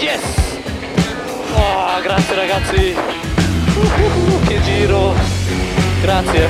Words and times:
Yes! 0.00 0.22
Oh, 1.54 2.00
grazie 2.00 2.34
ragazzi! 2.34 2.96
Uh, 3.76 4.42
che 4.46 4.62
giro! 4.62 5.14
Grazie! 6.00 6.48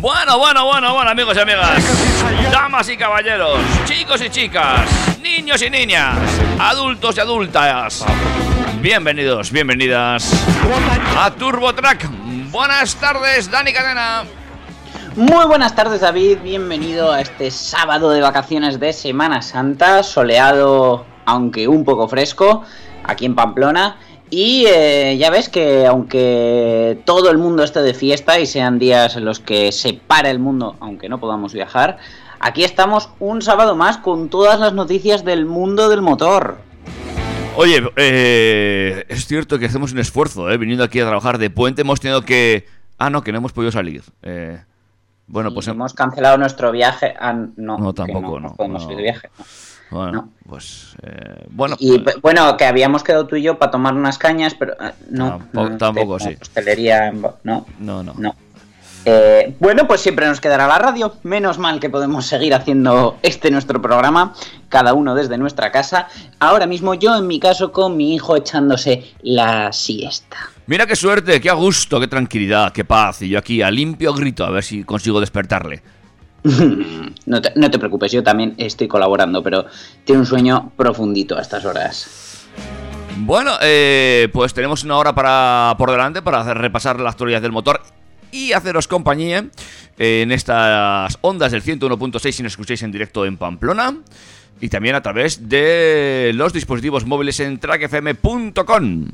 Bueno, 0.00 0.38
bueno, 0.38 0.64
bueno, 0.64 0.92
bueno, 0.92 1.10
amigos 1.10 1.36
y 1.36 1.40
amigas, 1.40 2.50
damas 2.50 2.88
y 2.88 2.96
caballeros, 2.96 3.60
chicos 3.84 4.20
y 4.22 4.30
chicas, 4.30 4.90
niños 5.22 5.62
y 5.62 5.70
niñas, 5.70 6.18
adultos 6.58 7.16
y 7.16 7.20
adultas, 7.20 8.04
bienvenidos, 8.86 9.50
bienvenidas 9.50 10.32
a 11.18 11.34
TurboTrack. 11.34 12.08
Buenas 12.52 12.94
tardes, 12.94 13.50
Dani 13.50 13.72
Cadena. 13.72 14.22
Muy 15.16 15.44
buenas 15.46 15.74
tardes 15.74 16.02
David, 16.02 16.38
bienvenido 16.44 17.10
a 17.10 17.20
este 17.20 17.50
sábado 17.50 18.10
de 18.10 18.20
vacaciones 18.20 18.78
de 18.78 18.92
Semana 18.92 19.42
Santa, 19.42 20.04
soleado 20.04 21.04
aunque 21.24 21.66
un 21.66 21.84
poco 21.84 22.06
fresco, 22.06 22.62
aquí 23.02 23.24
en 23.24 23.34
Pamplona. 23.34 23.96
Y 24.30 24.66
eh, 24.68 25.16
ya 25.18 25.30
ves 25.30 25.48
que 25.48 25.84
aunque 25.84 27.00
todo 27.04 27.32
el 27.32 27.38
mundo 27.38 27.64
esté 27.64 27.82
de 27.82 27.92
fiesta 27.92 28.38
y 28.38 28.46
sean 28.46 28.78
días 28.78 29.16
en 29.16 29.24
los 29.24 29.40
que 29.40 29.72
se 29.72 29.94
para 29.94 30.30
el 30.30 30.38
mundo, 30.38 30.76
aunque 30.78 31.08
no 31.08 31.18
podamos 31.18 31.52
viajar, 31.52 31.98
aquí 32.38 32.62
estamos 32.62 33.08
un 33.18 33.42
sábado 33.42 33.74
más 33.74 33.98
con 33.98 34.28
todas 34.28 34.60
las 34.60 34.74
noticias 34.74 35.24
del 35.24 35.44
mundo 35.44 35.88
del 35.88 36.02
motor. 36.02 36.65
Oye, 37.56 37.82
eh, 37.96 39.04
es 39.08 39.26
cierto 39.26 39.58
que 39.58 39.66
hacemos 39.66 39.92
un 39.92 39.98
esfuerzo, 39.98 40.50
eh, 40.50 40.58
viniendo 40.58 40.84
aquí 40.84 41.00
a 41.00 41.06
trabajar 41.06 41.38
de 41.38 41.50
puente, 41.50 41.80
hemos 41.82 42.00
tenido 42.00 42.22
que... 42.22 42.66
Ah, 42.98 43.10
no, 43.10 43.22
que 43.22 43.32
no 43.32 43.38
hemos 43.38 43.52
podido 43.52 43.72
salir. 43.72 44.02
Eh, 44.22 44.58
bueno, 45.26 45.52
pues... 45.52 45.66
hem- 45.68 45.72
hemos 45.72 45.94
cancelado 45.94 46.36
nuestro 46.38 46.70
viaje. 46.72 47.14
Ah, 47.18 47.32
no, 47.56 47.92
tampoco, 47.94 48.40
no, 48.40 48.54
podemos 48.54 48.84
no. 48.84 48.90
ir 48.90 48.96
de 48.96 49.02
viaje. 49.02 49.28
no. 49.38 49.44
Bueno, 49.98 50.12
no. 50.12 50.32
pues... 50.48 50.96
eh, 51.02 51.46
bueno, 51.50 51.76
Y 51.78 51.98
pues- 51.98 52.20
bueno, 52.20 52.56
que 52.56 52.64
habíamos 52.66 53.02
quedado 53.02 53.26
tú 53.26 53.36
y 53.36 53.42
yo 53.42 53.58
para 53.58 53.70
tomar 53.70 53.94
unas 53.94 54.18
cañas, 54.18 54.54
pero 54.54 54.72
eh, 54.74 54.92
no. 55.10 55.38
Tampo- 55.52 55.70
no, 55.70 55.78
tampoco, 55.78 56.18
de- 56.18 56.24
sí. 56.24 56.36
Hostelería, 56.40 57.10
no, 57.12 57.36
no. 57.42 57.66
no. 58.02 58.34
Eh, 59.08 59.54
bueno, 59.60 59.86
pues 59.86 60.00
siempre 60.00 60.26
nos 60.26 60.40
quedará 60.40 60.66
la 60.66 60.78
radio. 60.78 61.14
Menos 61.22 61.58
mal 61.58 61.78
que 61.78 61.88
podemos 61.88 62.26
seguir 62.26 62.52
haciendo 62.54 63.16
este 63.22 63.52
nuestro 63.52 63.80
programa, 63.80 64.34
cada 64.68 64.94
uno 64.94 65.14
desde 65.14 65.38
nuestra 65.38 65.70
casa. 65.70 66.08
Ahora 66.40 66.66
mismo 66.66 66.92
yo, 66.94 67.16
en 67.16 67.28
mi 67.28 67.38
caso, 67.38 67.70
con 67.70 67.96
mi 67.96 68.16
hijo 68.16 68.36
echándose 68.36 69.14
la 69.22 69.72
siesta. 69.72 70.36
Mira 70.66 70.86
qué 70.86 70.96
suerte, 70.96 71.40
qué 71.40 71.48
a 71.48 71.54
gusto, 71.54 72.00
qué 72.00 72.08
tranquilidad, 72.08 72.72
qué 72.72 72.84
paz. 72.84 73.22
Y 73.22 73.28
yo 73.28 73.38
aquí 73.38 73.62
a 73.62 73.70
limpio 73.70 74.12
grito 74.12 74.44
a 74.44 74.50
ver 74.50 74.64
si 74.64 74.82
consigo 74.82 75.20
despertarle. 75.20 75.82
No 77.26 77.42
te, 77.42 77.50
no 77.56 77.68
te 77.72 77.80
preocupes, 77.80 78.12
yo 78.12 78.22
también 78.22 78.54
estoy 78.56 78.86
colaborando, 78.86 79.42
pero 79.42 79.66
tiene 80.04 80.20
un 80.20 80.26
sueño 80.26 80.70
profundito 80.76 81.36
a 81.36 81.42
estas 81.42 81.64
horas. 81.64 82.46
Bueno, 83.16 83.50
eh, 83.62 84.28
pues 84.32 84.54
tenemos 84.54 84.84
una 84.84 84.96
hora 84.96 85.12
para 85.12 85.74
por 85.76 85.90
delante 85.90 86.22
para 86.22 86.42
hacer, 86.42 86.56
repasar 86.56 87.00
la 87.00 87.10
actualidad 87.10 87.42
del 87.42 87.50
motor 87.50 87.80
y 88.36 88.52
haceros 88.52 88.86
compañía 88.86 89.46
en 89.98 90.30
estas 90.30 91.18
ondas 91.22 91.52
del 91.52 91.62
101.6 91.62 92.32
si 92.32 92.42
nos 92.42 92.52
escucháis 92.52 92.82
en 92.82 92.92
directo 92.92 93.24
en 93.24 93.38
Pamplona 93.38 93.96
y 94.60 94.68
también 94.68 94.94
a 94.94 95.02
través 95.02 95.48
de 95.48 96.32
los 96.34 96.52
dispositivos 96.52 97.06
móviles 97.06 97.40
en 97.40 97.58
trackfm.com. 97.58 99.06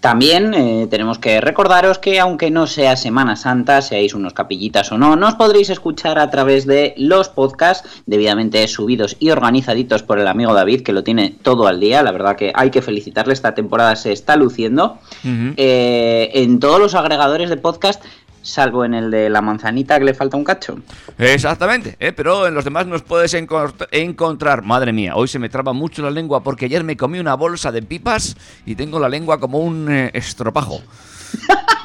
También 0.00 0.54
eh, 0.54 0.86
tenemos 0.88 1.18
que 1.18 1.40
recordaros 1.40 1.98
que 1.98 2.20
aunque 2.20 2.52
no 2.52 2.68
sea 2.68 2.96
Semana 2.96 3.34
Santa, 3.34 3.82
seáis 3.82 4.14
unos 4.14 4.32
capillitas 4.32 4.92
o 4.92 4.98
no, 4.98 5.16
nos 5.16 5.34
podréis 5.34 5.70
escuchar 5.70 6.20
a 6.20 6.30
través 6.30 6.66
de 6.66 6.94
los 6.96 7.28
podcasts 7.28 8.02
debidamente 8.06 8.66
subidos 8.68 9.16
y 9.18 9.30
organizaditos 9.30 10.04
por 10.04 10.20
el 10.20 10.28
amigo 10.28 10.54
David, 10.54 10.82
que 10.82 10.92
lo 10.92 11.02
tiene 11.02 11.34
todo 11.42 11.66
al 11.66 11.80
día. 11.80 12.04
La 12.04 12.12
verdad 12.12 12.36
que 12.36 12.52
hay 12.54 12.70
que 12.70 12.80
felicitarle, 12.80 13.32
esta 13.32 13.54
temporada 13.54 13.96
se 13.96 14.12
está 14.12 14.36
luciendo. 14.36 14.98
Eh, 15.24 16.30
en 16.34 16.60
todos 16.60 16.78
los 16.78 16.94
agregadores 16.94 17.50
de 17.50 17.56
podcast, 17.56 18.02
salvo 18.48 18.84
en 18.84 18.94
el 18.94 19.10
de 19.10 19.28
la 19.28 19.40
manzanita 19.40 19.98
que 19.98 20.04
le 20.04 20.14
falta 20.14 20.36
un 20.36 20.44
cacho. 20.44 20.78
Exactamente, 21.18 21.96
¿eh? 22.00 22.12
pero 22.12 22.46
en 22.46 22.54
los 22.54 22.64
demás 22.64 22.86
nos 22.86 23.02
puedes 23.02 23.34
encontrar. 23.34 24.62
Madre 24.62 24.92
mía, 24.92 25.14
hoy 25.16 25.28
se 25.28 25.38
me 25.38 25.48
traba 25.48 25.72
mucho 25.72 26.02
la 26.02 26.10
lengua 26.10 26.42
porque 26.42 26.64
ayer 26.66 26.84
me 26.84 26.96
comí 26.96 27.18
una 27.18 27.34
bolsa 27.34 27.70
de 27.72 27.82
pipas 27.82 28.36
y 28.66 28.74
tengo 28.74 28.98
la 28.98 29.08
lengua 29.08 29.38
como 29.38 29.58
un 29.58 29.90
eh, 29.90 30.10
estropajo. 30.14 30.80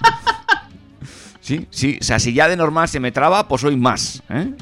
Sí, 1.43 1.67
sí, 1.71 1.97
o 1.99 2.03
sea, 2.03 2.19
si 2.19 2.33
ya 2.33 2.47
de 2.47 2.55
normal 2.55 2.87
se 2.87 3.01
me 3.01 3.11
traba, 3.11 3.49
pues 3.49 3.65
hoy 3.65 3.75
más. 3.75 4.23
¿eh? 4.29 4.53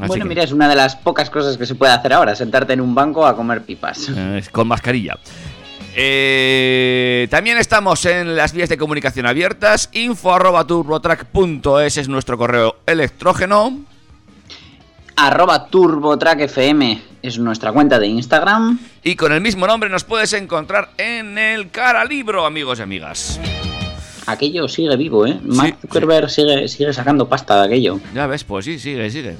Así 0.00 0.08
bueno, 0.08 0.24
que, 0.24 0.28
mira, 0.28 0.42
es 0.42 0.50
una 0.50 0.68
de 0.68 0.74
las 0.74 0.96
pocas 0.96 1.30
cosas 1.30 1.56
que 1.56 1.66
se 1.66 1.76
puede 1.76 1.92
hacer 1.92 2.12
ahora, 2.12 2.34
sentarte 2.34 2.72
en 2.72 2.80
un 2.80 2.96
banco 2.96 3.24
a 3.24 3.36
comer 3.36 3.62
pipas. 3.62 4.08
eh, 4.12 4.42
con 4.50 4.66
mascarilla. 4.66 5.16
Eh, 5.94 7.26
también 7.30 7.58
estamos 7.58 8.04
en 8.06 8.36
las 8.36 8.52
vías 8.52 8.68
de 8.68 8.78
comunicación 8.78 9.26
abiertas. 9.26 9.90
Info 9.92 10.32
arroba 10.32 10.66
turbotrack.es 10.66 11.96
es 11.96 12.08
nuestro 12.08 12.38
correo 12.38 12.76
electrógeno. 12.86 13.80
Arroba 15.16 15.66
TurboTrackFM 15.66 17.02
es 17.22 17.38
nuestra 17.38 17.72
cuenta 17.72 17.98
de 17.98 18.06
Instagram. 18.06 18.78
Y 19.04 19.16
con 19.16 19.32
el 19.32 19.42
mismo 19.42 19.66
nombre 19.66 19.90
nos 19.90 20.04
puedes 20.04 20.32
encontrar 20.32 20.92
en 20.96 21.36
el 21.36 21.70
cara 21.70 22.06
libro, 22.06 22.46
amigos 22.46 22.78
y 22.78 22.82
amigas. 22.82 23.38
Aquello 24.26 24.66
sigue 24.66 24.96
vivo, 24.96 25.26
¿eh? 25.26 25.38
Mark 25.42 25.76
Sí, 25.80 25.86
Zuckerberg 25.88 26.30
Sigue, 26.30 26.68
sigue 26.68 26.92
sacando 26.94 27.28
pasta 27.28 27.60
de 27.60 27.66
aquello. 27.66 28.00
Ya 28.14 28.26
ves, 28.26 28.44
pues 28.44 28.64
sí, 28.64 28.78
sigue, 28.78 29.10
sigue. 29.10 29.36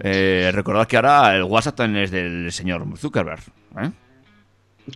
Eh, 0.00 0.50
recordad 0.52 0.86
que 0.86 0.96
ahora 0.96 1.34
el 1.34 1.42
WhatsApp 1.42 1.76
también 1.76 2.04
es 2.04 2.10
del 2.12 2.52
señor 2.52 2.84
Zuckerberg. 2.96 3.42
¿eh? 3.80 3.90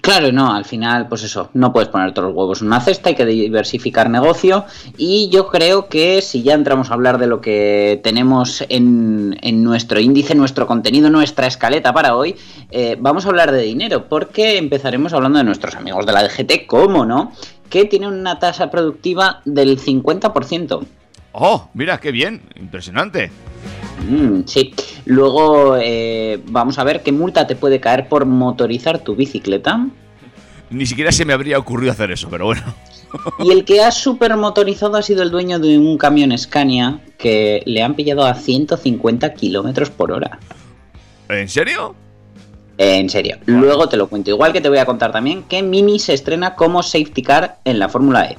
Claro, 0.01 0.31
no, 0.31 0.55
al 0.55 0.65
final, 0.65 1.09
pues 1.09 1.25
eso, 1.25 1.51
no 1.53 1.73
puedes 1.73 1.89
poner 1.89 2.15
todos 2.15 2.28
los 2.28 2.37
huevos 2.37 2.60
en 2.60 2.69
una 2.69 2.81
cesta, 2.81 3.09
hay 3.09 3.16
que 3.16 3.27
diversificar 3.27 4.09
negocio. 4.09 4.65
Y 4.97 5.28
yo 5.31 5.48
creo 5.48 5.89
que 5.89 6.22
si 6.22 6.42
ya 6.45 6.54
entramos 6.54 6.91
a 6.91 6.95
hablar 6.95 7.19
de 7.19 7.27
lo 7.27 7.41
que 7.41 8.01
tenemos 8.04 8.65
en, 8.69 9.37
en 9.42 9.65
nuestro 9.65 9.98
índice, 9.98 10.37
nuestro 10.37 10.69
contenido, 10.69 11.10
nuestra 11.10 11.48
escaleta 11.48 11.92
para 11.92 12.15
hoy, 12.15 12.37
eh, 12.71 12.97
vamos 13.01 13.27
a 13.27 13.31
hablar 13.31 13.51
de 13.51 13.63
dinero, 13.63 14.09
porque 14.09 14.59
empezaremos 14.59 15.13
hablando 15.13 15.39
de 15.39 15.45
nuestros 15.45 15.75
amigos 15.75 16.07
de 16.07 16.13
la 16.13 16.22
DGT, 16.22 16.66
¿cómo 16.66 17.04
no? 17.04 17.33
Que 17.69 17.84
tienen 17.84 18.13
una 18.13 18.39
tasa 18.39 18.71
productiva 18.71 19.42
del 19.45 19.77
50%. 19.77 20.87
Oh, 21.33 21.69
mira, 21.75 21.98
qué 21.98 22.13
bien, 22.13 22.42
impresionante. 22.54 23.31
Mm, 24.09 24.43
sí. 24.47 24.75
Luego 25.05 25.77
eh, 25.81 26.41
vamos 26.47 26.79
a 26.79 26.85
ver 26.85 27.03
qué 27.03 27.13
multa 27.13 27.47
te 27.47 27.57
puede 27.57 27.81
caer 27.81 28.09
por 28.09 28.27
motorizar 28.27 28.99
tu 28.99 29.15
bicicleta. 29.17 29.87
Ni 30.71 30.87
siquiera 30.87 31.11
se 31.11 31.25
me 31.25 31.33
habría 31.33 31.59
ocurrido 31.59 31.93
hacer 31.93 32.11
eso, 32.11 32.29
pero 32.31 32.47
bueno. 32.47 32.63
Y 33.41 33.51
el 33.51 33.65
que 33.65 33.83
ha 33.83 33.91
supermotorizado 33.91 34.97
ha 34.97 35.03
sido 35.03 35.23
el 35.23 35.31
dueño 35.31 35.59
de 35.59 35.79
un 35.79 35.99
camión 35.99 36.37
Scania 36.37 37.01
que 37.19 37.63
le 37.67 37.83
han 37.83 37.95
pillado 37.95 38.25
a 38.25 38.35
150 38.35 39.35
kilómetros 39.35 39.91
por 39.91 40.13
hora. 40.13 40.39
¿En 41.29 41.49
serio? 41.49 41.97
Eh, 42.79 42.99
en 42.99 43.11
serio. 43.11 43.39
Luego 43.47 43.89
te 43.89 43.97
lo 43.97 44.09
cuento. 44.09 44.31
Igual 44.31 44.53
que 44.53 44.61
te 44.61 44.69
voy 44.69 44.79
a 44.79 44.87
contar 44.87 45.11
también 45.13 45.43
que 45.43 45.63
Mini 45.63 45.99
se 45.99 46.15
estrena 46.15 46.55
como 46.55 46.83
safety 46.83 47.23
car 47.23 47.59
en 47.65 47.79
la 47.79 47.89
Fórmula 47.89 48.27
E. 48.27 48.39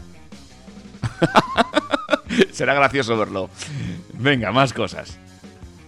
Será 2.52 2.74
gracioso 2.74 3.18
verlo. 3.18 3.50
Venga, 4.13 4.52
más 4.52 4.74
cosas. 4.74 5.19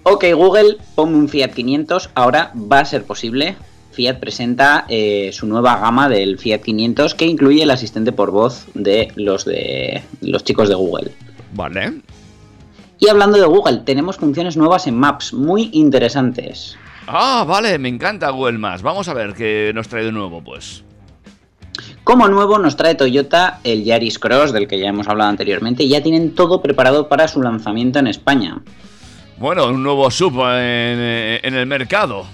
Ok, 0.04 0.26
Google, 0.34 0.78
ponme 0.96 1.16
un 1.18 1.30
Fiat 1.30 1.54
500. 1.54 2.10
Ahora 2.14 2.52
va 2.56 2.80
a 2.80 2.86
ser 2.86 3.06
posible. 3.06 3.56
Fiat 3.92 4.20
presenta 4.20 4.86
eh, 4.90 5.30
su 5.32 5.48
nueva 5.48 5.78
gama 5.78 6.10
del 6.10 6.38
Fiat 6.38 6.62
500 6.62 7.16
que 7.16 7.26
incluye 7.26 7.64
el 7.64 7.72
asistente 7.72 8.12
por 8.12 8.32
voz 8.32 8.66
de 8.74 9.12
los 9.16 9.46
de 9.46 10.04
los 10.22 10.44
chicos 10.44 10.68
de 10.68 10.76
Google. 10.76 11.12
Vale. 11.54 12.02
Y 13.00 13.08
hablando 13.08 13.38
de 13.38 13.46
Google, 13.46 13.78
tenemos 13.86 14.18
funciones 14.18 14.58
nuevas 14.58 14.88
en 14.88 14.98
Maps 14.98 15.34
muy 15.34 15.70
interesantes. 15.74 16.78
Ah, 17.08 17.46
vale, 17.48 17.78
me 17.78 17.90
encanta 17.90 18.30
Google 18.30 18.58
Maps. 18.58 18.82
Vamos 18.82 19.08
a 19.08 19.14
ver 19.14 19.34
qué 19.34 19.72
nos 19.76 19.88
trae 19.88 20.06
de 20.06 20.12
nuevo, 20.12 20.42
pues. 20.42 20.84
Como 22.04 22.28
nuevo 22.28 22.60
nos 22.60 22.76
trae 22.76 22.96
Toyota 22.96 23.60
el 23.64 23.84
Yaris 23.84 24.20
Cross, 24.20 24.52
del 24.52 24.68
que 24.68 24.80
ya 24.80 24.90
hemos 24.90 25.08
hablado 25.08 25.30
anteriormente, 25.30 25.84
y 25.84 25.90
ya 25.90 26.04
tienen 26.04 26.36
todo 26.36 26.62
preparado 26.62 27.08
para 27.08 27.28
su 27.28 27.42
lanzamiento 27.42 28.00
en 28.00 28.08
España. 28.08 28.62
Bueno, 29.38 29.68
un 29.68 29.84
nuevo 29.84 30.10
sub 30.12 30.40
en, 30.40 31.40
en 31.44 31.54
el 31.56 31.66
mercado. 31.66 32.26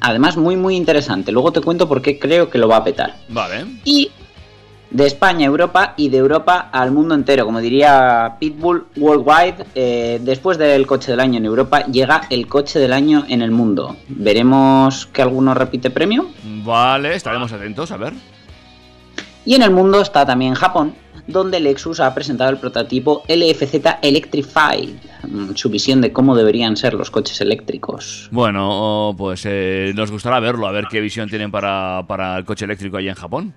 Además, 0.00 0.36
muy 0.36 0.56
muy 0.56 0.76
interesante. 0.76 1.32
Luego 1.32 1.52
te 1.52 1.60
cuento 1.60 1.88
por 1.88 2.02
qué 2.02 2.18
creo 2.18 2.50
que 2.50 2.58
lo 2.58 2.68
va 2.68 2.76
a 2.76 2.84
petar. 2.84 3.16
Vale. 3.28 3.64
Y 3.84 4.10
de 4.90 5.06
España 5.06 5.46
a 5.46 5.48
Europa 5.48 5.94
y 5.96 6.08
de 6.08 6.18
Europa 6.18 6.68
al 6.72 6.90
mundo 6.90 7.14
entero. 7.14 7.44
Como 7.44 7.60
diría 7.60 8.36
Pitbull 8.38 8.86
Worldwide, 8.96 9.66
eh, 9.74 10.20
después 10.22 10.58
del 10.58 10.86
coche 10.86 11.12
del 11.12 11.20
año 11.20 11.38
en 11.38 11.46
Europa 11.46 11.86
llega 11.86 12.22
el 12.30 12.46
coche 12.46 12.78
del 12.78 12.92
año 12.92 13.24
en 13.28 13.42
el 13.42 13.50
mundo. 13.50 13.96
Veremos 14.08 15.06
que 15.06 15.22
alguno 15.22 15.54
repite 15.54 15.90
premio. 15.90 16.30
Vale, 16.64 17.14
estaremos 17.14 17.52
atentos, 17.52 17.90
a 17.92 17.96
ver. 17.96 18.12
Y 19.46 19.54
en 19.54 19.62
el 19.62 19.70
mundo 19.70 20.00
está 20.02 20.26
también 20.26 20.54
Japón, 20.54 20.94
donde 21.26 21.60
Lexus 21.60 22.00
ha 22.00 22.14
presentado 22.14 22.50
el 22.50 22.58
prototipo 22.58 23.22
LFZ 23.28 23.98
Electrified, 24.02 24.90
mm, 25.28 25.54
su 25.54 25.70
visión 25.70 26.00
de 26.00 26.12
cómo 26.12 26.36
deberían 26.36 26.76
ser 26.76 26.94
los 26.94 27.10
coches 27.10 27.40
eléctricos. 27.40 28.28
Bueno, 28.30 29.14
pues 29.16 29.42
eh, 29.44 29.92
nos 29.94 30.10
gustará 30.10 30.40
verlo, 30.40 30.66
a 30.66 30.72
ver 30.72 30.86
qué 30.90 31.00
visión 31.00 31.28
tienen 31.28 31.50
para, 31.50 32.04
para 32.06 32.38
el 32.38 32.44
coche 32.44 32.64
eléctrico 32.64 32.96
allí 32.96 33.08
en 33.08 33.14
Japón. 33.14 33.54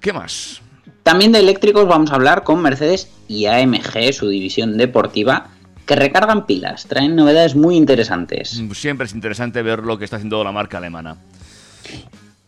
¿Qué 0.00 0.12
más? 0.12 0.62
También 1.02 1.32
de 1.32 1.38
eléctricos 1.38 1.86
vamos 1.86 2.10
a 2.10 2.16
hablar 2.16 2.42
con 2.42 2.60
Mercedes 2.60 3.10
y 3.28 3.46
AMG, 3.46 4.12
su 4.12 4.28
división 4.28 4.76
deportiva, 4.76 5.50
que 5.86 5.94
recargan 5.94 6.46
pilas, 6.46 6.86
traen 6.86 7.14
novedades 7.14 7.54
muy 7.54 7.76
interesantes. 7.76 8.60
Siempre 8.72 9.06
es 9.06 9.14
interesante 9.14 9.62
ver 9.62 9.84
lo 9.84 9.98
que 9.98 10.04
está 10.04 10.16
haciendo 10.16 10.42
la 10.42 10.50
marca 10.50 10.78
alemana. 10.78 11.16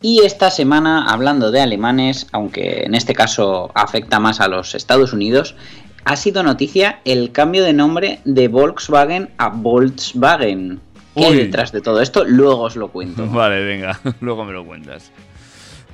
Y 0.01 0.21
esta 0.25 0.51
semana, 0.51 1.07
hablando 1.07 1.51
de 1.51 1.61
alemanes, 1.61 2.29
aunque 2.33 2.85
en 2.85 2.95
este 2.95 3.15
caso 3.15 3.73
afecta 3.75 4.21
más 4.21 4.41
a 4.41 4.47
los 4.47 4.75
Estados 4.77 5.13
Unidos, 5.13 5.57
ha 6.05 6.15
sido 6.17 6.43
noticia 6.43 7.01
el 7.05 7.33
cambio 7.33 7.65
de 7.65 7.73
nombre 7.73 8.21
de 8.25 8.47
Volkswagen 8.47 9.31
a 9.39 9.49
Volkswagen. 9.49 10.81
¿Qué 11.17 11.25
hay 11.25 11.37
detrás 11.37 11.73
de 11.73 11.81
todo 11.81 12.01
esto? 12.01 12.25
Luego 12.25 12.63
os 12.63 12.77
lo 12.77 12.89
cuento. 12.89 13.27
Vale, 13.31 13.65
venga, 13.65 13.99
luego 14.21 14.45
me 14.45 14.53
lo 14.53 14.65
cuentas. 14.65 15.11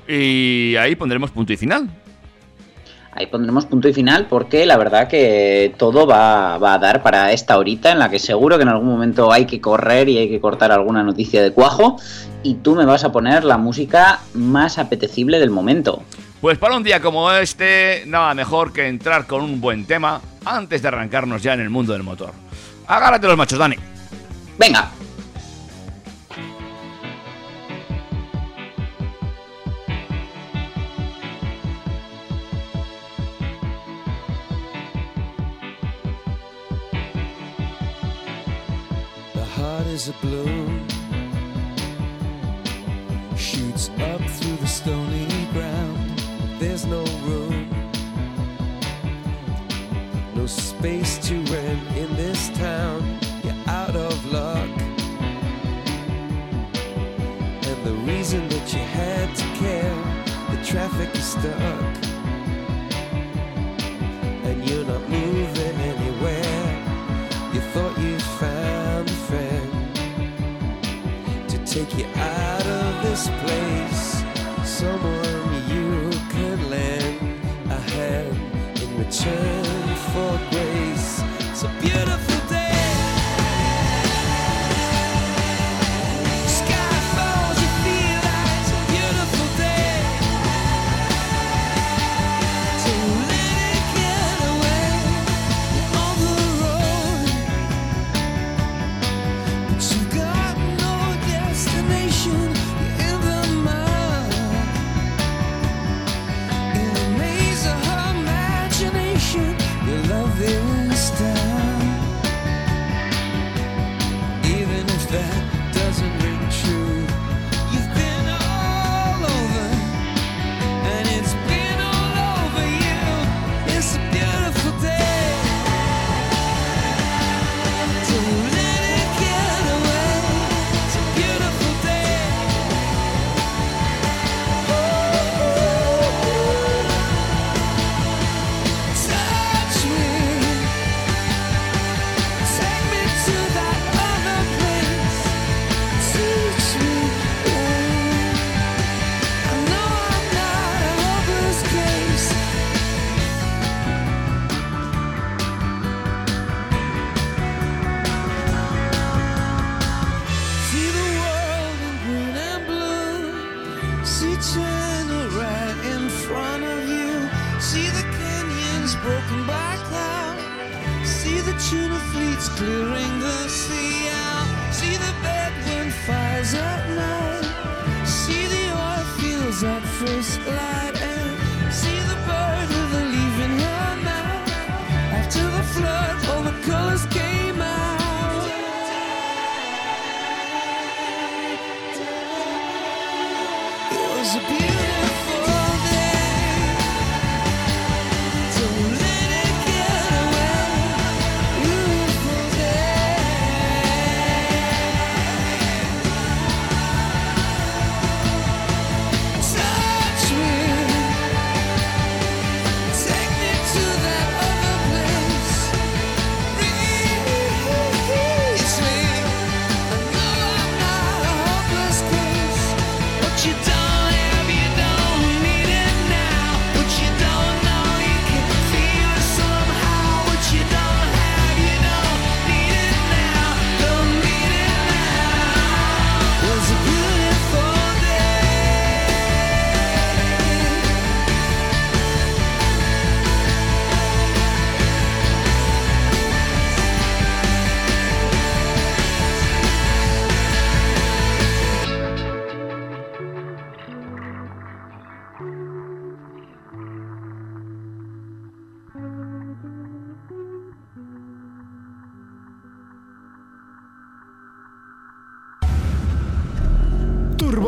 Y 0.06 0.76
ahí 0.76 0.96
pondremos 0.96 1.30
punto 1.30 1.54
y 1.54 1.56
final. 1.56 1.88
Ahí 3.16 3.26
pondremos 3.26 3.66
punto 3.66 3.88
y 3.88 3.93
final 3.93 4.26
porque 4.28 4.66
la 4.66 4.76
verdad 4.76 5.06
que 5.06 5.72
todo 5.78 6.06
va, 6.06 6.58
va 6.58 6.75
a 6.75 6.78
dar 6.78 7.02
para 7.02 7.31
esta 7.31 7.58
horita 7.58 7.93
en 7.93 8.00
la 8.00 8.11
que 8.11 8.19
seguro 8.19 8.56
que 8.56 8.62
en 8.62 8.69
algún 8.69 8.88
momento 8.88 9.32
hay 9.32 9.46
que 9.46 9.61
correr 9.61 10.08
y 10.08 10.19
hay 10.19 10.28
que 10.28 10.40
cortar 10.40 10.72
alguna 10.72 11.05
noticia 11.05 11.40
de 11.43 11.52
cuajo 11.52 11.96
y 12.43 12.55
tú 12.55 12.75
me 12.75 12.84
vas 12.84 13.05
a 13.05 13.12
poner 13.12 13.44
la 13.44 13.56
música 13.56 14.20
más 14.34 14.78
apetecible 14.78 15.38
del 15.38 15.50
momento. 15.50 16.02
Pues 16.40 16.58
para 16.58 16.76
un 16.76 16.82
día 16.82 17.00
como 17.00 17.32
este, 17.32 18.02
nada 18.06 18.34
mejor 18.34 18.72
que 18.72 18.87
entrar 18.87 19.26
con 19.26 19.43
un 19.43 19.61
buen 19.61 19.87
tema 19.87 20.20
antes 20.44 20.82
de 20.82 20.88
arrancarnos 20.88 21.43
ya 21.43 21.55
en 21.55 21.61
el 21.61 21.70
mundo 21.70 21.93
del 21.93 22.02
motor. 22.02 22.32
Agárrate 22.87 23.26
los 23.26 23.37
machos, 23.37 23.58
Dani. 23.58 23.76
Venga, 24.58 24.90
is 40.04 40.10
a 40.10 40.12
balloon, 40.20 40.94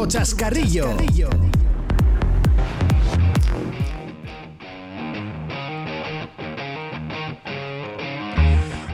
chascarrillo. 0.08 0.88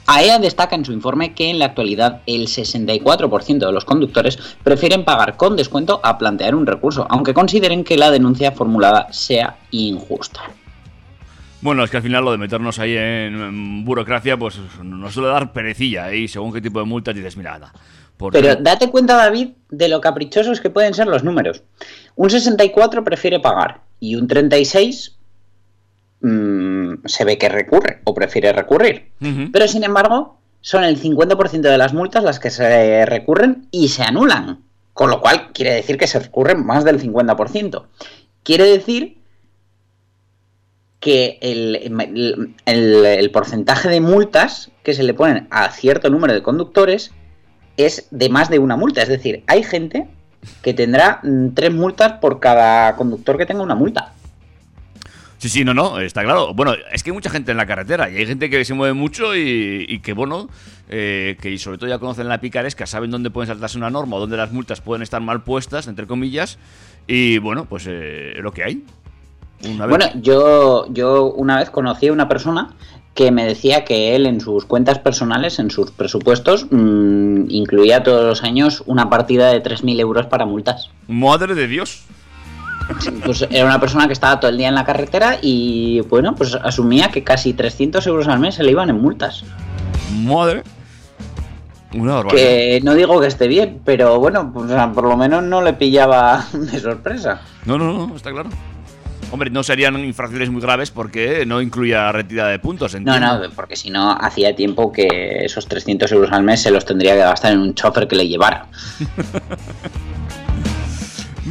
AEA 0.06 0.40
destaca 0.40 0.76
en 0.76 0.86
su 0.86 0.94
informe 0.94 1.34
que 1.34 1.50
en 1.50 1.60
la 1.60 1.66
actualidad 1.66 2.22
el 2.26 2.48
64% 2.48 3.66
de 3.66 3.72
los 3.72 3.86
conductores 3.86 4.38
prefieren 4.64 5.06
pagar 5.06 5.38
con 5.38 5.56
descuento 5.56 6.00
a 6.04 6.18
plantear 6.18 6.56
un 6.56 6.66
recurso, 6.66 7.08
aunque 7.10 7.34
consideren 7.34 7.84
que 7.84 7.98
la 7.98 8.12
denuncia 8.12 8.52
formulada 8.52 9.08
sea 9.12 9.58
injusta. 9.72 10.42
Bueno, 11.62 11.84
es 11.84 11.90
que 11.90 11.98
al 11.98 12.04
final 12.04 12.24
lo 12.24 12.32
de 12.32 12.38
meternos 12.38 12.78
ahí 12.78 12.96
en, 12.96 13.84
burocracia, 13.84 14.38
pues 14.38 14.60
nos 14.84 15.14
suele 15.14 15.30
dar 15.30 15.52
perecilla 15.52 16.14
y 16.14 16.28
según 16.28 16.54
qué 16.54 16.62
tipo 16.62 16.80
de 16.80 16.86
multas 16.86 17.16
dices, 17.16 17.36
mira, 17.38 17.58
nada. 17.58 17.74
Pero 18.32 18.56
date 18.56 18.90
cuenta, 18.90 19.16
David, 19.16 19.50
de 19.70 19.90
lo 19.90 20.00
caprichosos 20.00 20.62
que 20.62 20.70
pueden 20.70 20.94
ser 20.94 21.08
los 21.08 21.24
números. 21.24 21.64
Un 22.16 22.30
64 22.30 23.04
prefiere 23.04 23.40
pagar 23.40 23.82
y 24.00 24.16
un 24.16 24.28
36 24.28 25.15
mm, 26.26 27.06
se 27.06 27.24
ve 27.26 27.38
que 27.38 27.50
recurre 27.50 28.02
o 28.04 28.14
prefiere 28.14 28.52
recurrir. 28.54 29.12
Pero 29.52 29.68
sin 29.68 29.84
embargo, 29.84 30.40
son 30.62 30.84
el 30.84 31.00
50% 31.02 31.62
de 31.62 31.78
las 31.78 31.94
multas 31.94 32.24
las 32.24 32.40
que 32.40 32.50
se 32.50 33.06
recurren 33.06 33.68
y 33.72 33.90
se 33.90 34.04
anulan. 34.04 34.62
Con 34.94 35.10
lo 35.10 35.22
cual 35.22 35.52
quiere 35.54 35.74
decir 35.74 35.98
que 35.98 36.08
se 36.08 36.20
recurren 36.20 36.66
más 36.66 36.84
del 36.86 37.00
50%. 37.02 37.86
Quiere 38.44 38.64
decir 38.66 39.18
que 41.00 41.38
el, 41.42 41.76
el- 41.76 42.56
el- 42.66 43.06
el 43.06 43.32
porcentaje 43.32 43.90
de 43.90 44.02
multas 44.02 44.72
que 44.84 44.94
se 44.94 45.04
le 45.04 45.14
ponen 45.14 45.48
a 45.52 45.70
cierto 45.70 46.10
número 46.10 46.34
de 46.34 46.42
conductores 46.42 47.12
es 47.78 48.08
de 48.10 48.30
más 48.30 48.50
de 48.50 48.58
una 48.60 48.76
multa. 48.78 49.04
Es 49.04 49.10
decir, 49.10 49.44
hay 49.48 49.62
gente 49.62 50.08
que 50.64 50.74
tendrá 50.74 51.20
mm, 51.24 51.50
tres 51.54 51.72
multas 51.74 52.14
por 52.14 52.40
cada 52.40 52.96
conductor 52.96 53.38
que 53.38 53.46
tenga 53.46 53.62
una 53.62 53.76
multa. 53.76 54.14
Sí, 55.38 55.50
sí, 55.50 55.64
no, 55.64 55.74
no, 55.74 56.00
está 56.00 56.24
claro. 56.24 56.54
Bueno, 56.54 56.74
es 56.92 57.04
que 57.04 57.10
hay 57.10 57.14
mucha 57.14 57.30
gente 57.30 57.52
en 57.52 57.58
la 57.58 57.66
carretera 57.66 58.10
y 58.10 58.18
hay 58.18 58.26
gente 58.26 58.50
que 58.50 58.64
se 58.66 58.74
mueve 58.74 58.94
mucho 58.94 59.36
y, 59.36 59.86
y 59.88 60.00
que, 60.00 60.14
bueno, 60.14 60.50
eh, 60.88 61.36
que 61.42 61.58
sobre 61.58 61.78
todo 61.78 61.90
ya 61.90 61.98
conocen 61.98 62.28
la 62.30 62.40
picaresca, 62.40 62.86
saben 62.86 63.10
dónde 63.10 63.32
pueden 63.32 63.48
saltarse 63.48 63.78
una 63.78 63.90
norma 63.90 64.18
o 64.18 64.20
dónde 64.20 64.38
las 64.38 64.52
multas 64.52 64.82
pueden 64.82 65.02
estar 65.02 65.20
mal 65.20 65.44
puestas, 65.44 65.88
entre 65.88 66.06
comillas, 66.06 66.60
y 67.08 67.40
bueno, 67.40 67.66
pues 67.66 67.86
eh, 67.88 68.36
lo 68.38 68.52
que 68.52 68.64
hay. 68.64 68.84
Una 69.68 69.88
Bueno, 69.88 70.06
yo, 70.22 70.86
yo 70.92 71.32
una 71.32 71.58
vez 71.58 71.72
conocí 71.72 72.08
a 72.08 72.14
una 72.14 72.28
persona 72.28 72.76
que 73.16 73.32
me 73.32 73.46
decía 73.46 73.84
que 73.86 74.16
él 74.16 74.28
en 74.28 74.42
sus 74.42 74.66
cuentas 74.66 75.00
personales, 75.00 75.58
en 75.58 75.72
sus 75.72 75.90
presupuestos, 75.90 76.68
mm, 76.70 77.50
incluía 77.50 78.04
todos 78.04 78.26
los 78.26 78.44
años 78.44 78.84
una 78.86 79.10
partida 79.10 79.52
de 79.52 79.64
3.000 79.64 80.00
euros 80.00 80.28
para 80.28 80.46
multas. 80.46 80.92
Madre 81.08 81.56
de 81.56 81.68
Dios. 81.68 82.04
Pues 83.26 83.46
era 83.50 83.66
una 83.66 83.80
persona 83.80 84.08
que 84.08 84.14
estaba 84.14 84.40
todo 84.40 84.50
el 84.52 84.58
día 84.58 84.68
en 84.68 84.76
la 84.76 84.86
carretera 84.86 85.38
y 85.42 86.02
bueno, 86.02 86.36
pues 86.36 86.54
asumía 86.56 87.10
que 87.10 87.24
casi 87.24 87.54
300 87.54 88.06
euros 88.08 88.28
al 88.28 88.40
mes 88.40 88.56
se 88.56 88.64
le 88.64 88.72
iban 88.72 88.90
en 88.90 89.02
multas. 89.02 89.44
Madre. 90.24 90.64
Una. 91.94 92.24
Que 92.24 92.82
no 92.84 92.94
digo 92.94 93.20
que 93.22 93.28
esté 93.28 93.48
bien, 93.48 93.80
pero 93.86 94.20
bueno, 94.20 94.52
pues, 94.54 94.66
o 94.66 94.68
sea, 94.70 94.92
por 94.92 95.06
lo 95.06 95.16
menos 95.16 95.44
no 95.44 95.62
le 95.62 95.74
pillaba 95.74 96.46
de 96.54 96.80
sorpresa. 96.80 97.42
No, 97.66 97.78
no, 97.78 98.08
no, 98.08 98.16
está 98.16 98.32
claro. 98.32 98.50
Hombre, 99.32 99.50
no 99.50 99.64
serían 99.64 99.98
infracciones 100.00 100.52
muy 100.52 100.62
graves 100.62 100.92
porque 100.92 101.46
no 101.48 101.62
incluía 101.62 102.12
retirada 102.12 102.52
de 102.52 102.60
puntos, 102.60 102.94
No, 102.94 102.98
entiendo. 103.00 103.48
no, 103.48 103.50
porque 103.56 103.76
si 103.76 103.90
no, 103.90 104.12
hacía 104.12 104.56
tiempo 104.56 104.92
que 104.92 105.46
esos 105.46 105.68
300 105.68 106.12
euros 106.12 106.32
al 106.32 106.44
mes 106.44 106.62
se 106.62 106.70
los 106.70 106.86
tendría 106.86 107.14
que 107.14 107.22
gastar 107.22 107.54
en 107.54 107.60
un 107.60 107.74
chofer 107.74 108.08
que 108.08 108.16
le 108.16 108.28
llevara. 108.28 108.68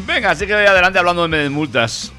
Venga, 0.07 0.31
así 0.31 0.47
que 0.47 0.55
adelante 0.55 0.99
hablando 0.99 1.27
de 1.29 1.49
multas. 1.49 2.13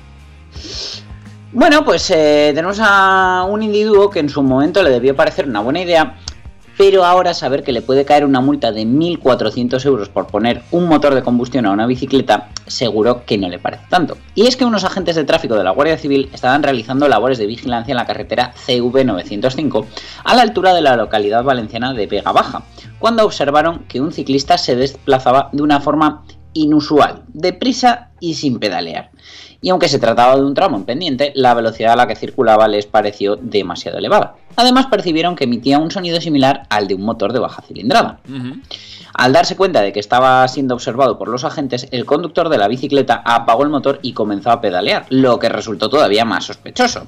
Bueno, 1.51 1.85
pues 1.85 2.09
eh, 2.11 2.51
tenemos 2.53 2.79
a 2.81 3.45
un 3.49 3.63
individuo 3.63 4.09
que 4.09 4.19
en 4.19 4.29
su 4.29 4.43
momento 4.43 4.83
le 4.83 4.89
debió 4.89 5.15
parecer 5.15 5.47
una 5.47 5.61
buena 5.61 5.81
idea, 5.81 6.17
pero 6.77 7.05
ahora 7.05 7.33
saber 7.33 7.63
que 7.63 7.71
le 7.71 7.81
puede 7.81 8.03
caer 8.03 8.25
una 8.25 8.41
multa 8.41 8.71
de 8.71 8.83
1.400 8.83 9.85
euros 9.85 10.09
por 10.09 10.27
poner 10.27 10.63
un 10.71 10.87
motor 10.87 11.15
de 11.15 11.23
combustión 11.23 11.65
a 11.65 11.71
una 11.71 11.85
bicicleta, 11.85 12.49
seguro 12.67 13.23
que 13.25 13.37
no 13.37 13.47
le 13.47 13.59
parece 13.59 13.85
tanto. 13.89 14.17
Y 14.33 14.47
es 14.47 14.57
que 14.57 14.65
unos 14.65 14.83
agentes 14.83 15.15
de 15.15 15.23
tráfico 15.23 15.55
de 15.55 15.63
la 15.63 15.71
Guardia 15.71 15.97
Civil 15.97 16.29
estaban 16.33 16.63
realizando 16.63 17.07
labores 17.07 17.37
de 17.37 17.45
vigilancia 17.45 17.93
en 17.93 17.97
la 17.97 18.05
carretera 18.05 18.53
CV905, 18.67 19.85
a 20.25 20.35
la 20.35 20.41
altura 20.41 20.73
de 20.73 20.81
la 20.81 20.97
localidad 20.97 21.43
valenciana 21.43 21.93
de 21.93 22.07
Vega 22.07 22.33
Baja, 22.33 22.63
cuando 22.99 23.23
observaron 23.23 23.85
que 23.87 24.01
un 24.01 24.11
ciclista 24.11 24.57
se 24.57 24.75
desplazaba 24.75 25.49
de 25.53 25.61
una 25.61 25.79
forma 25.79 26.23
inusual, 26.55 27.21
deprisa 27.27 28.09
y 28.19 28.33
sin 28.33 28.57
pedalear. 28.57 29.11
Y 29.61 29.69
aunque 29.69 29.89
se 29.89 29.99
trataba 29.99 30.35
de 30.35 30.43
un 30.43 30.53
tramo 30.53 30.77
en 30.77 30.85
pendiente, 30.85 31.31
la 31.35 31.53
velocidad 31.53 31.93
a 31.93 31.95
la 31.95 32.07
que 32.07 32.15
circulaba 32.15 32.67
les 32.67 32.85
pareció 32.85 33.35
demasiado 33.35 33.97
elevada. 33.97 34.35
Además 34.55 34.87
percibieron 34.87 35.35
que 35.35 35.43
emitía 35.43 35.79
un 35.79 35.91
sonido 35.91 36.19
similar 36.21 36.63
al 36.69 36.87
de 36.87 36.95
un 36.95 37.01
motor 37.01 37.33
de 37.33 37.39
baja 37.39 37.61
cilindrada. 37.61 38.19
Al 39.17 39.31
darse 39.31 39.55
cuenta 39.55 39.81
de 39.81 39.93
que 39.93 40.01
estaba 40.01 40.45
siendo 40.49 40.73
observado 40.73 41.17
por 41.17 41.29
los 41.29 41.45
agentes, 41.45 41.87
el 41.91 42.05
conductor 42.05 42.49
de 42.49 42.57
la 42.57 42.67
bicicleta 42.67 43.21
apagó 43.23 43.63
el 43.63 43.69
motor 43.69 43.99
y 44.01 44.11
comenzó 44.11 44.51
a 44.51 44.59
pedalear, 44.59 45.05
lo 45.09 45.39
que 45.39 45.47
resultó 45.47 45.89
todavía 45.89 46.25
más 46.25 46.43
sospechoso. 46.43 47.07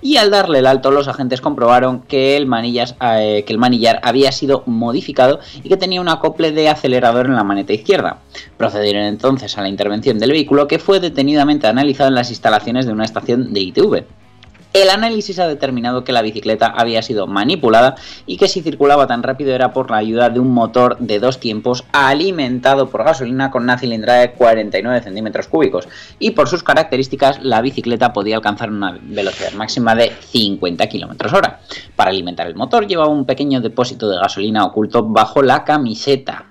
Y 0.00 0.16
al 0.16 0.30
darle 0.30 0.60
el 0.60 0.66
alto, 0.66 0.92
los 0.92 1.08
agentes 1.08 1.40
comprobaron 1.40 2.02
que 2.02 2.36
el, 2.36 2.44
eh, 2.44 3.56
manillar 3.58 4.00
había 4.04 4.30
sido 4.30 4.62
modificado 4.66 5.40
y 5.62 5.68
que 5.68 5.76
tenía 5.76 6.00
un 6.00 6.08
acople 6.08 6.52
de 6.52 6.68
acelerador 6.68 7.26
en 7.26 7.34
la 7.34 7.42
maneta 7.42 7.72
izquierda. 7.72 8.18
Procedieron 8.56 9.02
entonces 9.02 9.58
a 9.58 9.62
la 9.62 9.68
intervención 9.68 10.20
del 10.20 10.30
vehículo, 10.30 10.68
que 10.68 10.78
fue 10.78 11.00
detenidamente 11.00 11.66
analizado 11.66 12.10
en 12.10 12.14
las 12.14 12.30
instalaciones 12.30 12.86
de 12.86 12.92
una 12.92 13.04
estación 13.04 13.52
de 13.52 13.60
ITV. 13.60 14.04
El 14.72 14.88
análisis 14.88 15.36
ha 15.40 15.48
determinado 15.48 16.04
que 16.04 16.12
la 16.12 16.22
bicicleta 16.22 16.66
había 16.66 17.02
sido 17.02 17.26
manipulada 17.26 17.96
y 18.24 18.36
que 18.36 18.46
si 18.46 18.62
circulaba 18.62 19.08
tan 19.08 19.24
rápido 19.24 19.52
era 19.52 19.72
por 19.72 19.90
la 19.90 19.96
ayuda 19.96 20.30
de 20.30 20.38
un 20.38 20.54
motor 20.54 20.96
de 20.98 21.18
dos 21.18 21.40
tiempos 21.40 21.84
alimentado 21.92 22.88
por 22.88 23.02
gasolina 23.02 23.50
con 23.50 23.64
una 23.64 23.78
cilindrada 23.78 24.20
de 24.20 24.32
49 24.32 25.02
centímetros 25.02 25.48
cúbicos. 25.48 25.88
Y 26.20 26.30
por 26.30 26.48
sus 26.48 26.62
características, 26.62 27.42
la 27.42 27.62
bicicleta 27.62 28.12
podía 28.12 28.36
alcanzar 28.36 28.70
una 28.70 28.96
velocidad 29.02 29.52
máxima 29.54 29.96
de 29.96 30.12
50 30.20 30.88
km 30.88 31.34
hora. 31.34 31.60
Para 31.96 32.10
alimentar 32.10 32.46
el 32.46 32.54
motor 32.54 32.86
llevaba 32.86 33.10
un 33.10 33.26
pequeño 33.26 33.60
depósito 33.60 34.08
de 34.08 34.18
gasolina 34.18 34.64
oculto 34.64 35.02
bajo 35.02 35.42
la 35.42 35.64
camiseta. 35.64 36.49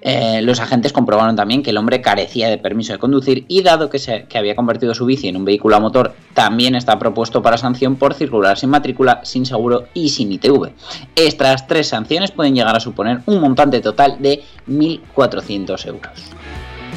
Eh, 0.00 0.40
los 0.42 0.60
agentes 0.60 0.92
comprobaron 0.92 1.34
también 1.34 1.62
que 1.62 1.70
el 1.70 1.76
hombre 1.76 2.00
carecía 2.00 2.48
de 2.48 2.58
permiso 2.58 2.92
de 2.92 3.00
conducir 3.00 3.44
y 3.48 3.62
dado 3.62 3.90
que, 3.90 3.98
se, 3.98 4.24
que 4.24 4.38
había 4.38 4.54
convertido 4.54 4.94
su 4.94 5.06
bici 5.06 5.26
en 5.28 5.36
un 5.36 5.44
vehículo 5.44 5.76
a 5.76 5.80
motor, 5.80 6.14
también 6.34 6.76
está 6.76 6.98
propuesto 6.98 7.42
para 7.42 7.58
sanción 7.58 7.96
por 7.96 8.14
circular 8.14 8.56
sin 8.58 8.70
matrícula, 8.70 9.20
sin 9.24 9.44
seguro 9.44 9.88
y 9.94 10.10
sin 10.10 10.30
ITV. 10.30 10.70
Estas 11.16 11.66
tres 11.66 11.88
sanciones 11.88 12.30
pueden 12.30 12.54
llegar 12.54 12.76
a 12.76 12.80
suponer 12.80 13.20
un 13.26 13.40
montante 13.40 13.80
total 13.80 14.16
de 14.20 14.42
1.400 14.68 15.86
euros. 15.86 16.12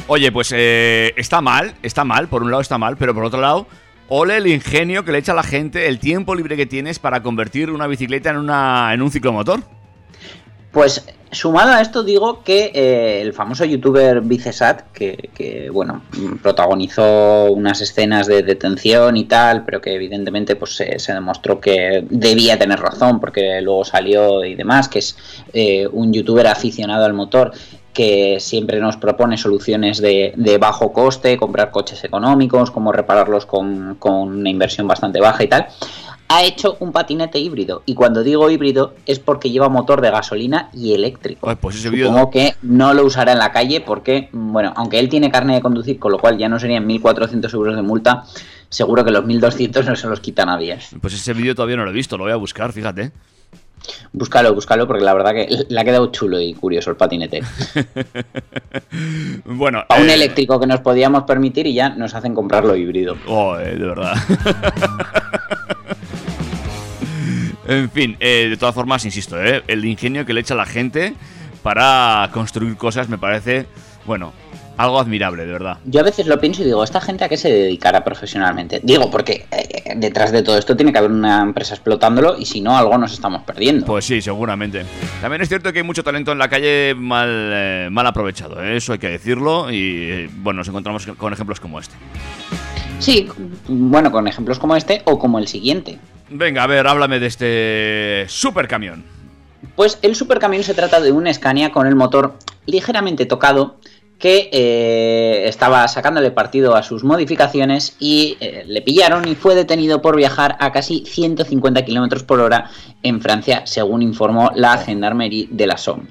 Oye, 0.06 0.30
pues 0.30 0.52
eh, 0.54 1.12
está 1.16 1.40
mal, 1.40 1.74
está 1.82 2.04
mal, 2.04 2.28
por 2.28 2.42
un 2.42 2.50
lado 2.50 2.60
está 2.60 2.78
mal, 2.78 2.96
pero 2.96 3.14
por 3.14 3.24
otro 3.24 3.40
lado, 3.40 3.66
ole 4.08 4.36
el 4.36 4.46
ingenio 4.46 5.04
que 5.04 5.12
le 5.12 5.18
echa 5.18 5.32
a 5.32 5.36
la 5.36 5.42
gente, 5.42 5.88
el 5.88 5.98
tiempo 5.98 6.34
libre 6.34 6.56
que 6.56 6.66
tienes 6.66 6.98
para 6.98 7.22
convertir 7.22 7.70
una 7.70 7.86
bicicleta 7.86 8.30
en, 8.30 8.36
una, 8.36 8.92
en 8.94 9.02
un 9.02 9.10
ciclomotor. 9.10 9.60
Pues 10.70 11.04
sumado 11.32 11.72
a 11.72 11.80
esto 11.80 12.02
digo 12.02 12.44
que 12.44 12.70
eh, 12.74 13.22
el 13.22 13.32
famoso 13.32 13.64
youtuber 13.64 14.20
Vicesat, 14.20 14.92
que, 14.92 15.30
que, 15.34 15.70
bueno, 15.70 16.02
protagonizó 16.42 17.50
unas 17.50 17.80
escenas 17.80 18.26
de 18.26 18.42
detención 18.42 19.16
y 19.16 19.24
tal, 19.24 19.64
pero 19.64 19.80
que 19.80 19.94
evidentemente 19.94 20.56
pues 20.56 20.76
se, 20.76 21.12
demostró 21.12 21.60
que 21.60 22.04
debía 22.08 22.58
tener 22.58 22.78
razón 22.78 23.18
porque 23.18 23.60
luego 23.62 23.84
salió 23.84 24.44
y 24.44 24.54
demás, 24.54 24.88
que 24.88 24.98
es 24.98 25.16
eh, 25.54 25.88
un 25.90 26.12
youtuber 26.12 26.46
aficionado 26.46 27.04
al 27.06 27.14
motor 27.14 27.52
que 27.94 28.38
siempre 28.40 28.80
nos 28.80 28.96
propone 28.96 29.36
soluciones 29.36 30.00
de, 30.00 30.32
de, 30.36 30.58
bajo 30.58 30.92
coste, 30.92 31.36
comprar 31.36 31.70
coches 31.70 32.02
económicos, 32.04 32.70
cómo 32.70 32.90
repararlos 32.90 33.44
con, 33.44 33.96
con 33.96 34.28
una 34.28 34.48
inversión 34.48 34.86
bastante 34.86 35.20
baja 35.20 35.44
y 35.44 35.48
tal 35.48 35.66
ha 36.28 36.44
hecho 36.44 36.76
un 36.80 36.92
patinete 36.92 37.38
híbrido. 37.38 37.82
Y 37.86 37.94
cuando 37.94 38.22
digo 38.22 38.50
híbrido 38.50 38.94
es 39.06 39.18
porque 39.18 39.50
lleva 39.50 39.68
motor 39.68 40.00
de 40.00 40.10
gasolina 40.10 40.70
y 40.72 40.94
eléctrico. 40.94 41.48
Ay, 41.48 41.56
pues 41.60 41.76
ese 41.76 41.90
Supongo 41.90 42.30
que 42.30 42.54
no 42.62 42.94
lo 42.94 43.04
usará 43.04 43.32
en 43.32 43.38
la 43.38 43.52
calle 43.52 43.80
porque, 43.80 44.28
bueno, 44.32 44.72
aunque 44.76 44.98
él 44.98 45.08
tiene 45.08 45.30
carne 45.30 45.54
de 45.54 45.60
conducir, 45.60 45.98
con 45.98 46.12
lo 46.12 46.18
cual 46.18 46.38
ya 46.38 46.48
no 46.48 46.58
serían 46.58 46.88
1.400 46.88 47.52
euros 47.54 47.76
de 47.76 47.82
multa, 47.82 48.24
seguro 48.68 49.04
que 49.04 49.10
los 49.10 49.24
1.200 49.24 49.84
no 49.84 49.96
se 49.96 50.08
los 50.08 50.20
quita 50.20 50.46
nadie. 50.46 50.78
Pues 51.00 51.14
ese 51.14 51.32
vídeo 51.34 51.54
todavía 51.54 51.76
no 51.76 51.84
lo 51.84 51.90
he 51.90 51.94
visto, 51.94 52.16
lo 52.16 52.24
voy 52.24 52.32
a 52.32 52.36
buscar, 52.36 52.72
fíjate. 52.72 53.12
Búscalo, 54.12 54.54
búscalo, 54.54 54.86
porque 54.86 55.04
la 55.04 55.14
verdad 55.14 55.32
que 55.32 55.66
le 55.68 55.80
ha 55.80 55.84
quedado 55.84 56.06
chulo 56.12 56.40
y 56.40 56.54
curioso 56.54 56.90
el 56.90 56.96
patinete. 56.96 57.42
Bueno, 59.44 59.84
A 59.88 59.96
un 59.96 60.08
eh, 60.08 60.14
eléctrico 60.14 60.60
que 60.60 60.66
nos 60.66 60.80
podíamos 60.80 61.24
permitir 61.24 61.66
y 61.66 61.74
ya 61.74 61.90
nos 61.90 62.14
hacen 62.14 62.34
comprarlo 62.34 62.76
híbrido. 62.76 63.16
Oh, 63.26 63.58
eh, 63.58 63.76
de 63.76 63.86
verdad. 63.86 64.14
en 67.66 67.90
fin, 67.90 68.16
eh, 68.20 68.48
de 68.50 68.56
todas 68.56 68.74
formas, 68.74 69.04
insisto, 69.04 69.42
eh, 69.42 69.62
el 69.68 69.84
ingenio 69.84 70.24
que 70.26 70.32
le 70.32 70.40
echa 70.40 70.54
la 70.54 70.66
gente 70.66 71.14
para 71.62 72.28
construir 72.32 72.76
cosas 72.76 73.08
me 73.08 73.18
parece, 73.18 73.66
bueno, 74.04 74.32
algo 74.76 74.98
admirable, 74.98 75.44
de 75.46 75.52
verdad. 75.52 75.78
Yo 75.84 76.00
a 76.00 76.02
veces 76.02 76.26
lo 76.26 76.40
pienso 76.40 76.62
y 76.62 76.66
digo, 76.66 76.82
¿esta 76.82 77.00
gente 77.00 77.24
a 77.24 77.28
qué 77.28 77.36
se 77.36 77.52
dedicará 77.52 78.02
profesionalmente? 78.04 78.80
Digo, 78.82 79.10
porque 79.10 79.46
eh, 79.50 79.94
detrás 79.96 80.32
de 80.32 80.42
todo 80.42 80.58
esto 80.58 80.76
tiene 80.76 80.92
que 80.92 80.98
haber 80.98 81.10
una 81.10 81.42
empresa 81.42 81.74
explotándolo 81.74 82.38
y 82.38 82.46
si 82.46 82.60
no, 82.60 82.76
algo 82.76 82.96
nos 82.98 83.12
estamos 83.12 83.42
perdiendo. 83.42 83.86
Pues 83.86 84.04
sí, 84.04 84.20
seguramente. 84.20 84.84
También 85.20 85.42
es 85.42 85.48
cierto 85.48 85.72
que 85.72 85.80
hay 85.80 85.84
mucho 85.84 86.02
talento 86.02 86.32
en 86.32 86.38
la 86.38 86.48
calle 86.48 86.94
mal, 86.96 87.28
eh, 87.30 87.88
mal 87.90 88.06
aprovechado, 88.06 88.62
eh, 88.62 88.76
eso 88.76 88.92
hay 88.94 88.98
que 88.98 89.08
decirlo. 89.08 89.70
Y 89.70 90.26
bueno, 90.38 90.58
nos 90.58 90.68
encontramos 90.68 91.06
con 91.06 91.32
ejemplos 91.32 91.60
como 91.60 91.78
este. 91.78 91.94
Sí, 92.98 93.28
bueno, 93.68 94.10
con 94.10 94.26
ejemplos 94.28 94.58
como 94.58 94.76
este 94.76 95.02
o 95.04 95.18
como 95.18 95.38
el 95.38 95.48
siguiente. 95.48 95.98
Venga, 96.30 96.62
a 96.62 96.66
ver, 96.66 96.86
háblame 96.86 97.18
de 97.18 97.26
este 97.26 98.24
supercamión. 98.28 99.04
Pues 99.76 99.98
el 100.02 100.14
supercamión 100.14 100.62
se 100.62 100.74
trata 100.74 101.00
de 101.00 101.12
un 101.12 101.32
Scania 101.32 101.72
con 101.72 101.86
el 101.86 101.94
motor 101.94 102.34
ligeramente 102.66 103.26
tocado 103.26 103.76
que 104.22 104.50
eh, 104.52 105.48
estaba 105.48 105.88
sacándole 105.88 106.30
partido 106.30 106.76
a 106.76 106.84
sus 106.84 107.02
modificaciones 107.02 107.96
y 107.98 108.36
eh, 108.38 108.62
le 108.68 108.80
pillaron 108.80 109.26
y 109.26 109.34
fue 109.34 109.56
detenido 109.56 110.00
por 110.00 110.14
viajar 110.14 110.56
a 110.60 110.70
casi 110.70 111.04
150 111.04 111.84
km 111.84 112.22
por 112.22 112.38
hora 112.38 112.70
en 113.02 113.20
Francia, 113.20 113.62
según 113.64 114.00
informó 114.00 114.52
la 114.54 114.78
Gendarmerie 114.78 115.48
de 115.50 115.66
la 115.66 115.76
Somme. 115.76 116.04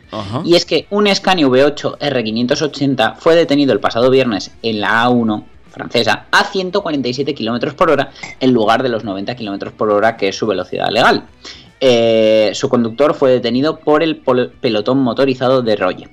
Y 0.43 0.55
es 0.55 0.65
que 0.65 0.87
un 0.89 1.07
Scania 1.07 1.47
V8 1.47 1.99
R580 1.99 3.15
fue 3.15 3.37
detenido 3.37 3.71
el 3.71 3.79
pasado 3.79 4.09
viernes 4.09 4.51
en 4.61 4.81
la 4.81 5.05
A1 5.05 5.45
francesa 5.71 6.25
a 6.31 6.43
147 6.43 7.33
km 7.33 7.73
por 7.73 7.89
hora 7.89 8.11
en 8.39 8.51
lugar 8.51 8.83
de 8.83 8.89
los 8.89 9.03
90 9.03 9.35
km 9.35 9.71
por 9.71 9.89
hora 9.89 10.17
que 10.17 10.29
es 10.29 10.35
su 10.35 10.45
velocidad 10.45 10.89
legal. 10.89 11.23
Eh, 11.79 12.51
su 12.53 12.69
conductor 12.69 13.15
fue 13.15 13.31
detenido 13.31 13.79
por 13.79 14.03
el 14.03 14.17
pelotón 14.17 14.99
motorizado 14.99 15.61
de 15.63 15.75
Roye. 15.75 16.09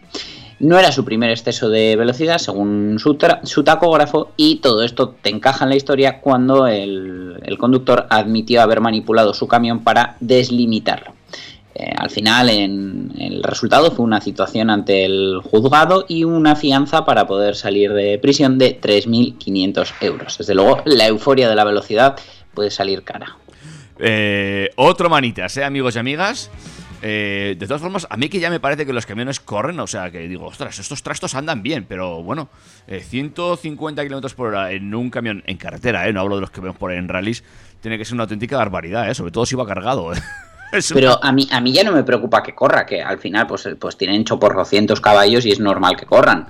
No 0.61 0.79
era 0.79 0.91
su 0.91 1.05
primer 1.05 1.31
exceso 1.31 1.69
de 1.69 1.95
velocidad, 1.95 2.39
según 2.39 2.99
su, 2.99 3.15
tacógrafo, 3.63 4.33
y 4.37 4.57
todo 4.57 4.83
esto 4.83 5.11
te 5.23 5.31
encaja 5.31 5.65
en 5.65 5.71
la 5.71 5.77
historia 5.77 6.21
cuando 6.21 6.67
el 6.67 7.57
conductor 7.61 8.07
admitió 8.11 8.63
haber 8.63 8.81
manipulado 8.81 9.35
su 9.35 9.47
camión 9.47 9.85
para 9.85 10.17
deslimitarlo. 10.19 11.13
Eh, 11.79 11.93
al 11.97 12.11
final, 12.11 12.49
el 12.51 13.43
resultado 13.45 13.93
fue 13.93 14.05
una 14.05 14.21
situación 14.21 14.69
ante 14.69 15.05
el 15.05 15.41
juzgado 15.45 16.05
y 16.09 16.25
una 16.25 16.57
fianza 16.57 17.05
para 17.05 17.29
poder 17.29 17.55
salir 17.55 17.93
de 17.93 18.19
prisión 18.19 18.59
de 18.59 18.81
3.500 18.81 19.95
euros. 20.01 20.39
Desde 20.39 20.55
luego, 20.55 20.83
la 20.85 21.07
euforia 21.07 21.49
de 21.49 21.55
la 21.55 21.65
velocidad 21.65 22.19
puede 22.53 22.73
salir 22.73 23.05
cara. 23.05 23.37
Eh, 24.01 24.71
otro 24.75 25.09
manitas, 25.09 25.57
¿eh, 25.57 25.65
amigos 25.65 25.95
y 25.95 25.99
amigas? 26.01 26.51
Eh, 27.01 27.55
de 27.57 27.67
todas 27.67 27.81
formas, 27.81 28.07
a 28.11 28.17
mí 28.17 28.29
que 28.29 28.41
ya 28.41 28.51
me 28.51 28.59
parece 28.59 28.85
que 28.85 28.93
los 28.93 29.07
camiones 29.07 29.39
corren, 29.39 29.79
o 29.79 29.87
sea, 29.87 30.11
que 30.11 30.27
digo, 30.27 30.47
ostras, 30.47 30.79
estos 30.79 31.03
trastos 31.03 31.35
andan 31.37 31.63
bien, 31.63 31.85
pero 31.89 32.23
bueno, 32.23 32.49
eh, 32.89 33.01
150 33.01 34.03
kilómetros 34.03 34.35
por 34.35 34.49
hora 34.49 34.73
en 34.73 34.93
un 34.95 35.11
camión 35.11 35.45
en 35.47 35.57
carretera. 35.59 36.11
No 36.13 36.21
hablo 36.21 36.37
de 36.37 36.41
los 36.41 36.51
que 36.51 36.61
vemos 36.61 36.77
por 36.77 36.91
ahí 36.91 36.99
en 36.99 37.09
rallies, 37.09 37.45
tiene 37.81 37.99
que 37.99 38.05
ser 38.05 38.15
una 38.15 38.25
auténtica 38.25 38.57
barbaridad, 38.57 39.09
¿eh? 39.09 39.15
Sobre 39.15 39.31
todo 39.31 39.47
si 39.47 39.55
va 39.55 39.65
cargado, 39.67 40.11
Pero 40.93 41.23
a 41.23 41.33
mí, 41.33 41.49
a 41.51 41.61
mí 41.61 41.73
ya 41.73 41.85
no 41.85 41.93
me 41.93 42.05
preocupa 42.05 42.43
que 42.43 42.55
corra, 42.55 42.85
que 42.85 43.03
al 43.03 43.19
final 43.19 43.47
pues, 43.47 43.69
pues 43.79 43.97
tienen 43.97 44.25
choporrocientos 44.25 45.01
caballos 45.01 45.47
y 45.47 45.53
es 45.53 45.61
normal 45.61 45.97
que 45.97 46.07
corran. 46.07 46.49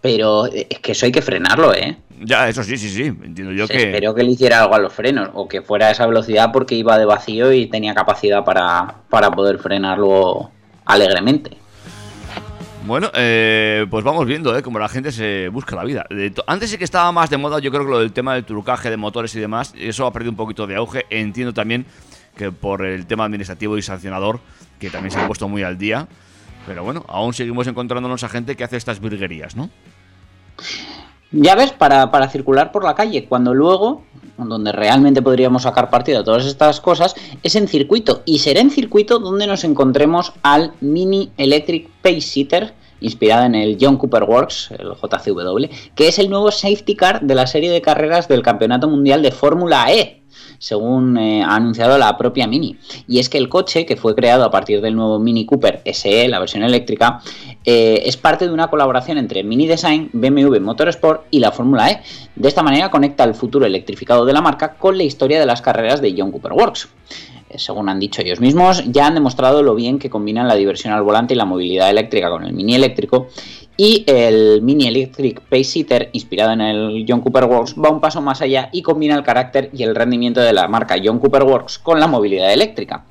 Pero 0.00 0.46
eh, 0.46 0.66
es 0.70 0.78
que 0.80 0.92
eso 0.92 1.06
hay 1.06 1.12
que 1.12 1.22
frenarlo, 1.22 1.74
¿eh? 1.74 1.98
Ya, 2.22 2.48
eso 2.48 2.62
sí, 2.62 2.76
sí, 2.76 2.90
sí, 2.90 3.04
entiendo 3.04 3.52
yo 3.52 3.66
Se 3.66 3.72
que... 3.72 3.82
Espero 3.84 4.14
que 4.14 4.22
le 4.22 4.32
hiciera 4.32 4.62
algo 4.62 4.74
a 4.74 4.78
los 4.78 4.92
frenos 4.92 5.30
o 5.34 5.48
que 5.48 5.62
fuera 5.62 5.88
a 5.88 5.90
esa 5.90 6.06
velocidad 6.06 6.50
porque 6.52 6.74
iba 6.74 6.98
de 6.98 7.06
vacío 7.06 7.52
y 7.52 7.66
tenía 7.66 7.94
capacidad 7.94 8.44
para, 8.44 8.96
para 9.08 9.30
poder 9.30 9.58
frenarlo 9.58 10.50
alegremente. 10.84 11.56
Bueno, 12.84 13.10
eh, 13.14 13.86
pues 13.90 14.04
vamos 14.04 14.26
viendo, 14.26 14.56
¿eh? 14.56 14.62
Como 14.62 14.78
la 14.78 14.88
gente 14.88 15.12
se 15.12 15.48
busca 15.48 15.76
la 15.76 15.84
vida. 15.84 16.06
Antes 16.46 16.70
sí 16.70 16.78
que 16.78 16.84
estaba 16.84 17.12
más 17.12 17.28
de 17.28 17.36
moda, 17.36 17.58
yo 17.58 17.70
creo 17.70 17.84
que 17.84 17.90
lo 17.90 18.00
del 18.00 18.12
tema 18.12 18.34
del 18.34 18.44
trucaje 18.44 18.90
de 18.90 18.96
motores 18.96 19.34
y 19.34 19.40
demás, 19.40 19.74
eso 19.78 20.06
ha 20.06 20.12
perdido 20.12 20.30
un 20.30 20.36
poquito 20.36 20.66
de 20.66 20.76
auge. 20.76 21.04
Entiendo 21.10 21.52
también 21.52 21.84
por 22.50 22.84
el 22.84 23.06
tema 23.06 23.24
administrativo 23.24 23.76
y 23.78 23.82
sancionador, 23.82 24.40
que 24.78 24.90
también 24.90 25.10
se 25.12 25.20
ha 25.20 25.26
puesto 25.26 25.48
muy 25.48 25.62
al 25.62 25.78
día. 25.78 26.08
Pero 26.66 26.84
bueno, 26.84 27.04
aún 27.08 27.34
seguimos 27.34 27.66
encontrándonos 27.66 28.24
a 28.24 28.28
gente 28.28 28.56
que 28.56 28.64
hace 28.64 28.76
estas 28.76 29.00
virguerías, 29.00 29.56
¿no? 29.56 29.70
Ya 31.32 31.54
ves, 31.54 31.70
para, 31.70 32.28
circular 32.28 32.72
por 32.72 32.82
la 32.82 32.96
calle, 32.96 33.26
cuando 33.26 33.54
luego, 33.54 34.02
donde 34.36 34.72
realmente 34.72 35.22
podríamos 35.22 35.62
sacar 35.62 35.88
partido 35.88 36.18
de 36.18 36.24
todas 36.24 36.44
estas 36.44 36.80
cosas, 36.80 37.14
es 37.44 37.54
en 37.54 37.68
circuito. 37.68 38.22
Y 38.24 38.40
será 38.40 38.60
en 38.60 38.70
circuito 38.70 39.20
donde 39.20 39.46
nos 39.46 39.62
encontremos 39.62 40.32
al 40.42 40.72
Mini 40.80 41.30
Electric 41.36 41.88
Pace 42.02 42.20
Sitter, 42.20 42.74
inspirado 43.00 43.44
en 43.44 43.54
el 43.54 43.78
John 43.80 43.96
Cooper 43.96 44.24
Works, 44.24 44.72
el 44.72 44.90
JCW, 44.90 45.66
que 45.94 46.08
es 46.08 46.18
el 46.18 46.28
nuevo 46.28 46.50
safety 46.50 46.96
car 46.96 47.20
de 47.20 47.34
la 47.34 47.46
serie 47.46 47.70
de 47.70 47.80
carreras 47.80 48.26
del 48.26 48.42
Campeonato 48.42 48.88
Mundial 48.88 49.22
de 49.22 49.30
Fórmula 49.30 49.92
E 49.92 50.19
según 50.60 51.16
eh, 51.16 51.42
ha 51.42 51.56
anunciado 51.56 51.96
la 51.98 52.16
propia 52.18 52.46
Mini. 52.46 52.76
Y 53.08 53.18
es 53.18 53.28
que 53.28 53.38
el 53.38 53.48
coche, 53.48 53.86
que 53.86 53.96
fue 53.96 54.14
creado 54.14 54.44
a 54.44 54.50
partir 54.50 54.82
del 54.82 54.94
nuevo 54.94 55.18
Mini 55.18 55.46
Cooper 55.46 55.82
SE, 55.86 56.28
la 56.28 56.38
versión 56.38 56.62
eléctrica, 56.62 57.20
eh, 57.64 58.02
es 58.04 58.18
parte 58.18 58.46
de 58.46 58.52
una 58.52 58.68
colaboración 58.68 59.16
entre 59.16 59.42
Mini 59.42 59.66
Design, 59.66 60.10
BMW 60.12 60.60
Motorsport 60.60 61.24
y 61.30 61.40
la 61.40 61.50
Fórmula 61.50 61.90
E. 61.90 62.02
De 62.36 62.46
esta 62.46 62.62
manera 62.62 62.90
conecta 62.90 63.24
el 63.24 63.34
futuro 63.34 63.64
electrificado 63.64 64.26
de 64.26 64.34
la 64.34 64.42
marca 64.42 64.74
con 64.74 64.98
la 64.98 65.02
historia 65.02 65.40
de 65.40 65.46
las 65.46 65.62
carreras 65.62 66.02
de 66.02 66.14
John 66.16 66.30
Cooper 66.30 66.52
Works. 66.52 66.88
Según 67.56 67.88
han 67.88 68.00
dicho 68.00 68.22
ellos 68.22 68.40
mismos, 68.40 68.84
ya 68.86 69.06
han 69.06 69.14
demostrado 69.14 69.62
lo 69.62 69.74
bien 69.74 69.98
que 69.98 70.10
combinan 70.10 70.48
la 70.48 70.54
diversión 70.54 70.92
al 70.92 71.02
volante 71.02 71.34
y 71.34 71.36
la 71.36 71.44
movilidad 71.44 71.90
eléctrica 71.90 72.30
con 72.30 72.44
el 72.44 72.52
mini 72.52 72.74
eléctrico. 72.74 73.28
Y 73.76 74.04
el 74.06 74.60
Mini 74.60 74.88
Electric 74.88 75.40
Pace 75.40 75.64
Sitter, 75.64 76.10
inspirado 76.12 76.52
en 76.52 76.60
el 76.60 77.06
John 77.08 77.22
Cooper 77.22 77.44
Works, 77.44 77.76
va 77.82 77.88
un 77.88 78.00
paso 78.00 78.20
más 78.20 78.42
allá 78.42 78.68
y 78.72 78.82
combina 78.82 79.14
el 79.14 79.22
carácter 79.22 79.70
y 79.72 79.84
el 79.84 79.94
rendimiento 79.94 80.40
de 80.40 80.52
la 80.52 80.68
marca 80.68 80.96
John 81.02 81.18
Cooper 81.18 81.44
Works 81.44 81.78
con 81.78 81.98
la 81.98 82.06
movilidad 82.06 82.52
eléctrica. 82.52 83.06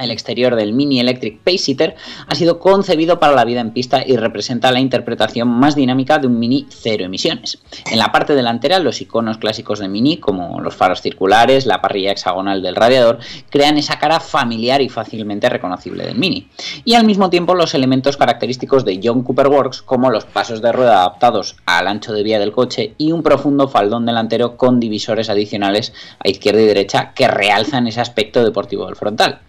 El 0.00 0.10
exterior 0.10 0.56
del 0.56 0.72
Mini 0.72 1.00
Electric 1.00 1.40
Pacesetter 1.40 1.94
ha 2.26 2.34
sido 2.34 2.58
concebido 2.58 3.20
para 3.20 3.34
la 3.34 3.44
vida 3.44 3.60
en 3.60 3.72
pista 3.72 4.02
y 4.06 4.16
representa 4.16 4.72
la 4.72 4.80
interpretación 4.80 5.48
más 5.48 5.74
dinámica 5.74 6.18
de 6.18 6.26
un 6.26 6.38
Mini 6.38 6.66
cero 6.70 7.04
emisiones. 7.04 7.58
En 7.90 7.98
la 7.98 8.12
parte 8.12 8.34
delantera, 8.34 8.78
los 8.78 9.00
iconos 9.00 9.38
clásicos 9.38 9.78
de 9.78 9.88
Mini, 9.88 10.16
como 10.16 10.60
los 10.60 10.74
faros 10.74 11.02
circulares, 11.02 11.66
la 11.66 11.80
parrilla 11.80 12.12
hexagonal 12.12 12.62
del 12.62 12.76
radiador, 12.76 13.18
crean 13.50 13.78
esa 13.78 13.98
cara 13.98 14.20
familiar 14.20 14.80
y 14.80 14.88
fácilmente 14.88 15.48
reconocible 15.48 16.06
del 16.06 16.18
Mini. 16.18 16.48
Y 16.84 16.94
al 16.94 17.04
mismo 17.04 17.30
tiempo, 17.30 17.54
los 17.54 17.74
elementos 17.74 18.16
característicos 18.16 18.84
de 18.84 19.00
John 19.02 19.22
Cooper 19.22 19.48
Works, 19.48 19.82
como 19.82 20.10
los 20.10 20.24
pasos 20.24 20.62
de 20.62 20.72
rueda 20.72 21.00
adaptados 21.00 21.56
al 21.66 21.86
ancho 21.86 22.12
de 22.12 22.22
vía 22.22 22.38
del 22.38 22.52
coche 22.52 22.94
y 22.96 23.12
un 23.12 23.22
profundo 23.22 23.68
faldón 23.68 24.06
delantero 24.06 24.56
con 24.56 24.80
divisores 24.80 25.28
adicionales 25.28 25.92
a 26.18 26.28
izquierda 26.28 26.62
y 26.62 26.66
derecha 26.66 27.12
que 27.14 27.28
realzan 27.28 27.86
ese 27.86 28.00
aspecto 28.00 28.42
deportivo 28.44 28.86
del 28.86 28.96
frontal. 28.96 29.40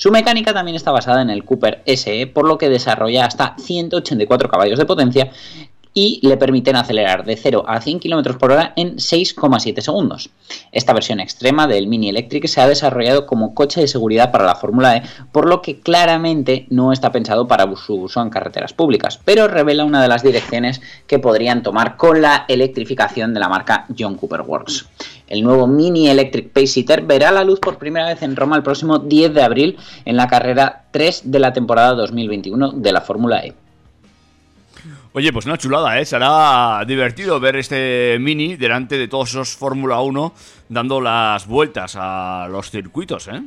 Su 0.00 0.10
mecánica 0.10 0.54
también 0.54 0.76
está 0.76 0.92
basada 0.92 1.20
en 1.20 1.28
el 1.28 1.44
Cooper 1.44 1.82
SE, 1.84 2.26
por 2.26 2.48
lo 2.48 2.56
que 2.56 2.70
desarrolla 2.70 3.26
hasta 3.26 3.54
184 3.58 4.48
caballos 4.48 4.78
de 4.78 4.86
potencia 4.86 5.30
y 5.92 6.26
le 6.26 6.38
permiten 6.38 6.76
acelerar 6.76 7.26
de 7.26 7.36
0 7.36 7.64
a 7.68 7.82
100 7.82 7.98
km 7.98 8.38
por 8.38 8.52
hora 8.52 8.72
en 8.76 8.96
6,7 8.96 9.82
segundos. 9.82 10.30
Esta 10.72 10.94
versión 10.94 11.20
extrema 11.20 11.66
del 11.66 11.86
Mini 11.86 12.08
Electric 12.08 12.46
se 12.46 12.62
ha 12.62 12.66
desarrollado 12.66 13.26
como 13.26 13.54
coche 13.54 13.82
de 13.82 13.88
seguridad 13.88 14.30
para 14.30 14.46
la 14.46 14.54
Fórmula 14.54 14.96
E, 14.96 15.02
por 15.32 15.46
lo 15.46 15.60
que 15.60 15.80
claramente 15.80 16.64
no 16.70 16.92
está 16.92 17.12
pensado 17.12 17.46
para 17.46 17.70
su 17.76 17.96
uso 17.96 18.22
en 18.22 18.30
carreteras 18.30 18.72
públicas, 18.72 19.20
pero 19.22 19.48
revela 19.48 19.84
una 19.84 20.00
de 20.00 20.08
las 20.08 20.22
direcciones 20.22 20.80
que 21.06 21.18
podrían 21.18 21.62
tomar 21.62 21.98
con 21.98 22.22
la 22.22 22.46
electrificación 22.48 23.34
de 23.34 23.40
la 23.40 23.50
marca 23.50 23.84
John 23.98 24.14
Cooper 24.14 24.40
Works. 24.40 24.86
El 25.30 25.44
nuevo 25.44 25.68
Mini 25.68 26.08
Electric 26.08 26.50
Pacesetter 26.50 27.02
verá 27.02 27.30
la 27.30 27.44
luz 27.44 27.60
por 27.60 27.78
primera 27.78 28.08
vez 28.08 28.20
en 28.22 28.34
Roma 28.34 28.56
el 28.56 28.64
próximo 28.64 28.98
10 28.98 29.32
de 29.32 29.42
abril 29.42 29.78
en 30.04 30.16
la 30.16 30.26
carrera 30.26 30.86
3 30.90 31.22
de 31.30 31.38
la 31.38 31.52
temporada 31.52 31.94
2021 31.94 32.72
de 32.72 32.92
la 32.92 33.00
Fórmula 33.00 33.38
E. 33.46 33.54
Oye, 35.12 35.32
pues 35.32 35.46
una 35.46 35.56
chulada, 35.56 36.00
¿eh? 36.00 36.04
Será 36.04 36.84
divertido 36.84 37.38
ver 37.38 37.56
este 37.56 38.18
Mini 38.20 38.56
delante 38.56 38.98
de 38.98 39.06
todos 39.06 39.30
esos 39.30 39.56
Fórmula 39.56 40.00
1 40.00 40.34
dando 40.68 41.00
las 41.00 41.46
vueltas 41.46 41.96
a 41.96 42.48
los 42.50 42.70
circuitos, 42.70 43.28
¿eh? 43.28 43.40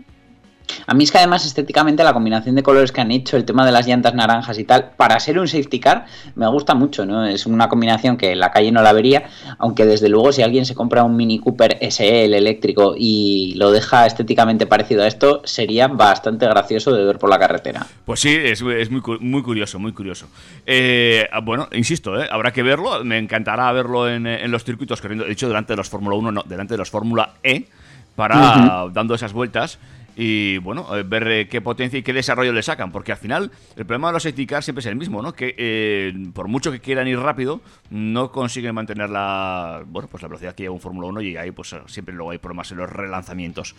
A 0.88 0.93
mí 0.93 1.04
es 1.04 1.12
que 1.12 1.17
además 1.17 1.45
estéticamente 1.45 2.04
la 2.04 2.13
combinación 2.13 2.56
de 2.56 2.63
colores 2.63 2.91
que 2.91 3.02
han 3.02 3.12
hecho, 3.12 3.38
el 3.38 3.45
tema 3.45 3.65
de 3.65 3.71
las 3.71 3.88
llantas 3.88 4.13
naranjas 4.13 4.58
y 4.60 4.63
tal, 4.63 4.91
para 4.97 5.19
ser 5.19 5.39
un 5.39 5.47
safety 5.47 5.80
car 5.80 6.06
me 6.36 6.47
gusta 6.47 6.73
mucho, 6.73 7.06
¿no? 7.06 7.26
Es 7.26 7.45
una 7.45 7.69
combinación 7.69 8.17
que 8.17 8.32
en 8.32 8.39
la 8.39 8.52
calle 8.52 8.71
no 8.71 8.82
la 8.82 8.93
vería, 8.93 9.30
aunque 9.58 9.86
desde 9.86 10.10
luego 10.10 10.32
si 10.32 10.41
alguien 10.41 10.65
se 10.65 10.76
compra 10.76 11.04
un 11.04 11.15
Mini 11.15 11.39
Cooper 11.39 11.78
SE, 11.89 12.26
el 12.26 12.34
eléctrico, 12.34 12.95
y 12.97 13.54
lo 13.56 13.71
deja 13.71 14.06
estéticamente 14.06 14.65
parecido 14.65 15.04
a 15.04 15.08
esto, 15.08 15.41
sería 15.45 15.88
bastante 15.88 16.45
gracioso 16.47 16.93
de 16.93 17.04
ver 17.04 17.17
por 17.17 17.30
la 17.30 17.39
carretera. 17.39 17.86
Pues 18.06 18.19
sí, 18.19 18.36
es, 18.36 18.62
es 18.62 18.91
muy, 18.91 19.02
muy 19.19 19.43
curioso, 19.43 19.80
muy 19.80 19.93
curioso. 19.93 20.28
Eh, 20.65 21.28
ah, 21.32 21.39
bueno, 21.39 21.67
insisto, 21.73 22.21
¿eh? 22.21 22.28
habrá 22.32 22.52
que 22.52 22.63
verlo. 22.63 23.04
Me 23.04 23.17
encantará 23.17 23.71
verlo 23.71 24.10
en, 24.10 24.28
en 24.28 24.52
los 24.52 24.63
circuitos 24.63 25.02
corriendo. 25.02 25.26
De 25.26 25.32
hecho, 25.32 25.47
delante 25.47 25.73
de 25.73 25.78
los 25.78 25.89
Fórmula 25.89 26.15
1, 26.15 26.32
no, 26.32 26.43
delante 26.45 26.73
de 26.73 26.78
los 26.78 26.89
Fórmula 26.89 27.34
E, 27.43 27.65
para 28.15 28.88
dando 28.91 29.15
esas 29.15 29.34
vueltas. 29.34 29.80
Y 30.15 30.60
bueno, 30.60 30.88
ver 31.06 31.28
eh, 31.28 31.47
qué 31.47 31.62
potencia 31.62 31.97
y 31.97 32.04
qué 32.04 32.13
desarrollo 32.13 32.54
le 32.54 32.62
sacan. 32.62 32.91
Porque 32.91 33.12
al 33.12 33.17
final, 33.17 33.52
el 33.76 33.86
problema 33.86 34.10
de 34.10 34.13
los 34.13 34.23
safety 34.23 34.45
cars 34.45 34.65
siempre 34.65 34.82
es 34.82 34.86
el 34.86 34.95
mismo, 34.95 35.21
¿no? 35.21 35.34
Que 35.34 35.56
eh, 35.58 36.13
por 36.34 36.47
mucho 36.47 36.71
que 36.71 36.80
quieran 36.80 37.08
ir 37.08 37.19
rápido, 37.19 37.62
no 37.89 38.32
consiguen 38.32 38.76
mantener 38.76 39.10
la, 39.10 39.84
bueno, 39.88 40.08
pues 40.10 40.21
la 40.21 40.30
velocidad 40.30 40.54
que 40.54 40.63
lleva 40.63 40.76
un 40.76 40.82
Fórmula 40.82 41.08
1 41.08 41.21
y 41.21 41.38
ahí 41.38 41.52
pues 41.52 41.76
siempre 41.88 42.13
luego 42.13 42.32
hay 42.32 42.38
problemas 42.38 42.71
en 42.71 42.78
los 42.78 42.89
relanzamientos. 42.89 43.76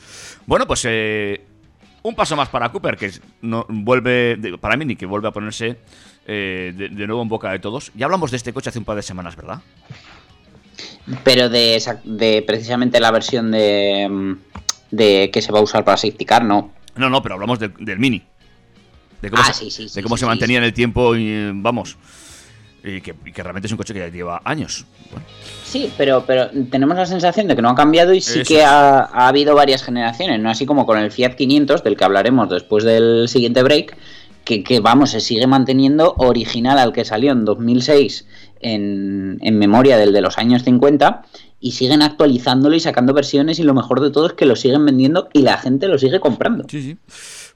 Bueno, 0.47 0.67
pues 0.67 0.85
eh, 0.89 1.45
un 2.03 2.15
paso 2.15 2.35
más 2.37 2.49
para 2.49 2.71
Cooper, 2.71 2.97
que 2.97 3.13
vuelve, 3.41 4.59
para 4.61 4.77
Mini, 4.77 4.97
que 4.97 5.07
vuelve 5.07 5.29
a 5.29 5.31
ponerse 5.31 5.79
de, 6.27 6.91
nuevo 7.07 7.23
en 7.23 7.29
boca 7.29 7.53
de 7.53 7.61
todos. 7.61 7.93
Ya 7.95 8.07
hablamos 8.07 8.31
de 8.31 8.39
este 8.39 8.53
coche 8.53 8.71
hace 8.71 8.79
un 8.79 8.85
par 8.85 8.97
de 8.97 9.03
semanas, 9.03 9.37
¿verdad? 9.37 9.61
Pero 11.23 11.49
de 11.49 12.45
precisamente 12.47 12.99
la 12.99 13.11
versión 13.11 13.51
de, 13.51 14.09
mm, 14.11 14.35
de 14.97 15.31
que 15.33 15.43
se 15.43 15.53
va 15.53 15.59
a 15.59 15.63
usar 15.63 15.85
para 15.85 15.97
safety 15.97 16.25
car, 16.25 16.45
no. 16.45 16.73
No, 16.97 17.11
no, 17.11 17.23
pero 17.23 17.35
hablamos 17.35 17.59
del, 17.59 17.73
del 17.79 17.99
Mini. 17.99 18.23
De 19.21 19.31
cómo, 19.31 19.43
Ah, 19.45 19.53
se, 19.53 19.71
sí, 19.71 19.89
sí, 19.89 19.95
de 19.95 20.03
cómo 20.03 20.17
sí, 20.17 20.21
se 20.21 20.27
mantenía 20.27 20.59
en 20.59 20.65
el 20.65 20.73
tiempo 20.73 21.17
y 21.17 21.51
vamos. 21.53 21.97
Y 22.85 23.01
que, 23.01 23.15
y 23.25 23.33
que 23.33 23.43
realmente 23.43 23.67
es 23.67 23.73
un 23.73 23.79
coche 23.79 23.95
que 23.95 24.01
ya 24.01 24.09
lleva 24.09 24.43
años. 24.45 24.85
Bueno, 25.11 25.25
Sí, 25.65 25.91
pero, 25.97 26.25
pero 26.27 26.51
tenemos 26.71 26.97
la 26.97 27.07
sensación 27.07 27.49
de 27.49 27.57
que 27.57 27.63
no 27.63 27.71
ha 27.71 27.75
cambiado 27.75 28.15
y 28.15 28.21
sí 28.21 28.41
Eso 28.41 28.49
que 28.49 28.63
ha, 28.63 28.99
ha 29.01 29.27
habido 29.27 29.55
varias 29.55 29.83
generaciones, 29.83 30.39
no 30.39 30.51
así 30.51 30.67
como 30.67 30.87
con 30.87 30.99
el 30.99 31.11
Fiat 31.11 31.35
500, 31.35 31.83
del 31.83 31.97
que 31.97 32.05
hablaremos 32.05 32.49
después 32.51 32.85
del 32.85 33.27
siguiente 33.29 33.63
break, 33.63 33.97
que, 34.45 34.63
que, 34.63 34.81
vamos, 34.81 35.11
se 35.11 35.21
sigue 35.21 35.47
manteniendo 35.47 36.15
original 36.19 36.79
al 36.79 36.93
que 36.93 37.05
salió 37.05 37.33
en 37.33 37.45
2006 37.45 38.27
en, 38.65 39.59
memoria 39.59 39.97
del 39.97 40.13
de 40.13 40.21
los 40.21 40.39
años 40.39 40.63
50 40.63 41.23
y 41.61 41.73
siguen 41.73 42.03
actualizándolo 42.03 42.75
y 42.75 42.81
sacando 42.81 43.15
versiones 43.15 43.59
y 43.59 43.63
lo 43.63 43.75
mejor 43.75 44.01
de 44.01 44.11
todo 44.11 44.27
es 44.27 44.33
que 44.33 44.47
lo 44.47 44.57
siguen 44.57 44.85
vendiendo 44.85 45.29
y 45.33 45.43
la 45.43 45.59
gente 45.59 45.89
lo 45.89 45.99
sigue 45.99 46.21
comprando. 46.21 46.65
sí, 46.69 46.83
sí. 46.83 46.99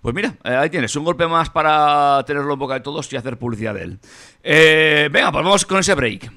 Pues 0.00 0.14
mira, 0.14 0.36
eh, 0.44 0.54
ahí 0.54 0.70
tienes, 0.70 0.94
un 0.94 1.04
golpe 1.04 1.26
más 1.26 1.50
para 1.50 2.22
tenerlo 2.24 2.52
en 2.52 2.58
boca 2.60 2.74
de 2.74 2.80
todos 2.80 3.12
y 3.12 3.16
hacer 3.16 3.36
publicidad 3.36 3.74
de 3.74 3.82
él. 3.82 3.98
Eh, 4.44 5.08
venga, 5.10 5.32
pues 5.32 5.44
vamos 5.44 5.66
con 5.66 5.78
ese 5.78 5.94
break. 5.94 6.32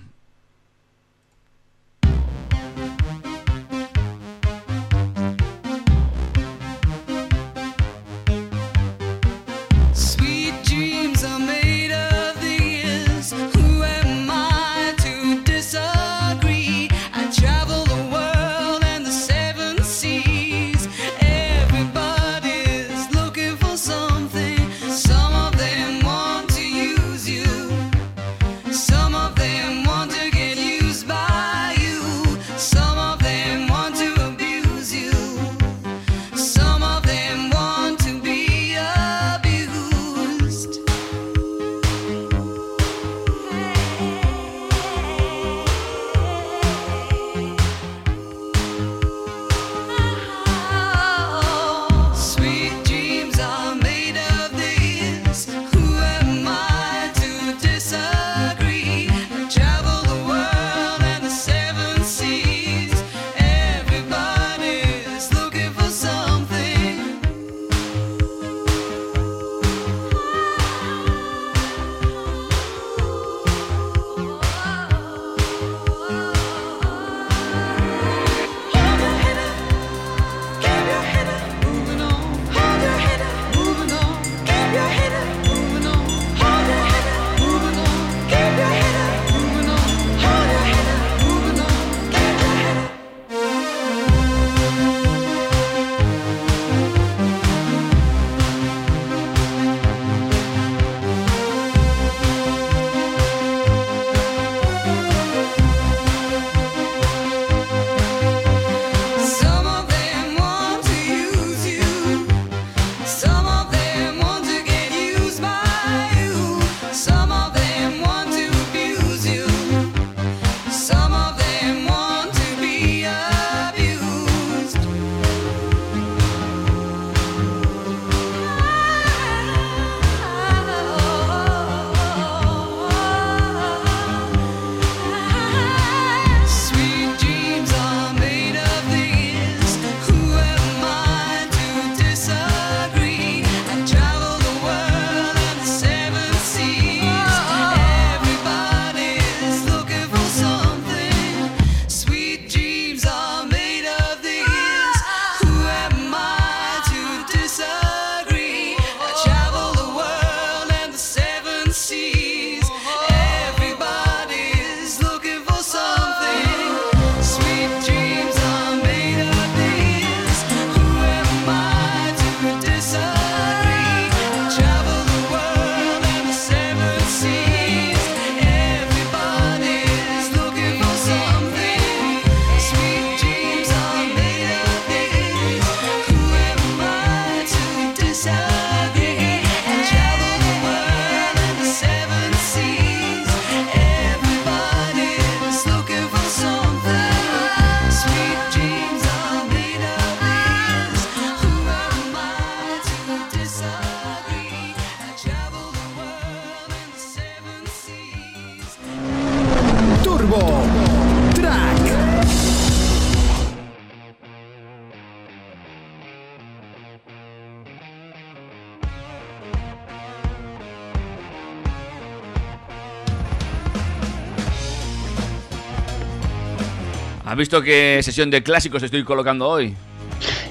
¿Has 227.32 227.38
visto 227.38 227.62
qué 227.62 228.02
sesión 228.04 228.30
de 228.30 228.44
clásicos 228.44 228.84
estoy 228.84 229.06
colocando 229.06 229.48
hoy? 229.48 229.74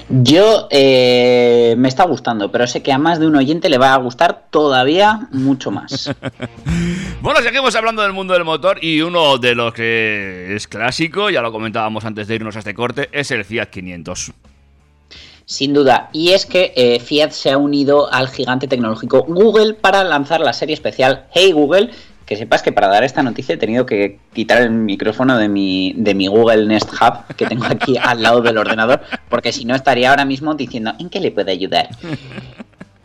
Yo 0.09 0.67
eh, 0.71 1.75
me 1.77 1.87
está 1.87 2.05
gustando, 2.05 2.51
pero 2.51 2.65
sé 2.65 2.81
que 2.81 2.91
a 2.91 2.97
más 2.97 3.19
de 3.19 3.27
un 3.27 3.35
oyente 3.35 3.69
le 3.69 3.77
va 3.77 3.93
a 3.93 3.97
gustar 3.97 4.47
todavía 4.49 5.27
mucho 5.31 5.69
más. 5.69 6.11
Bueno, 7.21 7.39
seguimos 7.41 7.75
hablando 7.75 8.01
del 8.01 8.13
mundo 8.13 8.33
del 8.33 8.45
motor 8.45 8.83
y 8.83 9.01
uno 9.01 9.37
de 9.37 9.53
los 9.53 9.75
que 9.75 10.55
es 10.55 10.67
clásico, 10.67 11.29
ya 11.29 11.43
lo 11.43 11.51
comentábamos 11.51 12.03
antes 12.03 12.27
de 12.27 12.33
irnos 12.33 12.55
a 12.55 12.59
este 12.59 12.73
corte, 12.73 13.09
es 13.11 13.29
el 13.29 13.45
Fiat 13.45 13.67
500. 13.67 14.31
Sin 15.45 15.75
duda. 15.75 16.09
Y 16.13 16.31
es 16.31 16.47
que 16.47 16.73
eh, 16.75 16.99
Fiat 16.99 17.29
se 17.29 17.51
ha 17.51 17.59
unido 17.59 18.11
al 18.11 18.27
gigante 18.27 18.67
tecnológico 18.67 19.21
Google 19.27 19.75
para 19.75 20.03
lanzar 20.03 20.41
la 20.41 20.53
serie 20.53 20.73
especial 20.73 21.27
Hey 21.31 21.51
Google. 21.51 21.91
Que 22.31 22.37
sepas 22.37 22.61
que 22.61 22.71
para 22.71 22.87
dar 22.87 23.03
esta 23.03 23.21
noticia 23.21 23.55
he 23.55 23.57
tenido 23.57 23.85
que 23.85 24.17
quitar 24.31 24.61
el 24.61 24.71
micrófono 24.71 25.37
de 25.37 25.49
mi, 25.49 25.93
de 25.97 26.15
mi 26.15 26.27
Google 26.27 26.65
Nest 26.65 26.89
Hub 26.93 27.35
que 27.35 27.45
tengo 27.45 27.65
aquí 27.65 27.97
al 28.01 28.23
lado 28.23 28.39
del 28.39 28.57
ordenador, 28.57 29.01
porque 29.27 29.51
si 29.51 29.65
no 29.65 29.75
estaría 29.75 30.11
ahora 30.11 30.23
mismo 30.23 30.55
diciendo 30.55 30.93
¿en 30.97 31.09
qué 31.09 31.19
le 31.19 31.31
puede 31.31 31.51
ayudar? 31.51 31.89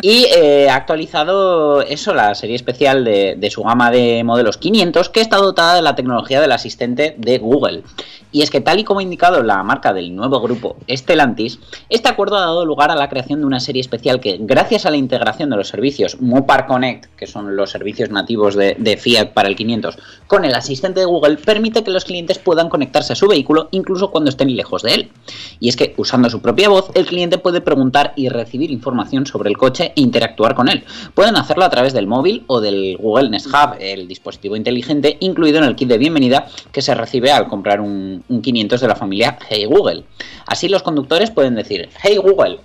Y 0.03 0.27
eh, 0.27 0.69
ha 0.69 0.77
actualizado 0.77 1.81
eso, 1.81 2.13
la 2.13 2.35
serie 2.35 2.55
especial 2.55 3.03
de, 3.05 3.49
su 3.51 3.63
gama 3.63 3.91
de 3.91 4.23
modelos 4.25 4.59
500, 4.59 5.09
que 5.09 5.23
está 5.23 5.39
dotada 5.39 5.75
de 5.75 5.83
la 5.83 5.95
tecnología 5.95 6.41
del 6.41 6.53
asistente 6.53 7.15
de 7.17 7.39
Google. 7.39 7.83
Y 8.31 8.43
es 8.43 8.51
que 8.51 8.61
tal 8.61 8.79
y 8.79 8.85
como 8.85 9.01
ha 9.01 9.03
indicado 9.03 9.43
la 9.43 9.63
marca 9.63 9.95
del 9.95 10.15
nuevo 10.15 10.41
grupo 10.41 10.77
Stellantis, 10.91 11.59
este 11.89 12.11
acuerdo 12.11 12.37
ha 12.37 12.41
dado 12.41 12.67
lugar 12.67 12.91
a 12.91 12.95
la 12.95 13.09
creación 13.09 13.41
de 13.41 13.47
una 13.47 13.61
serie 13.61 13.81
especial 13.81 14.21
que, 14.21 14.37
gracias 14.39 14.85
a 14.85 14.91
la 14.91 14.99
integración 14.99 15.49
de 15.49 15.57
los 15.57 15.69
servicios 15.69 16.21
Mopar 16.21 16.67
Connect, 16.67 17.07
que 17.17 17.27
son 17.27 17.57
los 17.57 17.71
servicios 17.71 18.11
nativos 18.11 18.55
de, 18.55 18.77
de 18.79 18.99
Fiat 18.99 19.33
para 19.33 19.49
el 19.49 19.57
500, 19.57 19.97
con 20.27 20.45
el 20.45 20.55
asistente 20.55 21.01
de 21.01 21.07
Google, 21.07 21.39
permite 21.39 21.83
que 21.83 21.91
los 21.91 22.05
clientes 22.05 22.39
puedan 22.39 22.69
conectarse 22.69 23.15
a 23.15 23.17
su 23.17 23.29
vehículo 23.29 23.69
incluso 23.71 24.11
cuando 24.11 24.29
estén 24.29 24.55
lejos 24.55 24.83
de 24.83 24.93
él. 24.93 25.13
Y 25.59 25.71
es 25.71 25.77
que, 25.77 25.95
usando 25.97 26.29
su 26.29 26.43
propia 26.43 26.69
voz, 26.69 26.91
el 26.93 27.07
cliente 27.07 27.39
puede 27.39 27.63
preguntar 27.63 28.13
y 28.17 28.29
recibir 28.29 28.71
información 28.71 29.25
sobre 29.25 29.49
el 29.49 29.57
coche 29.57 29.86
e 29.87 30.01
interactuar 30.01 30.55
con 30.55 30.69
él. 30.69 30.85
Pueden 31.15 31.37
hacerlo 31.37 31.65
a 31.65 31.71
través 31.71 31.93
del 31.93 32.07
móvil 32.07 32.45
o 32.47 32.61
del 32.61 32.97
Google 32.99 33.31
Nest 33.31 33.47
Hub, 33.47 33.77
el 33.79 34.09
dispositivo 34.09 34.57
inteligente 34.57 35.17
incluido 35.21 35.59
en 35.59 35.65
el 35.65 35.77
kit 35.77 35.89
de 35.89 35.99
bienvenida 35.99 36.47
que 36.73 36.83
se 36.83 36.95
recibe 36.95 37.31
al 37.31 37.49
comprar 37.49 37.81
un, 37.81 38.25
un 38.29 38.43
500 38.43 38.81
de 38.81 38.89
la 38.89 38.97
familia 38.97 39.39
Hey 39.49 39.65
Google. 39.65 40.05
Así 40.47 40.69
los 40.69 40.83
conductores 40.83 41.31
pueden 41.31 41.55
decir 41.55 41.89
Hey 42.03 42.17
Google, 42.17 42.61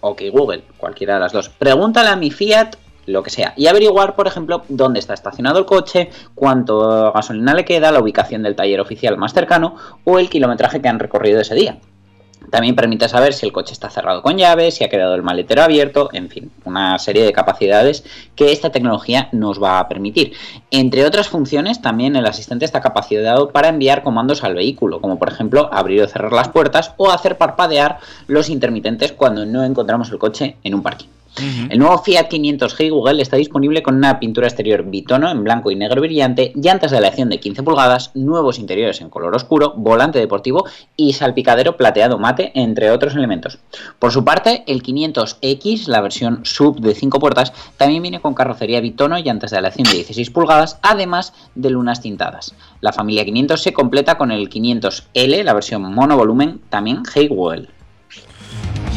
OK 0.00 0.22
Google, 0.32 0.62
cualquiera 0.76 1.14
de 1.14 1.20
las 1.20 1.32
dos. 1.32 1.48
Pregúntale 1.48 2.08
a 2.08 2.16
mi 2.16 2.30
Fiat 2.30 2.76
lo 3.06 3.22
que 3.22 3.30
sea. 3.30 3.54
Y 3.56 3.66
averiguar, 3.68 4.14
por 4.14 4.26
ejemplo, 4.26 4.64
dónde 4.68 4.98
está 4.98 5.14
estacionado 5.14 5.58
el 5.58 5.64
coche, 5.64 6.10
cuánto 6.34 7.12
gasolina 7.12 7.54
le 7.54 7.64
queda, 7.64 7.92
la 7.92 8.00
ubicación 8.00 8.42
del 8.42 8.56
taller 8.56 8.80
oficial 8.80 9.16
más 9.16 9.32
cercano 9.32 9.76
o 10.04 10.18
el 10.18 10.28
kilometraje 10.28 10.82
que 10.82 10.88
han 10.88 10.98
recorrido 10.98 11.40
ese 11.40 11.54
día. 11.54 11.78
También 12.50 12.76
permite 12.76 13.08
saber 13.08 13.32
si 13.34 13.46
el 13.46 13.52
coche 13.52 13.72
está 13.72 13.90
cerrado 13.90 14.22
con 14.22 14.36
llave, 14.36 14.70
si 14.70 14.84
ha 14.84 14.88
quedado 14.88 15.14
el 15.14 15.22
maletero 15.22 15.62
abierto, 15.62 16.10
en 16.12 16.28
fin, 16.28 16.50
una 16.64 16.98
serie 16.98 17.24
de 17.24 17.32
capacidades 17.32 18.04
que 18.36 18.52
esta 18.52 18.70
tecnología 18.70 19.28
nos 19.32 19.62
va 19.62 19.80
a 19.80 19.88
permitir. 19.88 20.32
Entre 20.70 21.04
otras 21.04 21.28
funciones, 21.28 21.82
también 21.82 22.14
el 22.14 22.26
asistente 22.26 22.64
está 22.64 22.80
capacitado 22.80 23.50
para 23.50 23.68
enviar 23.68 24.02
comandos 24.02 24.44
al 24.44 24.54
vehículo, 24.54 25.00
como 25.00 25.18
por 25.18 25.28
ejemplo 25.28 25.68
abrir 25.72 26.02
o 26.02 26.08
cerrar 26.08 26.32
las 26.32 26.48
puertas 26.48 26.92
o 26.96 27.10
hacer 27.10 27.36
parpadear 27.36 27.98
los 28.28 28.48
intermitentes 28.48 29.12
cuando 29.12 29.44
no 29.44 29.64
encontramos 29.64 30.10
el 30.10 30.18
coche 30.18 30.56
en 30.62 30.74
un 30.74 30.82
parking. 30.82 31.15
El 31.38 31.78
nuevo 31.78 31.98
Fiat 31.98 32.28
500 32.28 32.74
Hey 32.78 32.88
Google 32.88 33.20
está 33.20 33.36
disponible 33.36 33.82
con 33.82 33.96
una 33.96 34.18
pintura 34.18 34.46
exterior 34.46 34.84
bitono 34.84 35.30
en 35.30 35.44
blanco 35.44 35.70
y 35.70 35.76
negro 35.76 36.00
brillante, 36.00 36.52
llantas 36.54 36.90
de 36.90 36.96
aleación 36.96 37.28
de 37.28 37.40
15 37.40 37.62
pulgadas, 37.62 38.10
nuevos 38.14 38.58
interiores 38.58 39.02
en 39.02 39.10
color 39.10 39.34
oscuro, 39.34 39.74
volante 39.76 40.18
deportivo 40.18 40.64
y 40.96 41.12
salpicadero 41.12 41.76
plateado 41.76 42.18
mate, 42.18 42.52
entre 42.54 42.90
otros 42.90 43.14
elementos. 43.14 43.58
Por 43.98 44.12
su 44.12 44.24
parte, 44.24 44.64
el 44.66 44.82
500X, 44.82 45.88
la 45.88 46.00
versión 46.00 46.40
sub 46.44 46.80
de 46.80 46.94
5 46.94 47.18
puertas, 47.18 47.52
también 47.76 48.02
viene 48.02 48.20
con 48.20 48.34
carrocería 48.34 48.80
bitono 48.80 49.18
llantas 49.18 49.50
de 49.50 49.58
aleación 49.58 49.84
de 49.84 49.94
16 49.94 50.30
pulgadas, 50.30 50.78
además 50.80 51.34
de 51.54 51.68
lunas 51.68 52.00
tintadas. 52.00 52.54
La 52.80 52.94
familia 52.94 53.26
500 53.26 53.60
se 53.60 53.74
completa 53.74 54.16
con 54.16 54.30
el 54.30 54.48
500L, 54.48 55.42
la 55.42 55.52
versión 55.52 55.82
monovolumen, 55.82 56.60
también 56.70 57.02
Hey 57.12 57.28
Google. 57.28 57.75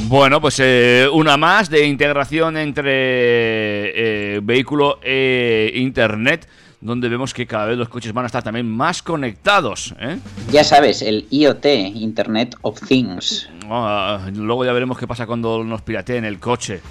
Bueno, 0.09 0.41
pues 0.41 0.59
eh, 0.59 1.07
una 1.13 1.37
más 1.37 1.69
de 1.69 1.85
integración 1.85 2.57
entre 2.57 2.89
eh, 2.93 4.39
vehículo 4.41 4.99
e 5.03 5.71
internet, 5.75 6.47
donde 6.81 7.07
vemos 7.09 7.31
que 7.31 7.45
cada 7.45 7.67
vez 7.67 7.77
los 7.77 7.89
coches 7.89 8.11
van 8.11 8.25
a 8.25 8.25
estar 8.25 8.41
también 8.41 8.67
más 8.67 9.03
conectados. 9.03 9.93
¿eh? 9.99 10.17
Ya 10.51 10.63
sabes, 10.63 11.03
el 11.03 11.27
IoT, 11.29 11.63
Internet 11.93 12.55
of 12.63 12.81
Things. 12.87 13.51
Ah, 13.69 14.31
luego 14.33 14.65
ya 14.65 14.73
veremos 14.73 14.97
qué 14.97 15.05
pasa 15.05 15.27
cuando 15.27 15.63
nos 15.63 15.83
pirateen 15.83 16.25
el 16.25 16.39
coche 16.39 16.81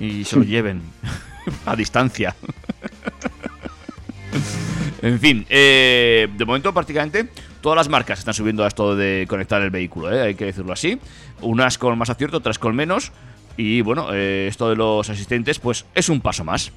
y 0.00 0.24
se 0.24 0.36
lo 0.36 0.42
lleven 0.46 0.80
a 1.66 1.76
distancia. 1.76 2.34
en 5.02 5.20
fin, 5.20 5.44
de 5.50 6.44
momento 6.46 6.72
prácticamente 6.72 7.28
todas 7.64 7.78
las 7.78 7.88
marcas 7.88 8.18
están 8.18 8.34
subiendo 8.34 8.62
a 8.62 8.68
esto 8.68 8.94
de 8.94 9.24
conectar 9.26 9.62
el 9.62 9.70
vehículo, 9.70 10.12
¿eh? 10.12 10.20
hay 10.20 10.34
que 10.34 10.44
decirlo 10.44 10.74
así. 10.74 11.00
Unas 11.40 11.78
con 11.78 11.96
más 11.96 12.10
acierto, 12.10 12.36
otras 12.36 12.58
con 12.58 12.76
menos. 12.76 13.10
Y 13.56 13.80
bueno, 13.80 14.08
eh, 14.12 14.48
esto 14.50 14.68
de 14.68 14.76
los 14.76 15.08
asistentes, 15.08 15.60
pues 15.60 15.86
es 15.94 16.10
un 16.10 16.20
paso 16.20 16.44
más. 16.44 16.72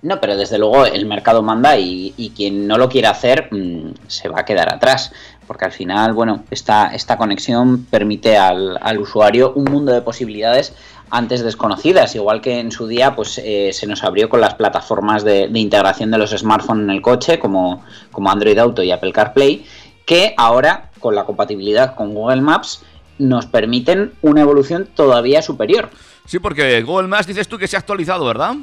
No, 0.00 0.20
pero 0.20 0.36
desde 0.36 0.56
luego 0.56 0.86
el 0.86 1.06
mercado 1.06 1.42
manda 1.42 1.76
y, 1.76 2.32
quien 2.36 2.68
no 2.68 2.78
lo 2.78 2.88
quiera 2.88 3.10
hacer 3.10 3.48
mmm, 3.50 3.94
se 4.06 4.28
va 4.28 4.42
a 4.42 4.44
quedar 4.44 4.72
atrás. 4.72 5.12
Porque 5.44 5.64
al 5.64 5.72
final, 5.72 6.12
bueno, 6.12 6.44
esta, 6.52 6.94
esta 6.94 7.16
conexión 7.16 7.86
permite 7.86 8.36
al, 8.36 8.78
al, 8.80 8.98
usuario 8.98 9.52
un 9.56 9.64
mundo 9.64 9.92
de 9.92 10.02
posibilidades 10.02 10.72
antes 11.10 11.42
desconocidas. 11.42 12.14
Igual 12.14 12.40
que 12.40 12.60
en 12.60 12.70
su 12.70 12.86
día, 12.86 13.16
pues 13.16 13.40
eh, 13.42 13.70
se 13.72 13.88
nos 13.88 14.04
abrió 14.04 14.28
con 14.28 14.40
las 14.40 14.54
plataformas 14.54 15.24
de, 15.24 15.48
de, 15.48 15.58
integración 15.58 16.12
de 16.12 16.18
los 16.18 16.30
smartphones 16.30 16.84
en 16.84 16.90
el 16.90 17.02
coche, 17.02 17.40
como, 17.40 17.82
como 18.12 18.30
Android 18.30 18.58
Auto 18.58 18.84
y 18.84 18.92
Apple 18.92 19.12
CarPlay, 19.12 19.64
que 20.08 20.32
ahora, 20.38 20.90
con 21.00 21.14
la 21.14 21.24
compatibilidad 21.24 21.94
con 21.94 22.14
Google 22.14 22.40
Maps, 22.40 22.82
nos 23.18 23.44
permiten 23.44 24.14
una 24.22 24.40
evolución 24.40 24.88
todavía 24.94 25.42
superior. 25.42 25.90
Sí, 26.24 26.38
porque 26.38 26.82
Google 26.82 27.08
Maps 27.08 27.26
dices 27.26 27.46
tú 27.46 27.58
que 27.58 27.68
se 27.68 27.76
ha 27.76 27.80
actualizado, 27.80 28.24
¿verdad? 28.24 28.54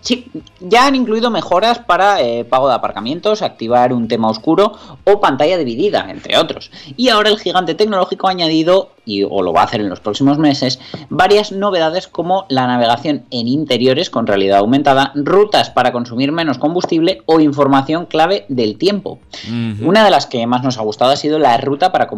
Sí, 0.00 0.28
ya 0.58 0.86
han 0.86 0.96
incluido 0.96 1.30
mejoras 1.30 1.78
para 1.78 2.20
eh, 2.20 2.44
pago 2.44 2.68
de 2.68 2.74
aparcamientos, 2.74 3.42
activar 3.42 3.92
un 3.92 4.08
tema 4.08 4.28
oscuro 4.28 4.72
o 5.04 5.20
pantalla 5.20 5.56
dividida, 5.56 6.10
entre 6.10 6.36
otros. 6.36 6.72
Y 6.96 7.10
ahora 7.10 7.30
el 7.30 7.38
gigante 7.38 7.76
tecnológico 7.76 8.26
ha 8.26 8.32
añadido, 8.32 8.90
y, 9.04 9.24
o 9.24 9.42
lo 9.42 9.52
va 9.52 9.62
a 9.62 9.64
hacer 9.64 9.80
en 9.80 9.88
los 9.88 10.00
próximos 10.00 10.38
meses, 10.38 10.80
varias 11.08 11.52
novedades 11.52 12.08
como 12.08 12.46
la 12.48 12.66
navegación 12.66 13.24
en 13.30 13.48
interiores 13.48 14.10
con 14.10 14.26
realidad 14.26 14.58
aumentada, 14.58 15.12
rutas 15.14 15.70
para 15.70 15.92
consumir 15.92 16.32
menos 16.32 16.58
combustible 16.58 17.22
o 17.26 17.40
información 17.40 18.06
clave 18.06 18.46
del 18.48 18.78
tiempo. 18.78 19.18
Uh 19.48 19.50
-huh. 19.50 19.86
Una 19.86 20.04
de 20.04 20.10
las 20.10 20.26
que 20.26 20.46
más 20.46 20.62
nos 20.62 20.78
ha 20.78 20.82
gustado 20.82 21.12
ha 21.12 21.16
sido 21.16 21.38
la 21.38 21.56
ruta 21.58 21.92
para, 21.92 22.08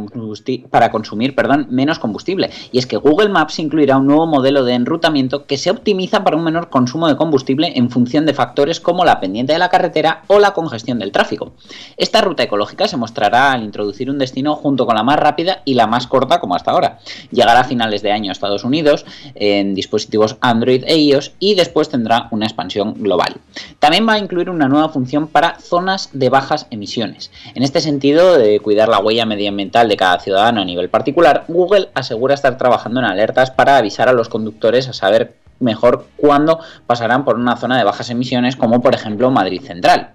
para 0.71 0.91
consumir 0.91 1.35
perdón, 1.35 1.67
menos 1.71 1.99
combustible. 1.99 2.51
Y 2.73 2.79
es 2.79 2.87
que 2.87 2.97
Google 2.97 3.29
Maps 3.29 3.59
incluirá 3.59 3.97
un 3.97 4.07
nuevo 4.07 4.27
modelo 4.27 4.65
de 4.65 4.75
enrutamiento 4.75 5.47
que 5.47 5.59
se 5.59 5.71
optimiza 5.71 6.25
para 6.25 6.37
un 6.37 6.45
menor 6.45 6.69
consumo 6.71 7.09
de 7.09 7.17
combustible 7.17 7.73
en 7.77 7.91
función 7.91 8.27
de 8.27 8.35
factores 8.35 8.81
como 8.81 9.05
la 9.05 9.21
pendiente 9.21 9.53
de 9.53 9.59
la 9.59 9.69
carretera 9.69 10.23
o 10.27 10.39
la 10.39 10.53
congestión 10.53 10.99
del 10.99 11.13
tráfico. 11.13 11.53
Esta 11.97 12.21
ruta 12.21 12.43
ecológica 12.43 12.89
se 12.89 12.97
mostrará 12.97 13.53
al 13.53 13.63
introducir 13.63 14.11
un 14.11 14.19
destino 14.19 14.57
junto 14.57 14.87
con 14.87 14.97
la 14.97 15.03
más 15.03 15.19
rápida 15.19 15.63
y 15.65 15.75
la 15.75 15.87
más 15.87 16.07
corta 16.07 16.41
como 16.41 16.55
hasta 16.55 16.74
ahora. 16.75 16.99
Llegará 17.31 17.61
a 17.61 17.65
finales 17.65 18.03
de 18.03 18.13
año 18.13 18.31
a 18.31 18.33
Estados 18.33 18.65
Unidos 18.65 19.05
en 19.35 19.75
dispositivos 19.75 20.37
Android 20.41 20.85
e 20.87 20.99
iOS 20.99 21.33
y 21.39 21.55
después 21.55 21.89
tendrá 21.89 22.29
una 22.31 22.47
expansión 22.47 22.95
global. 22.95 23.37
También 23.79 24.07
va 24.09 24.15
a 24.15 24.19
incluir 24.19 24.51
una 24.51 24.69
nueva 24.69 24.89
función 24.89 25.29
para 25.29 25.59
zonas 25.61 26.11
de 26.13 26.29
bajas 26.29 26.67
emisiones. 26.71 27.31
En 27.55 27.63
este 27.63 27.81
sentido, 27.81 28.39
de 28.39 28.61
cuidar 28.61 28.89
la 28.89 28.99
huella 28.99 29.27
medioambiental 29.27 29.89
de 29.89 29.97
cada 29.97 30.21
ciudadano 30.21 30.61
a 30.61 30.65
nivel 30.65 30.89
particular, 30.89 31.45
Google 31.49 31.89
asegura 31.95 32.35
estar 32.35 32.59
trabajando 32.59 33.01
en 33.01 33.07
alertas 33.07 33.51
para 33.51 33.77
avisar 33.77 34.09
a 34.09 34.13
los 34.13 34.29
conductores 34.29 34.89
a 34.89 34.93
saber 34.93 35.37
mejor 35.61 36.07
cuándo 36.17 36.61
pasarán 36.87 37.25
por 37.25 37.37
una 37.37 37.57
zona 37.57 37.79
de 37.79 37.85
bajas 37.85 38.11
emisiones 38.11 38.57
como 38.57 38.83
por 38.83 38.95
ejemplo 38.95 39.31
Madrid 39.31 39.63
Central. 39.63 40.11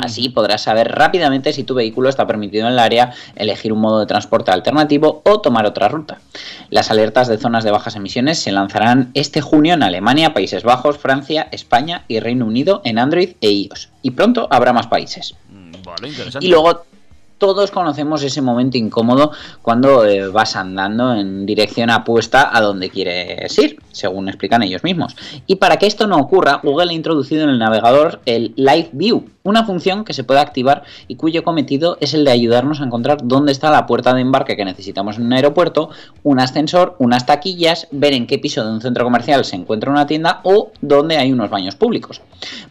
Así 0.00 0.28
podrás 0.28 0.62
saber 0.62 0.88
rápidamente 0.92 1.52
si 1.52 1.64
tu 1.64 1.74
vehículo 1.74 2.08
está 2.08 2.26
permitido 2.26 2.66
en 2.66 2.72
el 2.72 2.78
área, 2.78 3.12
elegir 3.36 3.72
un 3.72 3.80
modo 3.80 4.00
de 4.00 4.06
transporte 4.06 4.50
alternativo 4.50 5.22
o 5.24 5.40
tomar 5.40 5.66
otra 5.66 5.88
ruta. 5.88 6.18
Las 6.70 6.90
alertas 6.90 7.28
de 7.28 7.38
zonas 7.38 7.64
de 7.64 7.70
bajas 7.70 7.96
emisiones 7.96 8.38
se 8.38 8.52
lanzarán 8.52 9.10
este 9.14 9.40
junio 9.40 9.74
en 9.74 9.82
Alemania, 9.82 10.34
Países 10.34 10.64
Bajos, 10.64 10.98
Francia, 10.98 11.48
España 11.52 12.04
y 12.08 12.20
Reino 12.20 12.46
Unido 12.46 12.82
en 12.84 12.98
Android 12.98 13.36
e 13.40 13.50
iOS. 13.50 13.90
Y 14.02 14.10
pronto 14.12 14.48
habrá 14.50 14.72
más 14.72 14.88
países. 14.88 15.34
Vale, 15.84 16.08
interesante. 16.08 16.44
Y 16.44 16.50
luego 16.50 16.84
todos 17.38 17.70
conocemos 17.70 18.22
ese 18.22 18.40
momento 18.40 18.78
incómodo 18.78 19.32
cuando 19.62 20.04
eh, 20.06 20.28
vas 20.28 20.56
andando 20.56 21.14
en 21.14 21.44
dirección 21.44 21.90
apuesta 21.90 22.50
a 22.56 22.60
donde 22.60 22.90
quieres 22.90 23.58
ir. 23.58 23.78
según 23.92 24.28
explican 24.28 24.62
ellos 24.62 24.82
mismos. 24.84 25.16
Y 25.46 25.56
para 25.56 25.76
que 25.76 25.86
esto 25.86 26.06
no 26.06 26.16
ocurra, 26.16 26.60
Google 26.62 26.92
ha 26.92 26.94
introducido 26.94 27.44
en 27.44 27.50
el 27.50 27.58
navegador 27.58 28.20
el 28.26 28.54
Live 28.56 28.90
View, 28.92 29.28
una 29.46 29.64
función 29.64 30.04
que 30.04 30.12
se 30.12 30.24
puede 30.24 30.40
activar 30.40 30.82
y 31.06 31.14
cuyo 31.14 31.44
cometido 31.44 31.98
es 32.00 32.14
el 32.14 32.24
de 32.24 32.32
ayudarnos 32.32 32.80
a 32.80 32.84
encontrar 32.84 33.18
dónde 33.22 33.52
está 33.52 33.70
la 33.70 33.86
puerta 33.86 34.12
de 34.12 34.20
embarque 34.20 34.56
que 34.56 34.64
necesitamos 34.64 35.16
en 35.16 35.26
un 35.26 35.32
aeropuerto, 35.32 35.90
un 36.24 36.40
ascensor, 36.40 36.96
unas 36.98 37.26
taquillas, 37.26 37.86
ver 37.92 38.12
en 38.12 38.26
qué 38.26 38.38
piso 38.38 38.64
de 38.64 38.72
un 38.72 38.80
centro 38.80 39.04
comercial 39.04 39.44
se 39.44 39.54
encuentra 39.54 39.90
una 39.90 40.06
tienda 40.06 40.40
o 40.42 40.72
dónde 40.80 41.16
hay 41.16 41.32
unos 41.32 41.48
baños 41.48 41.76
públicos. 41.76 42.20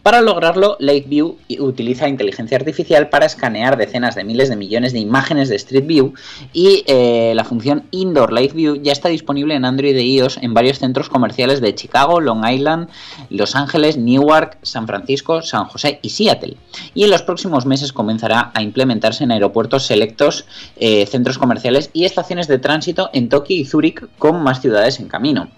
Para 0.02 0.20
lograrlo, 0.20 0.76
Live 0.78 1.06
View 1.08 1.38
utiliza 1.58 2.08
inteligencia 2.08 2.58
artificial 2.58 3.08
para 3.08 3.26
escanear 3.26 3.76
decenas 3.76 4.14
de 4.14 4.24
miles 4.24 4.48
de 4.48 4.56
millones 4.56 4.92
de 4.92 4.98
imágenes 4.98 5.48
de 5.48 5.56
Street 5.56 5.86
View 5.86 6.12
y 6.52 6.84
eh, 6.86 7.32
la 7.34 7.44
función 7.44 7.84
Indoor 7.90 8.32
Live 8.32 8.52
View 8.52 8.76
ya 8.82 8.92
está 8.92 9.08
disponible 9.08 9.54
en 9.54 9.64
Android 9.64 9.96
e 9.96 10.02
iOS 10.02 10.38
en 10.42 10.52
varios 10.52 10.78
centros 10.78 11.08
comerciales 11.08 11.60
de 11.60 11.74
Chicago, 11.74 12.20
Long 12.20 12.46
Island, 12.46 12.88
Los 13.30 13.56
Ángeles, 13.56 13.96
Newark, 13.96 14.58
San 14.62 14.86
Francisco, 14.86 15.40
San 15.40 15.64
José 15.64 15.98
y 16.02 16.10
Seattle. 16.10 16.56
Y 16.94 17.04
en 17.04 17.10
los 17.10 17.22
próximos 17.22 17.66
meses 17.66 17.92
comenzará 17.92 18.50
a 18.54 18.62
implementarse 18.62 19.24
en 19.24 19.32
aeropuertos 19.32 19.86
selectos, 19.86 20.44
eh, 20.76 21.06
centros 21.06 21.38
comerciales 21.38 21.90
y 21.92 22.04
estaciones 22.04 22.48
de 22.48 22.58
tránsito 22.58 23.10
en 23.12 23.28
Tokio 23.28 23.56
y 23.56 23.64
Zúrich 23.64 24.04
con 24.18 24.42
más 24.42 24.60
ciudades 24.60 25.00
en 25.00 25.08
camino. 25.08 25.48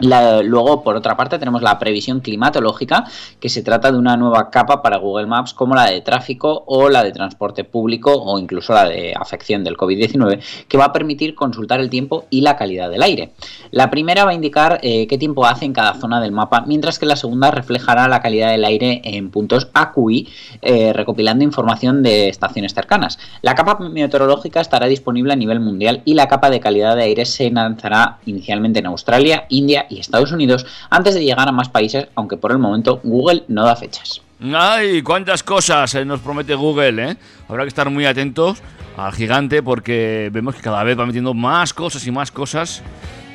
Luego, 0.00 0.82
por 0.82 0.96
otra 0.96 1.16
parte, 1.16 1.38
tenemos 1.38 1.62
la 1.62 1.78
previsión 1.78 2.20
climatológica, 2.20 3.04
que 3.38 3.48
se 3.48 3.62
trata 3.62 3.92
de 3.92 3.98
una 3.98 4.16
nueva 4.16 4.50
capa 4.50 4.82
para 4.82 4.98
Google 4.98 5.26
Maps 5.26 5.54
como 5.54 5.74
la 5.74 5.86
de 5.86 6.00
tráfico 6.00 6.64
o 6.66 6.88
la 6.88 7.02
de 7.02 7.12
transporte 7.12 7.64
público 7.64 8.12
o 8.12 8.38
incluso 8.38 8.72
la 8.72 8.88
de 8.88 9.14
afección 9.14 9.64
del 9.64 9.76
COVID-19, 9.76 10.40
que 10.68 10.78
va 10.78 10.86
a 10.86 10.92
permitir 10.92 11.34
consultar 11.34 11.80
el 11.80 11.90
tiempo 11.90 12.26
y 12.30 12.40
la 12.40 12.56
calidad 12.56 12.90
del 12.90 13.02
aire. 13.02 13.32
La 13.70 13.90
primera 13.90 14.24
va 14.24 14.30
a 14.30 14.34
indicar 14.34 14.80
eh, 14.82 15.06
qué 15.06 15.18
tiempo 15.18 15.46
hace 15.46 15.64
en 15.64 15.72
cada 15.72 15.94
zona 15.94 16.20
del 16.20 16.32
mapa, 16.32 16.64
mientras 16.66 16.98
que 16.98 17.06
la 17.06 17.16
segunda 17.16 17.50
reflejará 17.50 18.08
la 18.08 18.20
calidad 18.20 18.50
del 18.50 18.64
aire 18.64 19.00
en 19.04 19.30
puntos 19.30 19.68
AQI, 19.72 20.28
eh, 20.62 20.92
recopilando 20.92 21.44
información 21.44 22.02
de 22.02 22.28
estaciones 22.28 22.74
cercanas. 22.74 23.18
La 23.42 23.54
capa 23.54 23.78
meteorológica 23.78 24.60
estará 24.60 24.86
disponible 24.86 25.32
a 25.32 25.36
nivel 25.36 25.60
mundial 25.60 26.02
y 26.04 26.14
la 26.14 26.28
capa 26.28 26.50
de 26.50 26.60
calidad 26.60 26.96
de 26.96 27.02
aire 27.02 27.24
se 27.24 27.50
lanzará 27.50 28.18
inicialmente 28.26 28.80
en 28.80 28.86
Australia, 28.86 29.46
India 29.48 29.86
y 29.90 30.00
Estados 30.00 30.32
Unidos 30.32 30.66
antes 30.88 31.14
de 31.14 31.24
llegar 31.24 31.48
a 31.48 31.52
más 31.52 31.68
países, 31.68 32.08
aunque 32.14 32.36
por 32.36 32.52
el 32.52 32.58
momento 32.58 33.00
Google 33.02 33.44
no 33.48 33.64
da 33.64 33.76
fechas. 33.76 34.22
¡Ay! 34.54 35.02
¡Cuántas 35.02 35.42
cosas 35.42 35.94
eh, 35.94 36.04
nos 36.04 36.20
promete 36.20 36.54
Google, 36.54 37.10
eh! 37.10 37.16
Habrá 37.48 37.64
que 37.64 37.68
estar 37.68 37.90
muy 37.90 38.06
atentos 38.06 38.62
al 38.96 39.12
gigante 39.12 39.62
porque 39.62 40.30
vemos 40.32 40.54
que 40.54 40.62
cada 40.62 40.82
vez 40.82 40.98
va 40.98 41.06
metiendo 41.06 41.34
más 41.34 41.74
cosas 41.74 42.06
y 42.06 42.10
más 42.10 42.30
cosas. 42.30 42.82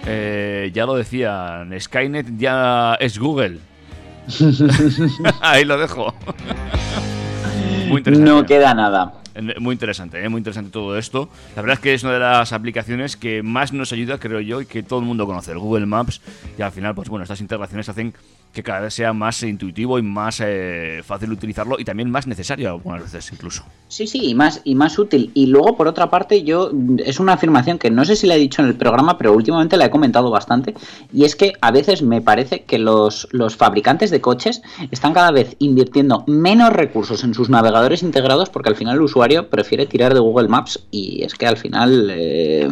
Eh, 0.07 0.71
ya 0.73 0.85
lo 0.85 0.95
decían, 0.95 1.73
Skynet 1.79 2.37
ya 2.37 2.95
es 2.95 3.19
Google. 3.19 3.59
Ahí 5.41 5.65
lo 5.65 5.77
dejo. 5.77 6.13
muy 7.87 7.99
interesante. 7.99 8.31
No 8.31 8.45
queda 8.45 8.73
nada. 8.73 9.13
Muy 9.59 9.73
interesante, 9.73 10.23
¿eh? 10.23 10.29
muy 10.29 10.39
interesante 10.39 10.71
todo 10.71 10.97
esto. 10.97 11.29
La 11.55 11.61
verdad 11.61 11.75
es 11.75 11.79
que 11.81 11.93
es 11.93 12.03
una 12.03 12.13
de 12.13 12.19
las 12.19 12.53
aplicaciones 12.53 13.17
que 13.17 13.43
más 13.43 13.73
nos 13.73 13.91
ayuda, 13.91 14.17
creo 14.17 14.39
yo, 14.39 14.61
y 14.61 14.65
que 14.65 14.81
todo 14.81 14.99
el 14.99 15.05
mundo 15.05 15.25
conoce, 15.25 15.51
el 15.51 15.59
Google 15.59 15.85
Maps. 15.85 16.21
Y 16.57 16.61
al 16.61 16.71
final, 16.71 16.95
pues 16.95 17.09
bueno, 17.09 17.23
estas 17.23 17.41
integraciones 17.41 17.89
hacen 17.89 18.13
que 18.55 18.63
cada 18.63 18.79
vez 18.79 18.93
sea 18.93 19.13
más 19.13 19.43
intuitivo 19.43 19.99
y 19.99 20.01
más 20.01 20.41
eh, 20.41 21.01
fácil 21.03 21.31
utilizarlo 21.31 21.77
y 21.77 21.83
también 21.83 22.09
más 22.09 22.25
necesario 22.25 22.69
algunas 22.69 23.03
veces 23.03 23.29
incluso. 23.33 23.63
Sí, 23.89 24.07
sí, 24.07 24.29
y 24.29 24.33
más, 24.33 24.61
y 24.63 24.75
más 24.75 24.97
útil. 24.97 25.29
Y 25.33 25.47
luego, 25.47 25.75
por 25.75 25.87
otra 25.87 26.09
parte, 26.09 26.43
yo 26.43 26.71
es 27.05 27.19
una 27.19 27.33
afirmación 27.33 27.77
que 27.77 27.91
no 27.91 28.05
sé 28.05 28.15
si 28.15 28.25
la 28.25 28.35
he 28.35 28.39
dicho 28.39 28.61
en 28.61 28.69
el 28.69 28.75
programa, 28.75 29.17
pero 29.17 29.33
últimamente 29.33 29.77
la 29.77 29.85
he 29.85 29.89
comentado 29.91 30.31
bastante. 30.31 30.73
Y 31.13 31.25
es 31.25 31.35
que 31.35 31.53
a 31.61 31.71
veces 31.71 32.01
me 32.01 32.21
parece 32.21 32.63
que 32.63 32.79
los, 32.79 33.27
los 33.31 33.57
fabricantes 33.57 34.09
de 34.09 34.21
coches 34.21 34.61
están 34.89 35.13
cada 35.13 35.31
vez 35.31 35.55
invirtiendo 35.59 36.23
menos 36.25 36.71
recursos 36.71 37.23
en 37.23 37.33
sus 37.33 37.49
navegadores 37.49 38.03
integrados 38.03 38.49
porque 38.49 38.69
al 38.69 38.75
final 38.77 38.95
el 38.95 39.01
usuario 39.01 39.49
prefiere 39.49 39.85
tirar 39.85 40.13
de 40.13 40.21
Google 40.21 40.47
Maps 40.47 40.79
y 40.91 41.23
es 41.23 41.33
que 41.33 41.45
al 41.45 41.57
final 41.57 42.09
eh, 42.09 42.69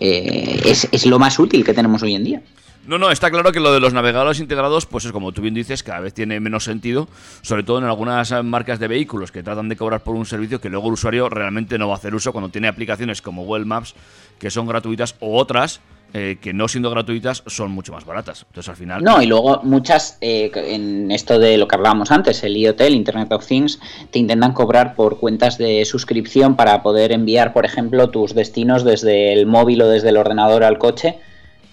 eh, 0.00 0.60
es, 0.64 0.88
es 0.90 1.04
lo 1.04 1.18
más 1.18 1.38
útil 1.38 1.64
que 1.64 1.74
tenemos 1.74 2.02
hoy 2.02 2.14
en 2.14 2.24
día. 2.24 2.42
No, 2.86 2.98
no, 2.98 3.10
está 3.10 3.30
claro 3.30 3.50
que 3.50 3.60
lo 3.60 3.72
de 3.72 3.80
los 3.80 3.92
navegadores 3.92 4.38
integrados, 4.38 4.86
pues 4.86 5.04
es 5.04 5.12
como 5.12 5.32
tú 5.32 5.42
bien 5.42 5.54
dices, 5.54 5.82
cada 5.82 6.00
vez 6.00 6.14
tiene 6.14 6.38
menos 6.38 6.64
sentido, 6.64 7.08
sobre 7.42 7.64
todo 7.64 7.78
en 7.78 7.84
algunas 7.84 8.30
eh, 8.30 8.42
marcas 8.42 8.78
de 8.78 8.86
vehículos 8.86 9.32
que 9.32 9.42
tratan 9.42 9.68
de 9.68 9.76
cobrar 9.76 10.02
por 10.02 10.14
un 10.14 10.24
servicio 10.24 10.60
que 10.60 10.68
luego 10.68 10.86
el 10.86 10.94
usuario 10.94 11.28
realmente 11.28 11.78
no 11.78 11.88
va 11.88 11.94
a 11.94 11.96
hacer 11.96 12.14
uso 12.14 12.32
cuando 12.32 12.50
tiene 12.50 12.68
aplicaciones 12.68 13.20
como 13.22 13.44
Google 13.44 13.64
Maps 13.64 13.94
que 14.38 14.50
son 14.50 14.66
gratuitas 14.66 15.16
o 15.20 15.36
otras 15.36 15.80
eh, 16.14 16.38
que 16.40 16.52
no 16.52 16.68
siendo 16.68 16.88
gratuitas 16.88 17.42
son 17.46 17.72
mucho 17.72 17.92
más 17.92 18.04
baratas. 18.04 18.46
Entonces 18.48 18.68
al 18.70 18.76
final... 18.76 19.02
No, 19.02 19.20
y 19.20 19.26
luego 19.26 19.60
muchas, 19.64 20.18
eh, 20.20 20.50
en 20.54 21.10
esto 21.10 21.38
de 21.38 21.58
lo 21.58 21.66
que 21.66 21.74
hablábamos 21.74 22.10
antes, 22.12 22.42
el 22.44 22.56
IoT, 22.56 22.80
el 22.82 22.94
Internet 22.94 23.32
of 23.32 23.46
Things, 23.46 23.80
te 24.10 24.20
intentan 24.20 24.52
cobrar 24.52 24.94
por 24.94 25.18
cuentas 25.18 25.58
de 25.58 25.84
suscripción 25.84 26.54
para 26.54 26.82
poder 26.82 27.12
enviar, 27.12 27.52
por 27.52 27.66
ejemplo, 27.66 28.08
tus 28.08 28.34
destinos 28.34 28.84
desde 28.84 29.32
el 29.32 29.46
móvil 29.46 29.82
o 29.82 29.88
desde 29.88 30.10
el 30.10 30.16
ordenador 30.16 30.62
al 30.62 30.78
coche, 30.78 31.18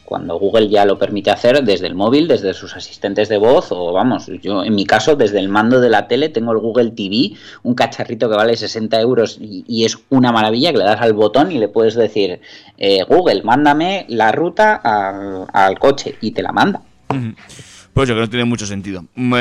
cuando 0.06 0.38
Google 0.38 0.70
ya 0.70 0.86
lo 0.86 0.98
permite 1.00 1.32
hacer 1.32 1.64
desde 1.64 1.88
el 1.88 1.96
móvil, 1.96 2.28
desde 2.28 2.54
sus 2.54 2.76
asistentes 2.76 3.30
de 3.30 3.38
voz, 3.38 3.68
o 3.72 3.92
vamos, 3.94 4.28
yo 4.42 4.64
en 4.64 4.76
mi 4.76 4.86
caso, 4.86 5.16
desde 5.16 5.40
el 5.40 5.50
mando 5.50 5.80
de 5.80 5.90
la 5.90 6.08
tele, 6.08 6.30
tengo 6.30 6.52
el 6.52 6.60
Google 6.60 6.92
TV, 6.92 7.34
un 7.64 7.74
cacharrito 7.74 8.30
que 8.30 8.36
vale 8.36 8.56
60 8.58 9.00
euros 9.02 9.38
y, 9.40 9.64
y 9.68 9.86
es 9.86 9.98
una 10.10 10.32
maravilla, 10.32 10.72
que 10.72 10.78
le 10.80 10.84
das 10.86 11.02
al 11.02 11.14
botón 11.14 11.52
y 11.52 11.58
le 11.58 11.68
puedes 11.70 11.96
decir, 11.96 12.42
eh, 12.78 13.04
Google, 13.08 13.44
mándame 13.44 14.06
la 14.10 14.32
ruta 14.32 14.76
al, 14.76 15.46
al 15.54 15.80
coche 15.80 16.16
y 16.22 16.32
te 16.32 16.42
la 16.44 16.52
manda. 16.52 16.82
Pues 17.94 18.10
yo 18.10 18.16
creo 18.16 18.24
que 18.24 18.28
no 18.28 18.30
tiene 18.30 18.46
mucho 18.46 18.66
sentido. 18.66 19.06
Me- 19.16 19.38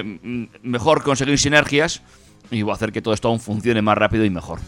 eh, 0.00 0.48
mejor 0.62 1.02
conseguir 1.02 1.38
sinergias 1.38 2.02
y 2.50 2.68
hacer 2.70 2.92
que 2.92 3.02
todo 3.02 3.12
esto 3.14 3.28
aún 3.28 3.40
funcione 3.40 3.82
más 3.82 3.98
rápido 3.98 4.24
y 4.24 4.30
mejor. 4.30 4.60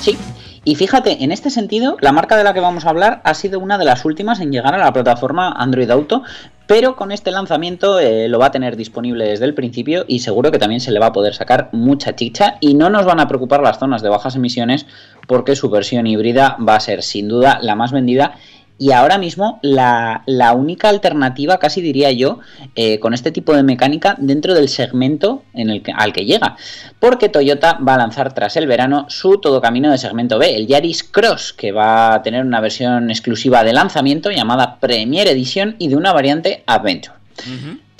Sí. 0.00 0.16
Y 0.62 0.74
fíjate, 0.74 1.24
en 1.24 1.32
este 1.32 1.48
sentido, 1.48 1.96
la 2.00 2.12
marca 2.12 2.36
de 2.36 2.44
la 2.44 2.52
que 2.52 2.60
vamos 2.60 2.84
a 2.84 2.90
hablar 2.90 3.22
ha 3.24 3.32
sido 3.32 3.58
una 3.60 3.78
de 3.78 3.86
las 3.86 4.04
últimas 4.04 4.40
en 4.40 4.52
llegar 4.52 4.74
a 4.74 4.78
la 4.78 4.92
plataforma 4.92 5.52
Android 5.52 5.90
Auto, 5.90 6.22
pero 6.66 6.96
con 6.96 7.12
este 7.12 7.30
lanzamiento 7.30 7.98
eh, 7.98 8.28
lo 8.28 8.38
va 8.38 8.46
a 8.46 8.50
tener 8.50 8.76
disponible 8.76 9.24
desde 9.24 9.46
el 9.46 9.54
principio 9.54 10.04
y 10.06 10.18
seguro 10.18 10.52
que 10.52 10.58
también 10.58 10.82
se 10.82 10.92
le 10.92 11.00
va 11.00 11.06
a 11.06 11.12
poder 11.12 11.34
sacar 11.34 11.70
mucha 11.72 12.14
chicha. 12.14 12.58
Y 12.60 12.74
no 12.74 12.90
nos 12.90 13.06
van 13.06 13.20
a 13.20 13.26
preocupar 13.26 13.62
las 13.62 13.78
zonas 13.78 14.02
de 14.02 14.10
bajas 14.10 14.36
emisiones 14.36 14.86
porque 15.26 15.56
su 15.56 15.70
versión 15.70 16.06
híbrida 16.06 16.56
va 16.60 16.76
a 16.76 16.80
ser 16.80 17.02
sin 17.02 17.26
duda 17.26 17.58
la 17.62 17.74
más 17.74 17.90
vendida 17.90 18.34
y 18.80 18.92
ahora 18.92 19.18
mismo 19.18 19.60
la, 19.60 20.22
la 20.24 20.54
única 20.54 20.88
alternativa, 20.88 21.58
casi 21.58 21.82
diría 21.82 22.12
yo, 22.12 22.38
eh, 22.74 22.98
con 22.98 23.12
este 23.12 23.30
tipo 23.30 23.54
de 23.54 23.62
mecánica 23.62 24.16
dentro 24.18 24.54
del 24.54 24.70
segmento 24.70 25.42
en 25.52 25.68
el 25.68 25.82
que, 25.82 25.92
al 25.92 26.14
que 26.14 26.24
llega. 26.24 26.56
Porque 26.98 27.28
Toyota 27.28 27.74
va 27.86 27.96
a 27.96 27.98
lanzar 27.98 28.32
tras 28.32 28.56
el 28.56 28.66
verano 28.66 29.04
su 29.10 29.36
todo 29.36 29.60
camino 29.60 29.90
de 29.90 29.98
segmento 29.98 30.38
B, 30.38 30.56
el 30.56 30.66
Yaris 30.66 31.04
Cross, 31.04 31.52
que 31.52 31.72
va 31.72 32.14
a 32.14 32.22
tener 32.22 32.42
una 32.42 32.62
versión 32.62 33.10
exclusiva 33.10 33.64
de 33.64 33.74
lanzamiento 33.74 34.30
llamada 34.30 34.78
Premier 34.80 35.28
Edition 35.28 35.76
y 35.78 35.88
de 35.88 35.96
una 35.96 36.14
variante 36.14 36.64
Adventure. 36.66 37.18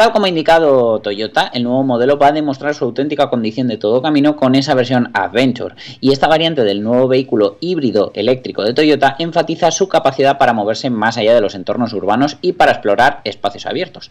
Tal 0.00 0.12
como 0.12 0.24
ha 0.24 0.30
indicado 0.30 0.98
Toyota, 1.00 1.50
el 1.52 1.64
nuevo 1.64 1.84
modelo 1.84 2.16
va 2.16 2.28
a 2.28 2.32
demostrar 2.32 2.74
su 2.74 2.86
auténtica 2.86 3.28
condición 3.28 3.68
de 3.68 3.76
todo 3.76 4.00
camino 4.00 4.34
con 4.34 4.54
esa 4.54 4.72
versión 4.72 5.10
Adventure, 5.12 5.74
y 6.00 6.10
esta 6.10 6.26
variante 6.26 6.64
del 6.64 6.82
nuevo 6.82 7.06
vehículo 7.06 7.58
híbrido 7.60 8.10
eléctrico 8.14 8.62
de 8.62 8.72
Toyota 8.72 9.16
enfatiza 9.18 9.70
su 9.70 9.90
capacidad 9.90 10.38
para 10.38 10.54
moverse 10.54 10.88
más 10.88 11.18
allá 11.18 11.34
de 11.34 11.42
los 11.42 11.54
entornos 11.54 11.92
urbanos 11.92 12.38
y 12.40 12.52
para 12.52 12.72
explorar 12.72 13.20
espacios 13.24 13.66
abiertos. 13.66 14.10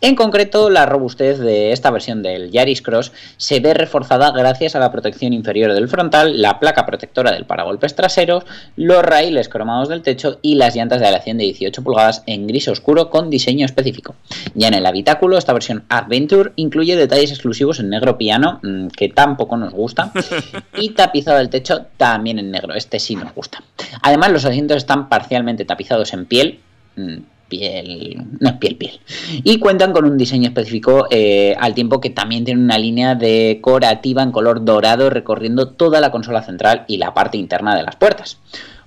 En 0.00 0.14
concreto, 0.14 0.68
la 0.68 0.84
robustez 0.84 1.38
de 1.38 1.72
esta 1.72 1.90
versión 1.90 2.22
del 2.22 2.50
Yaris 2.50 2.82
Cross 2.82 3.12
se 3.38 3.60
ve 3.60 3.72
reforzada 3.72 4.30
gracias 4.30 4.76
a 4.76 4.78
la 4.78 4.92
protección 4.92 5.32
inferior 5.32 5.72
del 5.72 5.88
frontal, 5.88 6.40
la 6.42 6.60
placa 6.60 6.84
protectora 6.84 7.32
del 7.32 7.46
paragolpes 7.46 7.94
traseros, 7.94 8.44
los 8.76 9.02
raíles 9.02 9.48
cromados 9.48 9.88
del 9.88 10.02
techo 10.02 10.38
y 10.42 10.56
las 10.56 10.76
llantas 10.76 11.00
de 11.00 11.06
aleación 11.06 11.38
de 11.38 11.44
18 11.44 11.82
pulgadas 11.82 12.22
en 12.26 12.46
gris 12.46 12.68
oscuro 12.68 13.08
con 13.08 13.30
diseño 13.30 13.64
específico. 13.64 14.14
Ya 14.54 14.68
en 14.68 14.74
el 14.74 14.86
habitáculo, 14.86 15.38
esta 15.38 15.54
versión 15.54 15.84
Adventure 15.88 16.52
incluye 16.56 16.94
detalles 16.94 17.30
exclusivos 17.30 17.80
en 17.80 17.88
negro 17.88 18.18
piano, 18.18 18.60
mm, 18.62 18.88
que 18.88 19.08
tampoco 19.08 19.56
nos 19.56 19.72
gusta, 19.72 20.12
y 20.76 20.90
tapizado 20.90 21.40
el 21.40 21.48
techo 21.48 21.86
también 21.96 22.38
en 22.38 22.50
negro, 22.50 22.74
este 22.74 23.00
sí 23.00 23.16
nos 23.16 23.34
gusta. 23.34 23.62
Además, 24.02 24.30
los 24.30 24.44
asientos 24.44 24.76
están 24.76 25.08
parcialmente 25.08 25.64
tapizados 25.64 26.12
en 26.12 26.26
piel, 26.26 26.60
mm, 26.96 27.16
piel, 27.48 28.16
no 28.40 28.48
es 28.48 28.54
piel, 28.56 28.76
piel. 28.76 29.00
Y 29.44 29.58
cuentan 29.58 29.92
con 29.92 30.04
un 30.04 30.18
diseño 30.18 30.48
específico 30.48 31.06
eh, 31.10 31.54
al 31.58 31.74
tiempo 31.74 32.00
que 32.00 32.10
también 32.10 32.44
tiene 32.44 32.62
una 32.62 32.78
línea 32.78 33.14
decorativa 33.14 34.22
en 34.22 34.32
color 34.32 34.64
dorado 34.64 35.10
recorriendo 35.10 35.68
toda 35.68 36.00
la 36.00 36.10
consola 36.10 36.42
central 36.42 36.84
y 36.88 36.96
la 36.98 37.14
parte 37.14 37.38
interna 37.38 37.76
de 37.76 37.82
las 37.82 37.96
puertas. 37.96 38.38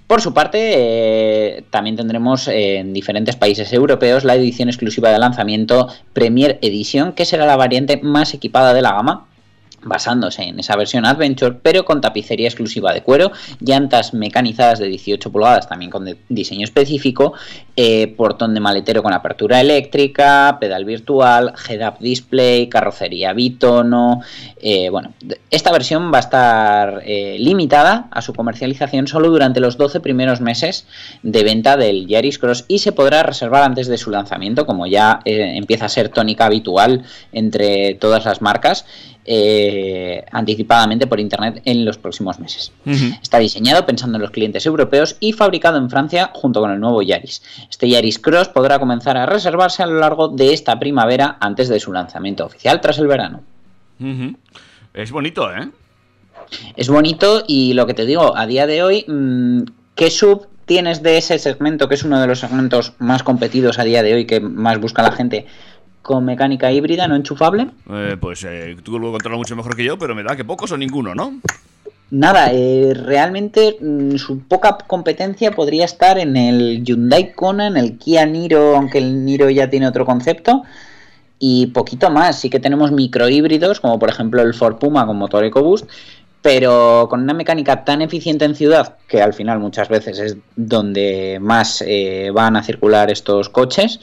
Por 0.07 0.21
su 0.21 0.33
parte, 0.33 0.57
eh, 0.73 1.63
también 1.69 1.95
tendremos 1.95 2.47
en 2.47 2.93
diferentes 2.93 3.35
países 3.35 3.71
europeos 3.71 4.23
la 4.23 4.35
edición 4.35 4.67
exclusiva 4.67 5.11
de 5.11 5.19
lanzamiento 5.19 5.87
Premier 6.13 6.57
Edition, 6.63 7.13
que 7.13 7.25
será 7.25 7.45
la 7.45 7.55
variante 7.55 7.97
más 8.01 8.33
equipada 8.33 8.73
de 8.73 8.81
la 8.81 8.93
gama 8.93 9.28
basándose 9.83 10.43
en 10.43 10.59
esa 10.59 10.75
versión 10.75 11.05
Adventure, 11.05 11.57
pero 11.61 11.85
con 11.85 12.01
tapicería 12.01 12.47
exclusiva 12.47 12.93
de 12.93 13.01
cuero, 13.01 13.31
llantas 13.59 14.13
mecanizadas 14.13 14.79
de 14.79 14.87
18 14.87 15.31
pulgadas 15.31 15.67
también 15.67 15.91
con 15.91 16.17
diseño 16.27 16.63
específico, 16.63 17.33
eh, 17.75 18.13
portón 18.17 18.53
de 18.53 18.59
maletero 18.59 19.01
con 19.03 19.13
apertura 19.13 19.61
eléctrica, 19.61 20.57
pedal 20.59 20.85
virtual, 20.85 21.53
head-up 21.67 21.99
display, 21.99 22.67
carrocería 22.67 23.33
bitono. 23.33 24.21
eh, 24.61 24.89
bueno, 24.89 25.13
esta 25.49 25.71
versión 25.71 26.11
va 26.13 26.17
a 26.17 26.21
estar 26.21 27.01
eh, 27.05 27.37
limitada 27.39 28.07
a 28.11 28.21
su 28.21 28.33
comercialización 28.33 29.07
solo 29.07 29.29
durante 29.29 29.59
los 29.59 29.77
12 29.77 29.99
primeros 30.01 30.41
meses 30.41 30.85
de 31.23 31.43
venta 31.43 31.77
del 31.77 32.07
Yaris 32.07 32.39
Cross 32.39 32.65
y 32.67 32.79
se 32.79 32.91
podrá 32.91 33.23
reservar 33.23 33.63
antes 33.63 33.87
de 33.87 33.97
su 33.97 34.11
lanzamiento, 34.11 34.65
como 34.65 34.85
ya 34.85 35.21
empieza 35.25 35.85
a 35.85 35.89
ser 35.89 36.09
tónica 36.09 36.45
habitual 36.45 37.03
entre 37.31 37.95
todas 37.95 38.25
las 38.25 38.41
marcas 38.41 38.85
eh, 39.25 40.25
anticipadamente 40.31 41.07
por 41.07 41.19
internet 41.19 41.61
en 41.65 41.85
los 41.85 41.97
próximos 41.97 42.39
meses. 42.39 42.71
Está 43.21 43.39
diseñado 43.39 43.85
pensando 43.85 44.17
en 44.17 44.21
los 44.21 44.31
clientes 44.31 44.65
europeos 44.65 45.17
y 45.19 45.33
fabricado 45.33 45.77
en 45.77 45.89
Francia 45.89 46.31
junto 46.33 46.61
con 46.61 46.71
el 46.71 46.79
nuevo 46.79 47.01
Yaris. 47.01 47.41
Este 47.69 47.89
Yaris 47.89 48.19
Cross 48.19 48.49
podrá 48.49 48.79
comenzar 48.79 49.17
a 49.17 49.25
reservarse 49.25 49.83
a 49.83 49.87
lo 49.87 49.99
largo 49.99 50.29
de 50.29 50.53
esta 50.53 50.79
primavera 50.79 51.37
antes 51.39 51.69
de 51.69 51.79
su 51.79 51.91
lanzamiento 51.91 52.45
oficial 52.45 52.81
tras 52.81 52.97
el 52.97 53.07
verano. 53.07 53.41
Es 54.93 55.11
bonito, 55.11 55.53
¿eh? 55.53 55.69
Es 56.75 56.89
bonito 56.89 57.43
y 57.47 57.73
lo 57.73 57.85
que 57.85 57.93
te 57.93 58.05
digo, 58.05 58.35
a 58.35 58.47
día 58.47 58.65
de 58.65 58.81
hoy, 58.81 59.05
mm, 59.07 59.63
¿qué 59.95 60.09
sub 60.09 60.47
tienes 60.65 61.01
de 61.01 61.17
ese 61.17 61.39
segmento, 61.39 61.89
que 61.89 61.95
es 61.95 62.03
uno 62.03 62.21
de 62.21 62.27
los 62.27 62.39
segmentos 62.39 62.93
más 62.99 63.23
competidos 63.23 63.79
a 63.79 63.83
día 63.83 64.03
de 64.03 64.13
hoy, 64.13 64.25
que 64.25 64.39
más 64.39 64.79
busca 64.79 65.01
la 65.01 65.11
gente, 65.11 65.47
con 66.09 66.25
mecánica 66.25 66.71
híbrida 66.71 67.07
no 67.07 67.15
enchufable? 67.15 67.67
Eh, 67.87 68.17
pues 68.19 68.43
eh, 68.43 68.75
tú 68.81 68.97
lo 68.97 69.11
controlas 69.11 69.37
mucho 69.37 69.55
mejor 69.55 69.75
que 69.75 69.83
yo, 69.83 69.99
pero 69.99 70.15
me 70.15 70.23
da 70.23 70.35
que 70.35 70.43
pocos 70.43 70.71
o 70.71 70.75
ninguno, 70.75 71.13
¿no? 71.13 71.39
Nada, 72.09 72.49
eh, 72.51 72.95
realmente 72.95 73.77
mm, 73.79 74.15
su 74.15 74.39
poca 74.39 74.75
competencia 74.87 75.51
podría 75.51 75.85
estar 75.85 76.17
en 76.17 76.35
el 76.35 76.83
Hyundai 76.83 77.33
Kona, 77.33 77.67
en 77.67 77.77
el 77.77 77.99
Kia 77.99 78.25
Niro, 78.25 78.75
aunque 78.75 78.97
el 78.97 79.23
Niro 79.23 79.51
ya 79.51 79.69
tiene 79.69 79.87
otro 79.87 80.03
concepto, 80.03 80.63
y 81.37 81.67
poquito 81.67 82.09
más. 82.09 82.39
Sí 82.39 82.49
que 82.49 82.59
tenemos 82.59 82.91
microhíbridos, 82.91 83.79
como 83.79 83.99
por 83.99 84.09
ejemplo 84.09 84.41
el 84.41 84.55
Ford 84.55 84.77
Puma 84.77 85.05
con 85.05 85.15
motor 85.15 85.43
EcoBoost, 85.43 85.87
pero 86.41 87.07
con 87.09 87.21
una 87.21 87.33
mecánica 87.33 87.83
tan 87.83 88.01
eficiente 88.01 88.45
en 88.45 88.55
ciudad, 88.55 88.95
que 89.07 89.21
al 89.21 89.33
final 89.33 89.59
muchas 89.59 89.89
veces 89.89 90.19
es 90.19 90.37
donde 90.55 91.37
más 91.41 91.83
eh, 91.85 92.31
van 92.33 92.55
a 92.55 92.63
circular 92.63 93.11
estos 93.11 93.49
coches, 93.49 93.99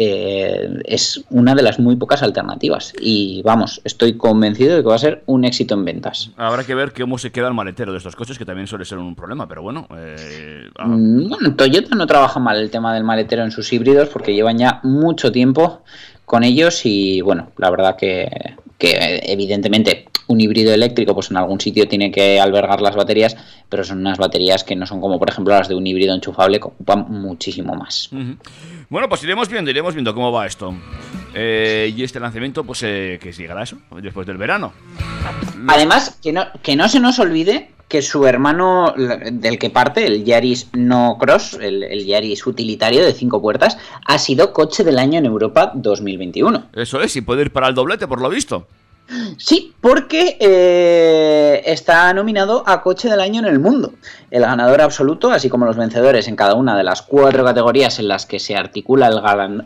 eh, 0.00 0.70
es 0.84 1.24
una 1.28 1.56
de 1.56 1.62
las 1.62 1.80
muy 1.80 1.96
pocas 1.96 2.22
alternativas. 2.22 2.92
Y 3.00 3.42
vamos, 3.42 3.80
estoy 3.82 4.16
convencido 4.16 4.76
de 4.76 4.82
que 4.82 4.88
va 4.88 4.94
a 4.94 4.98
ser 4.98 5.24
un 5.26 5.44
éxito 5.44 5.74
en 5.74 5.84
ventas. 5.84 6.30
Habrá 6.36 6.62
que 6.62 6.76
ver 6.76 6.92
cómo 6.92 7.18
se 7.18 7.32
queda 7.32 7.48
el 7.48 7.54
maletero 7.54 7.90
de 7.90 7.98
estos 7.98 8.14
coches, 8.14 8.38
que 8.38 8.44
también 8.44 8.68
suele 8.68 8.84
ser 8.84 8.98
un 8.98 9.16
problema, 9.16 9.48
pero 9.48 9.62
bueno. 9.62 9.88
eh, 9.96 10.68
ah, 10.78 10.86
Mm, 10.86 11.28
Bueno, 11.28 11.54
Toyota 11.56 11.96
no 11.96 12.06
trabaja 12.06 12.38
mal 12.38 12.58
el 12.58 12.70
tema 12.70 12.94
del 12.94 13.02
maletero 13.02 13.42
en 13.42 13.50
sus 13.50 13.72
híbridos 13.72 14.08
porque 14.08 14.32
llevan 14.34 14.58
ya 14.58 14.78
mucho 14.84 15.32
tiempo 15.32 15.82
con 16.24 16.44
ellos 16.44 16.82
y 16.84 17.20
bueno, 17.22 17.50
la 17.56 17.70
verdad 17.70 17.96
que, 17.96 18.28
que 18.78 19.20
evidentemente 19.24 20.06
un 20.28 20.40
híbrido 20.40 20.72
eléctrico 20.72 21.14
pues 21.14 21.30
en 21.30 21.36
algún 21.36 21.60
sitio 21.60 21.88
tiene 21.88 22.12
que 22.12 22.38
albergar 22.38 22.80
las 22.80 22.94
baterías, 22.94 23.36
pero 23.68 23.82
son 23.82 23.98
unas 23.98 24.18
baterías 24.18 24.62
que 24.62 24.76
no 24.76 24.86
son 24.86 25.00
como 25.00 25.18
por 25.18 25.28
ejemplo 25.28 25.54
las 25.54 25.68
de 25.68 25.74
un 25.74 25.86
híbrido 25.86 26.14
enchufable 26.14 26.60
que 26.60 26.66
ocupan 26.68 27.06
muchísimo 27.10 27.74
más. 27.74 28.10
Bueno, 28.88 29.08
pues 29.08 29.22
iremos 29.24 29.48
viendo, 29.48 29.70
iremos 29.70 29.94
viendo 29.94 30.14
cómo 30.14 30.30
va 30.30 30.46
esto. 30.46 30.74
Eh, 31.34 31.92
y 31.94 32.02
este 32.02 32.20
lanzamiento, 32.20 32.64
pues 32.64 32.82
eh, 32.84 33.18
que 33.20 33.32
llegará 33.32 33.62
eso, 33.62 33.78
después 34.00 34.26
del 34.26 34.38
verano. 34.38 34.72
Además, 35.66 36.18
que 36.22 36.32
no, 36.32 36.46
que 36.62 36.76
no 36.76 36.88
se 36.88 37.00
nos 37.00 37.18
olvide 37.18 37.70
que 37.88 38.02
su 38.02 38.26
hermano 38.26 38.94
del 38.96 39.58
que 39.58 39.70
parte, 39.70 40.06
el 40.06 40.24
Yaris 40.24 40.68
No 40.74 41.16
Cross, 41.18 41.54
el, 41.60 41.82
el 41.82 42.04
Yaris 42.04 42.46
utilitario 42.46 43.04
de 43.04 43.12
cinco 43.12 43.40
puertas, 43.40 43.78
ha 44.04 44.18
sido 44.18 44.52
coche 44.52 44.84
del 44.84 44.98
año 44.98 45.18
en 45.18 45.26
Europa 45.26 45.72
2021. 45.74 46.66
Eso 46.74 47.00
es, 47.00 47.16
y 47.16 47.22
puede 47.22 47.42
ir 47.42 47.52
para 47.52 47.68
el 47.68 47.74
doblete, 47.74 48.06
por 48.06 48.20
lo 48.20 48.28
visto. 48.28 48.66
Sí, 49.38 49.74
porque 49.80 50.36
eh, 50.38 51.62
está 51.64 52.12
nominado 52.12 52.62
a 52.66 52.82
Coche 52.82 53.08
del 53.08 53.20
Año 53.20 53.40
en 53.40 53.46
el 53.46 53.58
mundo. 53.58 53.92
El 54.30 54.42
ganador 54.42 54.82
absoluto, 54.82 55.30
así 55.30 55.48
como 55.48 55.64
los 55.64 55.76
vencedores 55.76 56.28
en 56.28 56.36
cada 56.36 56.54
una 56.54 56.76
de 56.76 56.84
las 56.84 57.00
cuatro 57.00 57.44
categorías 57.44 57.98
en 57.98 58.08
las 58.08 58.26
que 58.26 58.38
se 58.38 58.54
articula 58.54 59.08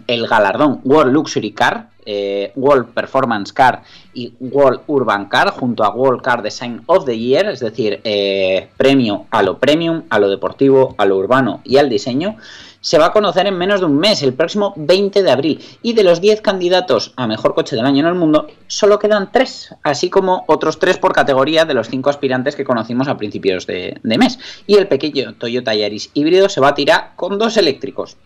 el, 0.06 0.26
galardón 0.28 0.80
World 0.84 1.12
Luxury 1.12 1.52
Car, 1.52 1.88
eh, 2.06 2.52
World 2.54 2.94
Performance 2.94 3.52
Car 3.52 3.82
y 4.14 4.32
World 4.38 4.82
Urban 4.86 5.26
Car, 5.26 5.50
junto 5.50 5.82
a 5.82 5.90
World 5.90 6.22
Car 6.22 6.42
Design 6.42 6.82
of 6.86 7.04
the 7.04 7.18
Year, 7.18 7.46
es 7.46 7.60
decir, 7.60 8.00
eh, 8.04 8.68
premio 8.76 9.26
a 9.30 9.42
lo 9.42 9.58
premium, 9.58 10.04
a 10.10 10.20
lo 10.20 10.28
deportivo, 10.28 10.94
a 10.98 11.04
lo 11.04 11.16
urbano 11.16 11.60
y 11.64 11.78
al 11.78 11.88
diseño, 11.88 12.36
se 12.82 12.98
va 12.98 13.06
a 13.06 13.12
conocer 13.12 13.46
en 13.46 13.56
menos 13.56 13.80
de 13.80 13.86
un 13.86 13.98
mes, 13.98 14.22
el 14.22 14.34
próximo 14.34 14.74
20 14.76 15.22
de 15.22 15.30
abril. 15.30 15.64
Y 15.82 15.94
de 15.94 16.02
los 16.02 16.20
10 16.20 16.42
candidatos 16.42 17.14
a 17.16 17.26
mejor 17.26 17.54
coche 17.54 17.76
del 17.76 17.86
año 17.86 18.00
en 18.00 18.08
el 18.08 18.14
mundo, 18.14 18.48
solo 18.66 18.98
quedan 18.98 19.30
3, 19.32 19.76
así 19.82 20.10
como 20.10 20.44
otros 20.48 20.78
3 20.78 20.98
por 20.98 21.12
categoría 21.12 21.64
de 21.64 21.74
los 21.74 21.88
5 21.88 22.10
aspirantes 22.10 22.56
que 22.56 22.64
conocimos 22.64 23.08
a 23.08 23.16
principios 23.16 23.66
de, 23.66 23.98
mes. 24.02 24.38
Y 24.66 24.74
el 24.74 24.88
pequeño 24.88 25.34
Toyota 25.34 25.74
Yaris 25.74 26.10
híbrido 26.12 26.48
se 26.48 26.60
va 26.60 26.68
a 26.68 26.74
tirar 26.74 27.12
con 27.16 27.38
dos 27.38 27.56
eléctricos, 27.56 28.16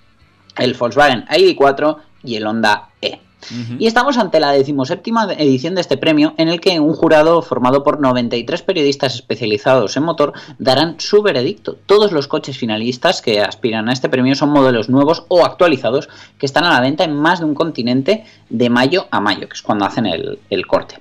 el 0.57 0.75
Volkswagen 0.75 1.27
ID4 1.27 1.99
y 2.25 2.37
el 2.37 2.47
Honda 2.47 2.89
E. 3.01 3.26
Y 3.79 3.87
estamos 3.87 4.19
ante 4.19 4.41
la 4.41 4.53
decimoséptima 4.53 5.33
edición 5.35 5.75
de 5.75 5.81
este 5.81 5.97
premio, 5.97 6.35
en 6.37 6.49
el 6.49 6.61
que 6.61 6.81
un 6.81 6.95
jurado 6.95 7.43
formado 7.43 7.83
por 7.83 8.01
93 8.01 8.63
periodistas 8.63 9.15
especializados 9.15 9.97
en 9.97 10.03
motor 10.03 10.33
darán 10.59 10.97
su 10.99 11.23
veredicto. 11.23 11.77
Todos 11.87 12.13
los 12.13 12.29
coches 12.29 12.59
finalistas 12.59 13.23
que 13.23 13.41
aspiran 13.41 13.89
a 13.89 13.93
este 13.93 14.09
premio 14.09 14.35
son 14.35 14.51
modelos 14.51 14.89
nuevos 14.89 15.25
o 15.29 15.45
actualizados 15.45 16.09
que 16.39 16.47
están 16.47 16.65
a 16.65 16.71
la 16.71 16.81
venta 16.81 17.05
en 17.05 17.15
más 17.15 17.41
de 17.41 17.47
un 17.47 17.55
continente 17.55 18.25
de 18.49 18.71
mayo 18.71 19.07
a 19.11 19.21
mayo, 19.21 19.49
que 19.49 19.55
es 19.55 19.63
cuando 19.63 19.85
hacen 19.85 20.07
el, 20.07 20.39
el 20.51 20.67
corte. 20.67 20.99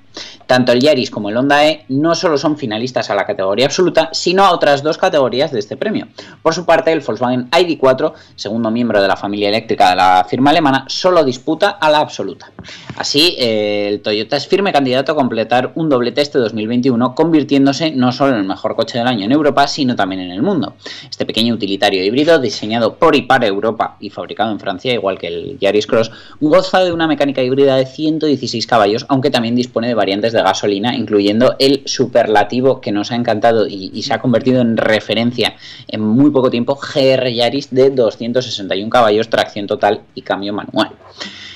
Tanto 0.47 0.71
el 0.71 0.79
Yaris 0.79 1.09
como 1.09 1.29
el 1.29 1.37
Honda 1.37 1.67
E 1.67 1.85
no 1.89 2.15
solo 2.15 2.37
son 2.37 2.57
finalistas 2.57 3.09
a 3.09 3.15
la 3.15 3.25
categoría 3.25 3.65
absoluta, 3.65 4.09
sino 4.11 4.43
a 4.43 4.51
otras 4.51 4.83
dos 4.83 4.97
categorías 4.97 5.51
de 5.51 5.59
este 5.59 5.77
premio. 5.77 6.07
Por 6.41 6.53
su 6.53 6.65
parte, 6.65 6.91
el 6.91 6.99
Volkswagen 6.99 7.49
ID4, 7.49 8.13
segundo 8.35 8.69
miembro 8.71 9.01
de 9.01 9.07
la 9.07 9.15
familia 9.15 9.49
eléctrica 9.49 9.89
de 9.89 9.95
la 9.95 10.25
firma 10.29 10.51
alemana, 10.51 10.85
solo 10.87 11.23
disputa 11.23 11.71
a 11.71 11.89
la 11.89 11.99
absoluta. 11.99 12.51
Así, 12.97 13.35
eh, 13.39 13.89
el 13.89 14.01
Toyota 14.01 14.37
es 14.37 14.47
firme 14.47 14.71
candidato 14.71 15.11
a 15.11 15.15
completar 15.15 15.71
un 15.75 15.89
doblete 15.89 16.21
este 16.21 16.37
2021, 16.39 17.15
convirtiéndose 17.15 17.91
no 17.91 18.11
solo 18.11 18.33
en 18.33 18.39
el 18.39 18.45
mejor 18.45 18.75
coche 18.75 18.97
del 18.97 19.07
año 19.07 19.25
en 19.25 19.31
Europa, 19.31 19.67
sino 19.67 19.95
también 19.95 20.21
en 20.21 20.31
el 20.31 20.41
mundo. 20.41 20.75
Este 21.09 21.25
pequeño 21.25 21.53
utilitario 21.53 22.03
híbrido, 22.03 22.39
diseñado 22.39 22.95
por 22.95 23.15
y 23.15 23.23
para 23.23 23.47
Europa 23.47 23.97
y 23.99 24.09
fabricado 24.09 24.51
en 24.51 24.59
Francia, 24.59 24.93
igual 24.93 25.17
que 25.17 25.27
el 25.27 25.59
Yaris 25.59 25.87
Cross, 25.87 26.11
goza 26.39 26.83
de 26.83 26.93
una 26.93 27.07
mecánica 27.07 27.41
híbrida 27.41 27.75
de 27.75 27.85
116 27.85 28.67
caballos, 28.67 29.05
aunque 29.09 29.31
también 29.31 29.55
dispone 29.55 29.87
de 29.87 29.95
variantes 30.05 30.33
de 30.33 30.43
gasolina, 30.43 30.95
incluyendo 30.95 31.55
el 31.57 31.81
superlativo 31.85 32.79
que 32.79 32.91
nos 32.91 33.11
ha 33.11 33.15
encantado 33.15 33.67
y, 33.67 33.89
y 33.91 34.03
se 34.03 34.13
ha 34.13 34.21
convertido 34.21 34.61
en 34.61 34.77
referencia 34.77 35.55
en 35.87 36.01
muy 36.01 36.29
poco 36.29 36.51
tiempo, 36.51 36.75
GR 36.75 37.27
Yaris 37.33 37.71
de 37.71 37.89
261 37.89 38.89
caballos, 38.91 39.29
tracción 39.29 39.65
total 39.65 40.01
y 40.13 40.21
cambio 40.21 40.53
manual. 40.53 40.91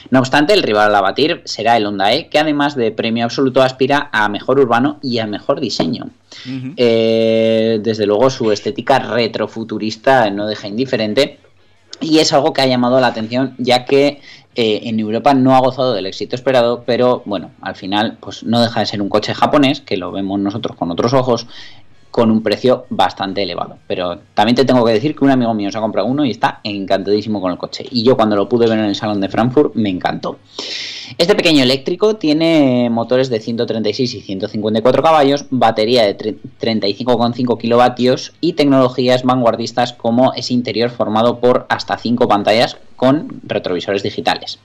No 0.10 0.20
obstante, 0.20 0.54
el 0.54 0.64
rival 0.64 0.96
a 0.96 1.02
batir 1.02 1.42
será 1.46 1.78
el 1.78 1.86
Honda 1.86 2.12
E, 2.14 2.30
que 2.30 2.40
además 2.40 2.76
de 2.76 2.92
premio 2.92 3.26
absoluto 3.26 3.62
aspira 3.62 4.10
a 4.12 4.28
mejor 4.30 4.60
urbano 4.60 4.98
y 5.04 5.20
a 5.20 5.28
mejor 5.28 5.60
diseño. 5.60 6.10
Eh, 6.78 7.80
desde 7.84 8.06
luego 8.08 8.30
su 8.30 8.52
estética 8.52 8.98
retrofuturista 9.00 10.30
no 10.32 10.48
deja 10.48 10.68
indiferente 10.68 11.40
y 12.02 12.20
es 12.20 12.34
algo 12.34 12.54
que 12.54 12.62
ha 12.62 12.66
llamado 12.66 13.00
la 13.00 13.08
atención 13.08 13.56
ya 13.58 13.86
que 13.86 14.22
eh, 14.62 14.82
en 14.90 15.00
Europa 15.00 15.34
no 15.34 15.56
ha 15.56 15.60
gozado 15.60 15.94
del 15.94 16.06
éxito 16.06 16.36
esperado, 16.36 16.84
pero 16.86 17.22
bueno, 17.24 17.52
al 17.62 17.76
final 17.76 18.18
pues 18.20 18.44
no 18.44 18.60
deja 18.60 18.82
de 18.82 18.86
ser 18.88 19.02
un 19.02 19.08
coche 19.08 19.34
japonés, 19.34 19.80
que 19.80 19.96
lo 19.96 20.12
vemos 20.12 20.38
nosotros 20.38 20.76
con 20.76 20.92
otros 20.92 21.14
ojos, 21.14 21.48
con 22.12 22.30
un 22.30 22.44
precio 22.44 22.86
bastante 22.90 23.42
elevado. 23.44 23.78
Pero 23.88 24.20
también 24.34 24.58
te 24.58 24.66
tengo 24.66 24.84
que 24.84 24.92
decir 24.92 25.16
que 25.16 25.24
un 25.24 25.32
amigo 25.32 25.54
mío 25.54 25.72
se 25.72 25.78
ha 25.78 25.82
comprado 25.82 26.08
uno 26.10 26.26
y 26.26 26.32
está 26.32 26.60
encantadísimo 26.66 27.40
con 27.40 27.54
el 27.54 27.58
coche. 27.58 27.86
Y 27.90 28.04
yo 28.04 28.18
cuando 28.18 28.36
lo 28.36 28.50
pude 28.50 28.68
ver 28.68 28.80
en 28.80 28.86
el 28.86 28.96
salón 28.96 29.22
de 29.22 29.30
Frankfurt 29.30 29.76
me 29.76 29.90
encantó. 29.90 30.40
Este 31.18 31.36
pequeño 31.36 31.64
eléctrico 31.64 32.18
tiene 32.18 32.90
motores 32.90 33.30
de 33.30 33.40
136 33.40 34.14
y 34.14 34.22
154 34.22 35.02
caballos, 35.02 35.46
batería 35.52 36.04
de 36.04 36.18
tre- 36.18 36.38
35,5 36.60 37.58
kilovatios 37.58 38.34
y 38.42 38.54
tecnologías 38.54 39.24
vanguardistas 39.24 39.94
como 39.94 40.34
ese 40.34 40.54
interior 40.54 40.90
formado 40.90 41.40
por 41.40 41.66
hasta 41.70 41.98
5 41.98 42.28
pantallas 42.28 42.78
con 43.00 43.40
retrovisores 43.44 44.04
digitales. 44.04 44.60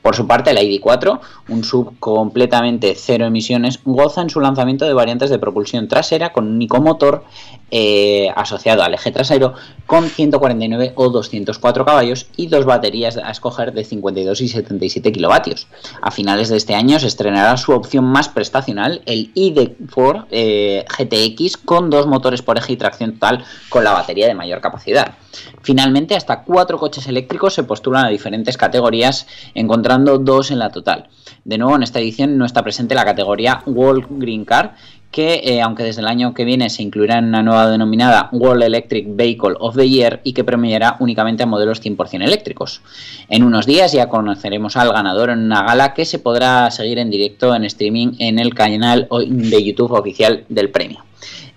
Por 0.00 0.16
su 0.16 0.26
parte, 0.26 0.54
la 0.54 0.62
ID4, 0.62 1.20
un 1.50 1.64
sub 1.64 1.98
completamente 2.00 2.94
cero 2.96 3.26
emisiones, 3.26 3.78
goza 3.84 4.22
en 4.22 4.30
su 4.30 4.40
lanzamiento 4.40 4.86
de 4.86 4.94
variantes 4.94 5.28
de 5.28 5.38
propulsión 5.38 5.86
trasera 5.86 6.32
con 6.32 6.46
un 6.46 6.54
único 6.54 6.80
motor 6.80 7.24
eh, 7.70 8.30
asociado 8.36 8.82
al 8.82 8.94
eje 8.94 9.12
trasero 9.12 9.52
con 9.84 10.08
149 10.08 10.92
o 10.94 11.10
204 11.10 11.84
caballos 11.84 12.26
y 12.36 12.46
dos 12.46 12.64
baterías 12.64 13.18
a 13.18 13.30
escoger 13.30 13.74
de 13.74 13.84
52 13.84 14.40
y 14.40 14.48
77 14.48 15.12
kilovatios. 15.12 15.66
A 16.00 16.10
finales 16.10 16.48
de 16.48 16.56
este 16.56 16.74
año 16.74 16.98
se 16.98 17.08
estrenará 17.08 17.58
su 17.58 17.72
opción 17.72 18.06
más 18.06 18.30
prestacional, 18.30 19.02
el 19.04 19.34
ID4 19.34 20.26
eh, 20.30 20.86
GTX, 20.88 21.58
con 21.58 21.90
dos 21.90 22.06
motores 22.06 22.40
por 22.40 22.56
eje 22.56 22.72
y 22.72 22.76
tracción 22.78 23.12
total 23.12 23.44
con 23.68 23.84
la 23.84 23.92
batería 23.92 24.26
de 24.26 24.34
mayor 24.34 24.62
capacidad. 24.62 25.18
Finalmente, 25.62 26.14
hasta 26.16 26.42
cuatro 26.42 26.78
coches 26.78 27.06
eléctricos 27.06 27.54
se 27.54 27.64
postulan 27.64 28.06
a 28.06 28.08
diferentes 28.08 28.56
categorías, 28.56 29.26
encontrando 29.54 30.18
dos 30.18 30.50
en 30.50 30.58
la 30.58 30.70
total. 30.70 31.08
De 31.44 31.58
nuevo, 31.58 31.76
en 31.76 31.82
esta 31.82 32.00
edición 32.00 32.38
no 32.38 32.44
está 32.44 32.62
presente 32.62 32.94
la 32.94 33.04
categoría 33.04 33.62
World 33.66 34.06
Green 34.10 34.44
Car, 34.44 34.74
que 35.14 35.42
eh, 35.44 35.62
aunque 35.62 35.84
desde 35.84 36.00
el 36.00 36.08
año 36.08 36.34
que 36.34 36.44
viene 36.44 36.68
se 36.70 36.82
incluirá 36.82 37.18
en 37.18 37.26
una 37.26 37.40
nueva 37.40 37.70
denominada 37.70 38.28
World 38.32 38.64
Electric 38.64 39.06
Vehicle 39.14 39.54
of 39.60 39.76
the 39.76 39.88
Year 39.88 40.20
y 40.24 40.32
que 40.32 40.42
premiará 40.42 40.96
únicamente 40.98 41.44
a 41.44 41.46
modelos 41.46 41.80
100% 41.80 42.24
eléctricos. 42.24 42.82
En 43.28 43.44
unos 43.44 43.64
días 43.64 43.92
ya 43.92 44.08
conoceremos 44.08 44.76
al 44.76 44.92
ganador 44.92 45.30
en 45.30 45.38
una 45.38 45.62
gala 45.62 45.94
que 45.94 46.04
se 46.04 46.18
podrá 46.18 46.68
seguir 46.72 46.98
en 46.98 47.10
directo 47.10 47.54
en 47.54 47.64
streaming 47.64 48.14
en 48.18 48.40
el 48.40 48.54
canal 48.54 49.06
de 49.28 49.64
YouTube 49.64 49.92
oficial 49.92 50.46
del 50.48 50.70
premio. 50.70 51.03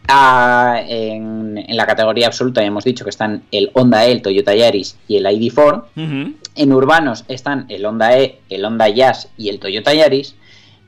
Ah, 0.09 0.81
en, 0.87 1.57
en 1.57 1.77
la 1.77 1.85
categoría 1.85 2.27
absoluta 2.27 2.61
ya 2.61 2.67
hemos 2.67 2.85
dicho 2.85 3.03
que 3.03 3.09
están 3.09 3.43
el 3.51 3.71
Honda 3.73 4.05
E, 4.05 4.11
el 4.11 4.21
Toyota 4.21 4.55
Yaris 4.55 4.97
y 5.07 5.17
el 5.17 5.25
ID4. 5.25 5.83
Ujú. 5.95 6.33
En 6.55 6.73
urbanos 6.73 7.25
están 7.27 7.65
el 7.69 7.85
Honda 7.85 8.17
E, 8.17 8.39
el 8.49 8.63
Honda 8.63 8.87
Jazz 8.87 9.29
y 9.37 9.49
el 9.49 9.59
Toyota 9.59 9.93
Yaris. 9.93 10.35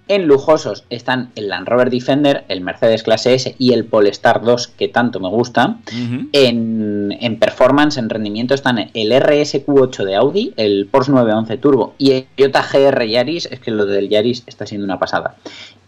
En 0.10 0.26
lujosos 0.26 0.86
están 0.90 1.30
el 1.36 1.50
Land 1.50 1.68
Rover 1.68 1.92
Defender, 1.92 2.44
el 2.48 2.62
Mercedes 2.62 3.04
Clase 3.04 3.36
S 3.36 3.56
y 3.60 3.74
el 3.74 3.86
Polestar 3.86 4.42
2, 4.42 4.70
que 4.70 4.88
tanto 4.88 5.20
me 5.20 5.30
gusta. 5.30 5.78
En, 6.34 7.16
en 7.22 7.38
performance, 7.38 7.98
en 7.98 8.10
rendimiento, 8.10 8.56
están 8.56 8.90
el 8.92 9.12
RSQ8 9.12 10.04
de 10.04 10.16
Audi, 10.16 10.54
el 10.58 10.88
Porsche 10.88 11.12
911 11.12 11.58
Turbo 11.58 11.94
y 12.00 12.14
el 12.14 12.26
Toyota 12.36 12.64
GR 12.64 13.08
Yaris. 13.08 13.46
Es 13.52 13.60
que 13.60 13.70
lo 13.70 13.86
del 13.86 14.10
Yaris 14.10 14.46
está 14.48 14.66
siendo 14.66 14.86
una 14.86 14.98
pasada. 14.98 15.36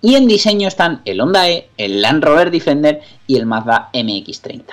Y 0.03 0.13
en 0.13 0.27
diseño 0.27 0.67
están 0.67 1.01
el 1.05 1.19
Honda 1.19 1.49
E, 1.49 1.69
el 1.77 2.03
Land 2.03 2.23
Rover 2.23 2.51
Defender 2.51 3.01
y 3.25 3.37
el 3.37 3.47
Mazda 3.47 3.89
MX30. 3.91 4.65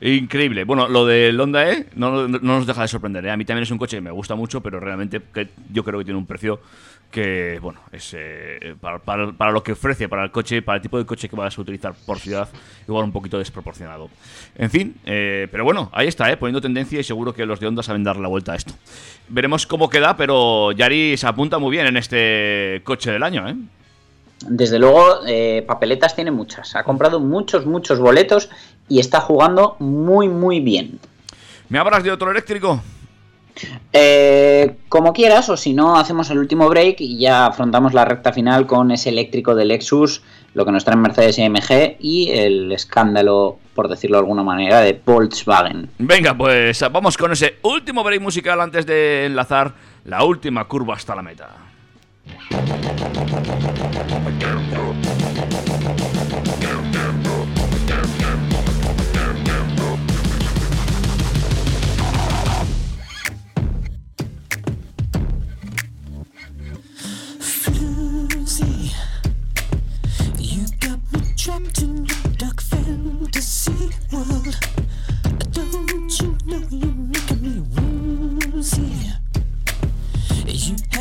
Increíble. 0.00 0.64
Bueno, 0.64 0.86
lo 0.86 1.06
del 1.06 1.40
Honda 1.40 1.68
E 1.68 1.86
no, 1.96 2.28
no 2.28 2.38
nos 2.38 2.66
deja 2.66 2.82
de 2.82 2.88
sorprender. 2.88 3.24
¿eh? 3.24 3.30
A 3.30 3.36
mí 3.36 3.44
también 3.44 3.62
es 3.62 3.70
un 3.70 3.78
coche 3.78 3.96
que 3.96 4.02
me 4.02 4.10
gusta 4.10 4.34
mucho, 4.34 4.60
pero 4.60 4.78
realmente 4.78 5.20
que 5.32 5.48
yo 5.72 5.82
creo 5.82 5.98
que 5.98 6.04
tiene 6.04 6.18
un 6.18 6.26
precio 6.26 6.60
que, 7.14 7.58
bueno, 7.62 7.78
es 7.92 8.12
eh, 8.18 8.74
para, 8.80 8.98
para- 8.98 9.30
para 9.32 9.52
lo 9.52 9.62
que 9.62 9.72
ofrece, 9.72 10.08
para 10.08 10.24
el 10.24 10.32
coche, 10.32 10.60
para 10.62 10.76
el 10.76 10.82
tipo 10.82 10.98
de 10.98 11.06
coche 11.06 11.28
que 11.28 11.36
vas 11.36 11.56
a 11.56 11.60
utilizar 11.60 11.94
por 12.04 12.18
ciudad, 12.18 12.48
igual 12.88 13.04
un 13.04 13.12
poquito 13.12 13.38
desproporcionado. 13.38 14.10
En 14.56 14.68
fin, 14.68 14.96
eh, 15.06 15.46
pero 15.52 15.62
bueno, 15.64 15.88
ahí 15.92 16.08
está, 16.08 16.30
¿eh? 16.32 16.36
poniendo 16.36 16.60
tendencia 16.60 16.98
y 16.98 17.04
seguro 17.04 17.32
que 17.32 17.46
los 17.46 17.60
de 17.60 17.68
Honda 17.68 17.82
saben 17.84 18.02
dar 18.02 18.16
la 18.16 18.26
vuelta 18.28 18.52
a 18.52 18.56
esto. 18.56 18.74
Veremos 19.28 19.64
cómo 19.66 19.88
queda, 19.88 20.16
pero 20.16 20.72
Yari 20.72 21.16
se 21.16 21.26
apunta 21.28 21.58
muy 21.58 21.70
bien 21.70 21.86
en 21.86 21.96
este 21.96 22.82
coche 22.84 23.12
del 23.12 23.22
año, 23.22 23.48
¿eh? 23.48 23.54
Desde 24.48 24.78
luego, 24.80 25.20
eh, 25.26 25.62
papeletas 25.66 26.14
tiene 26.16 26.32
muchas. 26.32 26.74
Ha 26.74 26.82
comprado 26.82 27.20
muchos, 27.20 27.64
muchos 27.64 27.98
boletos 28.00 28.50
y 28.88 28.98
está 28.98 29.20
jugando 29.20 29.76
muy, 29.78 30.28
muy 30.28 30.58
bien. 30.60 30.98
¿Me 31.68 31.78
hablas 31.78 32.02
de 32.02 32.10
otro 32.10 32.30
eléctrico? 32.30 32.82
Eh, 33.92 34.76
como 34.88 35.12
quieras, 35.12 35.48
o 35.48 35.56
si 35.56 35.72
no, 35.72 35.96
hacemos 35.96 36.30
el 36.30 36.38
último 36.38 36.68
break 36.68 37.00
y 37.00 37.18
ya 37.18 37.46
afrontamos 37.46 37.94
la 37.94 38.04
recta 38.04 38.32
final 38.32 38.66
con 38.66 38.90
ese 38.90 39.10
eléctrico 39.10 39.54
de 39.54 39.64
Lexus, 39.64 40.22
lo 40.54 40.64
que 40.64 40.72
nos 40.72 40.84
trae 40.84 40.96
Mercedes 40.96 41.38
AMG 41.38 41.96
y 42.00 42.30
el 42.30 42.72
escándalo, 42.72 43.58
por 43.74 43.88
decirlo 43.88 44.16
de 44.16 44.22
alguna 44.22 44.42
manera, 44.42 44.80
de 44.80 45.00
Volkswagen. 45.04 45.90
Venga, 45.98 46.34
pues 46.34 46.84
vamos 46.90 47.16
con 47.16 47.32
ese 47.32 47.56
último 47.62 48.02
break 48.02 48.20
musical 48.20 48.60
antes 48.60 48.86
de 48.86 49.26
enlazar 49.26 49.74
la 50.04 50.24
última 50.24 50.64
curva 50.66 50.94
hasta 50.94 51.14
la 51.14 51.22
meta. 51.22 51.50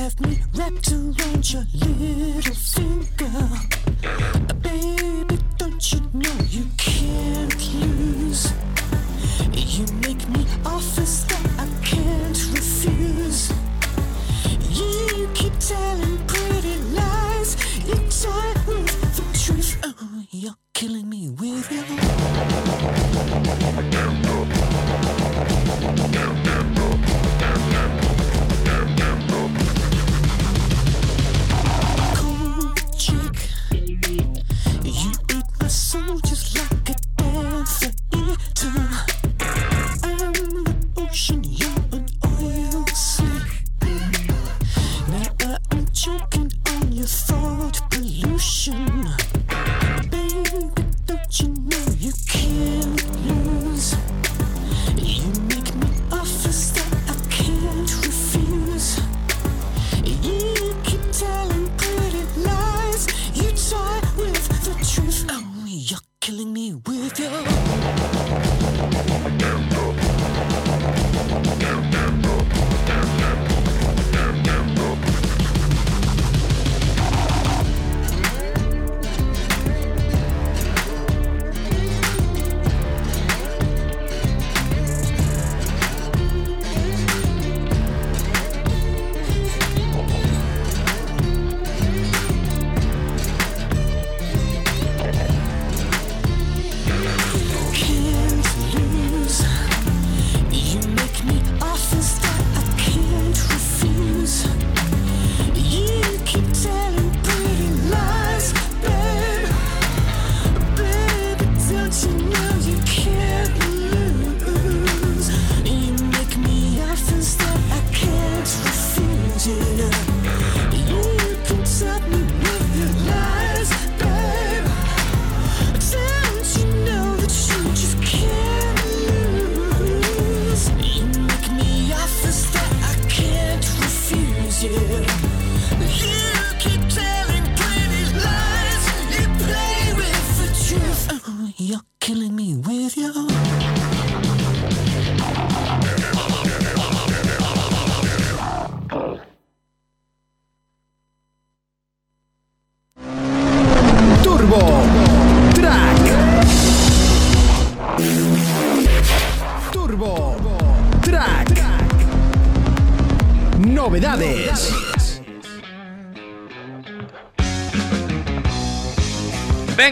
Have 0.04 0.20
me 0.20 0.38
wrapped 0.56 0.92
around 0.92 1.54
your 1.54 1.64
little 1.76 2.54
finger, 2.54 3.48
uh, 4.04 4.54
baby. 4.56 5.38
Don't 5.58 5.94
you 5.94 6.02
know 6.12 6.38
you 6.50 6.66
can't 6.78 7.74
lose? 7.74 8.52
You 9.54 9.86
make 10.02 10.28
me 10.28 10.46
offers 10.66 11.24
that 11.28 11.46
I 11.48 11.53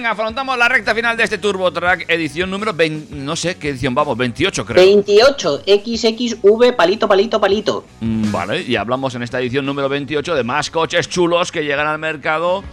Venga, 0.02 0.14
afrontamos 0.14 0.58
la 0.58 0.68
recta 0.68 0.96
final 0.96 1.16
de 1.16 1.26
este 1.26 1.38
Turbo 1.38 1.72
Track, 1.72 2.06
edición 2.08 2.50
número 2.50 2.74
20, 2.74 3.14
no 3.18 3.36
sé 3.36 3.58
qué 3.58 3.70
edición 3.70 3.94
vamos, 3.94 4.18
28 4.18 4.66
creo. 4.66 4.84
28 4.84 5.58
XXV 5.60 6.76
palito 6.76 7.08
palito 7.08 7.40
palito. 7.40 7.86
Mm, 8.00 8.32
Vale, 8.32 8.64
y 8.64 8.78
hablamos 8.78 9.14
en 9.14 9.22
esta 9.22 9.40
edición 9.40 9.64
número 9.64 9.90
28 9.90 10.34
de 10.34 10.44
más 10.44 10.72
coches 10.72 11.08
chulos 11.08 11.52
que 11.52 11.64
llegan 11.64 11.86
al 11.86 12.00
mercado 12.00 12.64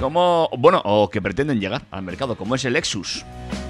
como, 0.00 0.50
bueno, 0.58 0.82
o 0.84 1.08
que 1.08 1.22
pretenden 1.22 1.60
llegar 1.60 1.82
al 1.92 2.02
mercado, 2.02 2.36
como 2.36 2.56
es 2.56 2.64
el 2.64 2.72
Lexus. 2.72 3.24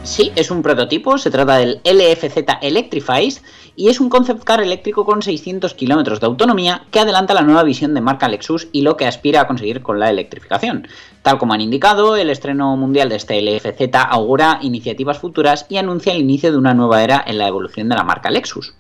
Sí, 0.05 0.33
es 0.35 0.51
un 0.51 0.63
prototipo, 0.63 1.19
se 1.19 1.31
trata 1.31 1.59
del 1.59 1.83
LFZ 1.85 2.39
Electrified 2.63 3.35
y 3.77 3.89
es 3.91 4.01
un 4.01 4.09
concept 4.09 4.43
car 4.43 4.63
eléctrico 4.63 5.05
con 5.05 5.21
600 5.21 5.75
kilómetros 5.75 6.19
de 6.19 6.27
autonomía 6.27 6.87
que 6.91 7.01
adelanta 7.01 7.35
la 7.35 7.43
nueva 7.43 7.63
visión 7.63 7.93
de 7.93 8.01
marca 8.01 8.29
Lexus 8.29 8.69
y 8.73 8.81
lo 8.81 8.97
que 8.97 9.07
aspira 9.07 9.43
a 9.43 9.47
conseguir 9.47 9.83
con 9.83 10.01
la 10.01 10.09
electrificación. 10.09 10.89
Tal 11.23 11.39
como 11.39 11.55
han 11.55 11.61
indicado, 11.61 12.17
el 12.17 12.31
estreno 12.31 12.77
mundial 12.77 13.09
de 13.09 13.17
este 13.17 13.41
LFZ 13.41 13.95
augura 14.11 14.59
iniciativas 14.61 15.19
futuras 15.19 15.67
y 15.69 15.77
anuncia 15.77 16.13
el 16.13 16.21
inicio 16.21 16.51
de 16.51 16.59
una 16.59 16.75
nueva 16.75 17.05
era 17.05 17.23
en 17.25 17.39
la 17.39 17.47
evolución 17.47 17.89
de 17.89 17.95
la 17.95 18.03
marca 18.03 18.31
Lexus. 18.31 18.75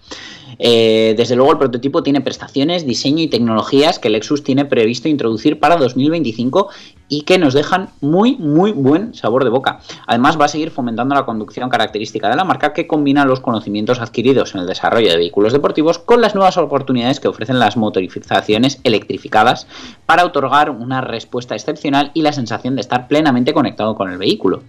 Eh, 0.59 1.15
desde 1.17 1.37
luego 1.37 1.53
el 1.53 1.59
prototipo 1.59 2.03
tiene 2.03 2.21
prestaciones, 2.21 2.87
diseño 2.87 3.23
y 3.23 3.29
tecnologías 3.29 3.99
que 3.99 4.11
Lexus 4.11 4.43
tiene 4.43 4.65
previsto 4.65 5.09
introducir 5.09 5.59
para 5.59 5.77
2025 5.77 6.69
y 7.09 7.23
que 7.23 7.39
nos 7.39 7.53
dejan 7.53 7.91
muy 8.01 8.37
muy 8.37 8.73
buen 8.73 9.15
sabor 9.15 9.45
de 9.45 9.51
boca. 9.51 9.81
Además 10.07 10.41
va 10.41 10.47
a 10.47 10.49
seguir 10.49 10.71
fomentando 10.71 11.15
la 11.15 11.25
conducción 11.25 11.69
característica 11.69 12.29
de 12.29 12.37
la 12.37 12.45
marca 12.45 12.73
que 12.73 12.87
combina 12.87 13.25
los 13.25 13.41
conocimientos 13.41 14.01
adquiridos 14.01 14.55
en 14.55 14.63
el 14.63 14.67
desarrollo 14.67 15.11
de 15.11 15.17
vehículos 15.17 15.53
deportivos 15.53 15.99
con 15.99 16.21
las 16.21 16.35
nuevas 16.35 16.57
oportunidades 16.57 17.21
que 17.21 17.29
ofrecen 17.29 17.59
las 17.59 17.77
motorizaciones 17.77 18.81
electrificadas 18.85 19.67
para 20.07 20.25
otorgar 20.25 20.71
una 20.71 21.01
respuesta 21.01 21.55
excepcional 21.55 22.11
y 22.15 22.23
la 22.23 22.32
sensación 22.33 22.75
de 22.75 22.81
estar 22.81 23.09
plenamente 23.09 23.53
conectado 23.53 23.95
con 23.95 24.11
el 24.11 24.19
vehículo. 24.19 24.63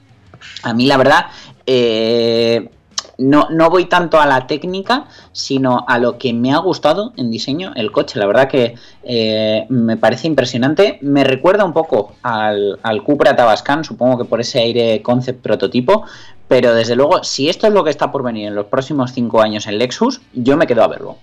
A 0.64 0.74
mí 0.74 0.86
la 0.88 0.98
verdad... 0.98 1.26
eh, 1.66 2.70
no, 3.18 3.48
no 3.52 3.70
voy 3.70 3.86
tanto 3.86 4.20
a 4.20 4.26
la 4.26 4.48
técnica, 4.48 5.06
sino 5.32 5.86
a 5.88 6.00
lo 6.00 6.18
que 6.18 6.34
me 6.34 6.52
ha 6.52 6.58
gustado 6.58 7.14
en 7.18 7.30
diseño 7.30 7.72
el 7.76 7.92
coche. 7.92 8.20
La 8.20 8.26
verdad 8.26 8.50
que 8.50 8.76
eh, 9.04 9.66
me 9.70 9.98
parece 9.98 10.28
impresionante. 10.28 10.98
Me 11.02 11.24
recuerda 11.24 11.64
un 11.64 11.74
poco 11.74 12.16
al, 12.24 12.80
al 12.82 13.04
Cupra 13.04 13.36
Tabascan, 13.36 13.84
supongo 13.84 14.18
que 14.18 14.26
por 14.26 14.42
ese 14.42 14.60
aire 14.60 15.02
concept 15.02 15.42
prototipo. 15.42 16.06
Pero 16.48 16.74
desde 16.74 16.96
luego, 16.96 17.24
si 17.24 17.50
esto 17.50 17.68
es 17.68 17.74
lo 17.74 17.84
que 17.84 17.90
está 17.90 18.12
por 18.12 18.24
venir 18.24 18.48
en 18.48 18.56
los 18.56 18.66
próximos 18.66 19.12
cinco 19.12 19.42
años 19.42 19.68
en 19.68 19.78
Lexus, 19.78 20.22
yo 20.34 20.58
me 20.58 20.68
quedo 20.68 20.84
a 20.84 20.88
verlo. 20.88 21.18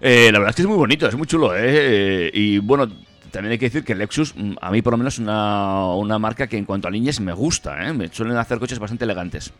Eh, 0.00 0.30
la 0.30 0.38
verdad 0.38 0.50
es 0.50 0.56
que 0.56 0.62
es 0.62 0.68
muy 0.68 0.76
bonito, 0.76 1.08
es 1.08 1.16
muy 1.16 1.26
chulo, 1.26 1.52
Y 1.58 2.58
bueno, 2.58 2.86
también 3.34 3.52
hay 3.52 3.58
que 3.58 3.66
decir 3.66 3.84
que 3.84 3.94
Lexus, 3.94 4.34
mm, 4.36 4.54
a 4.60 4.70
mí 4.70 4.80
por 4.80 4.92
lo 4.92 4.98
menos, 4.98 5.14
es 5.14 5.18
una, 5.18 5.88
una 5.94 6.18
marca 6.18 6.46
que 6.46 6.56
en 6.56 6.64
cuanto 6.64 6.86
a 6.86 6.90
líneas 6.90 7.20
me 7.20 7.32
gusta, 7.32 7.86
¿eh? 7.86 7.92
Me 7.92 8.08
suelen 8.08 8.36
hacer 8.36 8.58
coches 8.60 8.78
bastante 8.78 9.04
elegantes. 9.04 9.52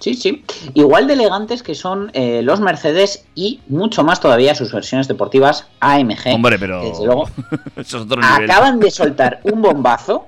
Sí, 0.00 0.14
sí. 0.14 0.44
Igual 0.74 1.06
de 1.06 1.14
elegantes 1.14 1.62
que 1.62 1.74
son 1.74 2.10
eh, 2.14 2.40
los 2.42 2.60
Mercedes 2.60 3.26
y 3.34 3.60
mucho 3.68 4.04
más 4.04 4.20
todavía 4.20 4.54
sus 4.54 4.72
versiones 4.72 5.06
deportivas 5.08 5.66
AMG. 5.80 6.34
Hombre, 6.34 6.58
pero. 6.58 6.80
que 6.80 6.88
desde 6.88 7.04
luego 7.06 7.28
acaban 8.22 8.80
de 8.80 8.90
soltar 8.90 9.40
un 9.42 9.60
bombazo. 9.62 10.26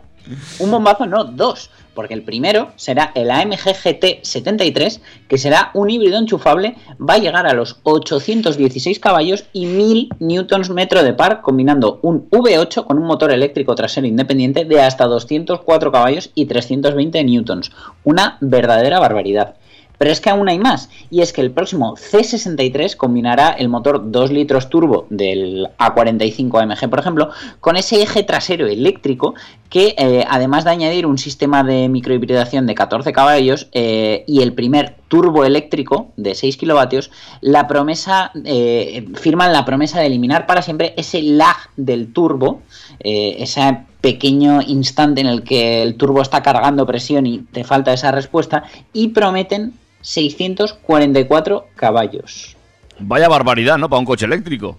Un 0.58 0.70
bombazo, 0.70 1.06
no, 1.06 1.24
dos. 1.24 1.70
Porque 1.98 2.14
el 2.14 2.22
primero 2.22 2.68
será 2.76 3.10
el 3.16 3.28
AMG 3.28 3.74
GT 3.74 4.20
73, 4.22 5.00
que 5.26 5.36
será 5.36 5.72
un 5.74 5.90
híbrido 5.90 6.16
enchufable, 6.16 6.76
va 6.96 7.14
a 7.14 7.18
llegar 7.18 7.44
a 7.48 7.54
los 7.54 7.80
816 7.82 9.00
caballos 9.00 9.46
y 9.52 9.66
1000 9.66 10.10
newtons 10.20 10.70
metro 10.70 11.02
de 11.02 11.12
par, 11.12 11.40
combinando 11.40 11.98
un 12.02 12.30
V8 12.30 12.84
con 12.84 12.98
un 12.98 13.04
motor 13.04 13.32
eléctrico 13.32 13.74
trasero 13.74 14.06
independiente 14.06 14.64
de 14.64 14.80
hasta 14.80 15.06
204 15.06 15.90
caballos 15.90 16.30
y 16.36 16.46
320 16.46 17.24
newtons. 17.24 17.72
Una 18.04 18.38
verdadera 18.40 19.00
barbaridad. 19.00 19.56
Pero 19.98 20.12
es 20.12 20.20
que 20.20 20.30
aún 20.30 20.48
hay 20.48 20.58
más, 20.58 20.88
y 21.10 21.22
es 21.22 21.32
que 21.32 21.40
el 21.40 21.50
próximo 21.50 21.96
C63 21.96 22.96
combinará 22.96 23.50
el 23.50 23.68
motor 23.68 24.10
2 24.10 24.30
litros 24.30 24.70
turbo 24.70 25.06
del 25.10 25.68
A45 25.78 26.62
AMG, 26.62 26.88
por 26.88 27.00
ejemplo, 27.00 27.30
con 27.60 27.76
ese 27.76 28.00
eje 28.00 28.22
trasero 28.22 28.68
eléctrico 28.68 29.34
que, 29.68 29.94
eh, 29.98 30.24
además 30.28 30.64
de 30.64 30.70
añadir 30.70 31.04
un 31.04 31.18
sistema 31.18 31.62
de 31.62 31.88
microhibridación 31.88 32.66
de 32.66 32.74
14 32.74 33.12
caballos 33.12 33.68
eh, 33.72 34.24
y 34.26 34.42
el 34.42 34.54
primer 34.54 34.96
turbo 35.08 35.44
eléctrico 35.44 36.12
de 36.16 36.34
6 36.34 36.56
kilovatios, 36.56 37.10
la 37.40 37.66
promesa, 37.66 38.30
eh, 38.44 39.06
firman 39.14 39.52
la 39.52 39.64
promesa 39.64 40.00
de 40.00 40.06
eliminar 40.06 40.46
para 40.46 40.62
siempre 40.62 40.94
ese 40.96 41.22
lag 41.22 41.56
del 41.76 42.12
turbo, 42.12 42.62
ese 43.00 43.80
pequeño 44.00 44.62
instante 44.62 45.20
en 45.20 45.26
el 45.26 45.42
que 45.42 45.82
el 45.82 45.96
turbo 45.96 46.22
está 46.22 46.42
cargando 46.42 46.86
presión 46.86 47.26
y 47.26 47.40
te 47.40 47.64
falta 47.64 47.92
esa 47.92 48.12
respuesta, 48.12 48.64
y 48.92 49.08
prometen 49.08 49.74
644 50.08 51.66
caballos. 51.76 52.56
Vaya 52.98 53.28
barbaridad, 53.28 53.78
¿no? 53.78 53.88
Para 53.88 54.00
un 54.00 54.06
coche 54.06 54.24
eléctrico. 54.24 54.78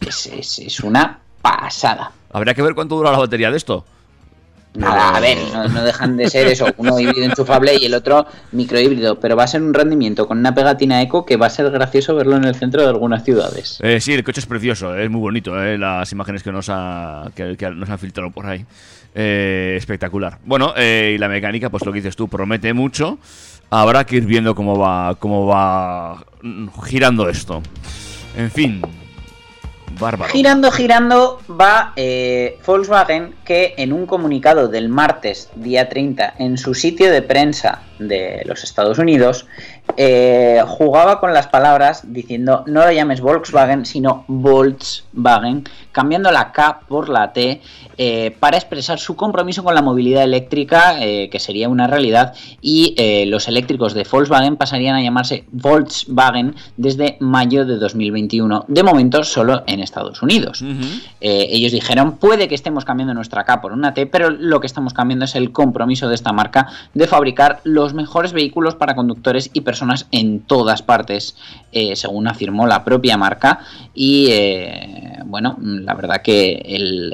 Es, 0.00 0.26
es- 0.26 0.58
es 0.58 0.80
una 0.80 1.18
pasada. 1.40 2.12
Habría 2.32 2.52
que 2.54 2.62
ver 2.62 2.74
cuánto 2.74 2.96
dura 2.96 3.12
la 3.12 3.18
batería 3.18 3.50
de 3.50 3.56
esto. 3.56 3.84
Nada, 4.74 5.16
a 5.16 5.20
ver, 5.20 5.36
no, 5.52 5.68
no 5.68 5.84
dejan 5.84 6.16
de 6.16 6.30
ser 6.30 6.46
eso, 6.46 6.66
uno 6.78 6.98
híbrido 6.98 7.24
enchufable 7.26 7.76
y 7.78 7.84
el 7.84 7.92
otro 7.94 8.26
microhíbrido, 8.52 9.20
pero 9.20 9.36
va 9.36 9.44
a 9.44 9.46
ser 9.46 9.60
un 9.62 9.74
rendimiento 9.74 10.26
con 10.26 10.38
una 10.38 10.54
pegatina 10.54 11.02
eco 11.02 11.26
que 11.26 11.36
va 11.36 11.46
a 11.46 11.50
ser 11.50 11.70
gracioso 11.70 12.14
verlo 12.16 12.36
en 12.36 12.44
el 12.44 12.54
centro 12.54 12.80
de 12.80 12.88
algunas 12.88 13.22
ciudades. 13.22 13.78
Eh, 13.82 14.00
sí, 14.00 14.14
el 14.14 14.24
coche 14.24 14.40
es 14.40 14.46
precioso, 14.46 14.96
es 14.96 15.10
muy 15.10 15.20
bonito, 15.20 15.62
eh, 15.62 15.76
las 15.76 16.10
imágenes 16.12 16.42
que 16.42 16.52
nos, 16.52 16.68
ha, 16.70 17.30
que, 17.36 17.54
que 17.58 17.68
nos 17.70 17.88
han 17.90 17.98
filtrado 17.98 18.30
por 18.30 18.46
ahí. 18.46 18.64
Eh, 19.14 19.74
espectacular. 19.76 20.38
Bueno, 20.46 20.72
eh, 20.74 21.12
y 21.16 21.18
la 21.18 21.28
mecánica, 21.28 21.68
pues 21.68 21.84
lo 21.84 21.92
que 21.92 21.98
dices 21.98 22.16
tú, 22.16 22.28
promete 22.28 22.72
mucho. 22.72 23.18
Habrá 23.74 24.04
que 24.04 24.16
ir 24.16 24.26
viendo 24.26 24.54
cómo 24.54 24.76
va, 24.76 25.14
cómo 25.18 25.46
va 25.46 26.22
girando 26.84 27.26
esto. 27.30 27.62
En 28.36 28.50
fin, 28.50 28.82
bárbaro. 29.98 30.30
Girando, 30.30 30.70
girando 30.70 31.40
va 31.50 31.94
eh, 31.96 32.58
Volkswagen 32.66 33.34
que 33.46 33.72
en 33.78 33.94
un 33.94 34.04
comunicado 34.04 34.68
del 34.68 34.90
martes, 34.90 35.48
día 35.54 35.88
30, 35.88 36.34
en 36.38 36.58
su 36.58 36.74
sitio 36.74 37.10
de 37.10 37.22
prensa 37.22 37.80
de 38.08 38.42
los 38.46 38.64
Estados 38.64 38.98
Unidos, 38.98 39.46
eh, 39.96 40.62
jugaba 40.66 41.20
con 41.20 41.34
las 41.34 41.48
palabras 41.48 42.02
diciendo 42.12 42.64
no 42.66 42.84
lo 42.84 42.92
llames 42.92 43.20
Volkswagen, 43.20 43.84
sino 43.84 44.24
Volkswagen, 44.28 45.64
cambiando 45.90 46.30
la 46.30 46.52
K 46.52 46.80
por 46.88 47.08
la 47.08 47.32
T 47.32 47.60
eh, 47.98 48.34
para 48.40 48.56
expresar 48.56 48.98
su 48.98 49.16
compromiso 49.16 49.62
con 49.62 49.74
la 49.74 49.82
movilidad 49.82 50.22
eléctrica, 50.22 50.96
eh, 51.00 51.28
que 51.30 51.38
sería 51.38 51.68
una 51.68 51.86
realidad, 51.86 52.34
y 52.60 52.94
los 53.26 53.48
eléctricos 53.48 53.92
de 53.94 54.06
Volkswagen 54.10 54.56
pasarían 54.56 54.96
a 54.96 55.02
llamarse 55.02 55.44
Volkswagen 55.50 56.54
desde 56.76 57.16
mayo 57.20 57.66
de 57.66 57.76
2021, 57.76 58.64
de 58.68 58.82
momento 58.82 59.24
solo 59.24 59.64
en 59.66 59.80
Estados 59.80 60.22
Unidos. 60.22 60.64
Ellos 61.20 61.72
dijeron, 61.72 62.16
puede 62.18 62.48
que 62.48 62.54
estemos 62.54 62.84
cambiando 62.84 63.14
nuestra 63.14 63.44
K 63.44 63.60
por 63.60 63.72
una 63.72 63.94
T, 63.94 64.06
pero 64.06 64.30
lo 64.30 64.60
que 64.60 64.66
estamos 64.66 64.94
cambiando 64.94 65.24
es 65.24 65.34
el 65.34 65.52
compromiso 65.52 66.08
de 66.08 66.14
esta 66.14 66.32
marca 66.32 66.68
de 66.94 67.06
fabricar 67.06 67.60
los 67.64 67.91
mejores 67.94 68.32
vehículos 68.32 68.74
para 68.74 68.94
conductores 68.94 69.50
y 69.52 69.60
personas 69.62 70.06
en 70.10 70.40
todas 70.40 70.82
partes, 70.82 71.36
eh, 71.72 71.96
según 71.96 72.28
afirmó 72.28 72.66
la 72.66 72.84
propia 72.84 73.16
marca. 73.16 73.60
Y 73.94 74.28
eh, 74.30 75.18
bueno, 75.26 75.56
la 75.60 75.94
verdad 75.94 76.22
que 76.22 77.10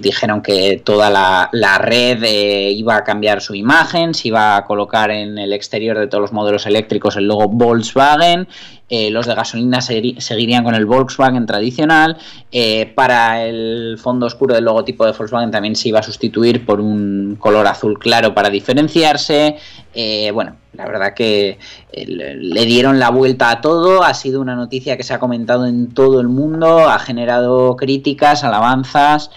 dijeron 0.00 0.42
que 0.42 0.82
toda 0.84 1.10
la, 1.10 1.48
la 1.52 1.78
red 1.78 2.22
eh, 2.24 2.70
iba 2.72 2.96
a 2.96 3.04
cambiar 3.04 3.40
su 3.40 3.54
imagen, 3.54 4.14
se 4.14 4.28
iba 4.28 4.56
a 4.56 4.64
colocar 4.64 5.10
en 5.10 5.38
el 5.38 5.52
exterior 5.52 5.98
de 5.98 6.06
todos 6.06 6.22
los 6.22 6.32
modelos 6.32 6.66
eléctricos 6.66 7.16
el 7.16 7.26
logo 7.26 7.48
Volkswagen. 7.48 8.48
Eh, 8.88 9.10
los 9.10 9.26
de 9.26 9.34
gasolina 9.34 9.78
segui- 9.78 10.18
seguirían 10.18 10.64
con 10.64 10.74
el 10.74 10.86
Volkswagen 10.86 11.46
tradicional. 11.46 12.16
eh, 12.50 12.92
para 12.94 13.44
el 13.44 13.98
fondo 13.98 14.24
oscuro 14.26 14.54
del 14.54 14.64
logotipo 14.64 15.04
de 15.04 15.12
Volkswagen 15.12 15.50
también 15.50 15.76
se 15.76 15.88
iba 15.90 15.98
a 16.00 16.02
sustituir 16.02 16.64
por 16.64 16.80
un 16.80 17.36
color 17.38 17.66
azul 17.66 17.98
claro 17.98 18.32
para 18.34 18.48
diferenciarse. 18.48 19.56
Eh, 19.94 20.30
bueno, 20.32 20.56
la 20.72 20.86
verdad 20.86 21.12
que 21.14 21.58
le 21.92 22.64
dieron 22.64 22.98
la 22.98 23.10
vuelta 23.10 23.50
a 23.50 23.60
todo. 23.60 24.02
Ha 24.02 24.14
sido 24.14 24.40
una 24.40 24.54
noticia 24.54 24.96
que 24.96 25.02
se 25.02 25.12
ha 25.12 25.18
comentado 25.18 25.66
en 25.66 25.92
todo 25.92 26.20
el 26.20 26.28
mundo, 26.28 26.88
ha 26.88 26.98
generado 26.98 27.76
críticas, 27.76 28.44
alabanzas. 28.44 29.30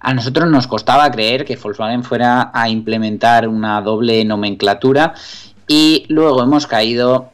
a 0.00 0.12
nosotros 0.14 0.48
nos 0.50 0.66
costaba 0.66 1.10
creer 1.10 1.44
que 1.44 1.56
Volkswagen 1.56 2.04
fuera 2.04 2.50
a 2.52 2.68
implementar 2.68 3.48
una 3.48 3.80
doble 3.80 4.24
nomenclatura 4.24 5.14
y 5.66 6.04
luego 6.08 6.42
hemos 6.42 6.66
caído 6.66 7.30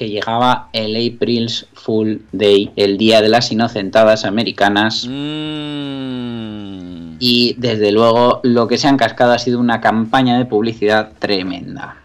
que 0.00 0.08
llegaba 0.08 0.68
el 0.72 0.96
April's 0.96 1.66
Full 1.74 2.14
Day, 2.32 2.70
el 2.76 2.96
día 2.96 3.20
de 3.20 3.28
las 3.28 3.52
inocentadas 3.52 4.24
americanas. 4.24 5.04
Mm. 5.06 7.16
Y 7.18 7.54
desde 7.58 7.92
luego 7.92 8.40
lo 8.42 8.66
que 8.66 8.78
se 8.78 8.88
han 8.88 8.96
cascado 8.96 9.32
ha 9.32 9.38
sido 9.38 9.60
una 9.60 9.82
campaña 9.82 10.38
de 10.38 10.46
publicidad 10.46 11.12
tremenda. 11.18 11.96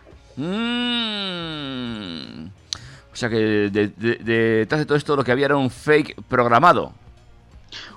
Mm. 1.16 2.48
O 3.14 3.16
sea 3.16 3.30
que 3.30 3.38
de- 3.38 3.70
de- 3.70 3.88
de- 4.18 4.58
detrás 4.58 4.80
de 4.82 4.86
todo 4.86 4.98
esto 4.98 5.16
lo 5.16 5.24
que 5.24 5.32
había 5.32 5.46
era 5.46 5.56
un 5.56 5.70
fake 5.70 6.22
programado. 6.28 6.92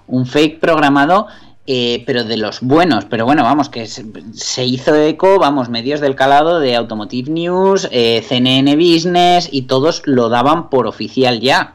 un 0.07 0.27
fake 0.27 0.61
programado, 0.61 1.27
eh, 1.71 2.03
pero 2.07 2.25
de 2.25 2.39
los 2.39 2.63
buenos. 2.63 3.05
Pero 3.05 3.27
bueno, 3.27 3.45
vamos, 3.45 3.69
que 3.69 3.87
se, 3.87 4.65
hizo 4.65 4.97
eco, 4.97 5.39
vamos, 5.39 5.69
medios 5.69 6.01
del 6.01 6.17
calado 6.17 6.59
de 6.59 6.75
Automotive 6.75 7.31
News, 7.31 7.89
eh, 7.93 8.25
CNN 8.27 8.75
Business 8.75 9.49
y 9.53 9.63
todos 9.63 10.03
lo 10.07 10.31
daban 10.31 10.71
por 10.71 10.87
oficial 10.87 11.41
ya. 11.41 11.75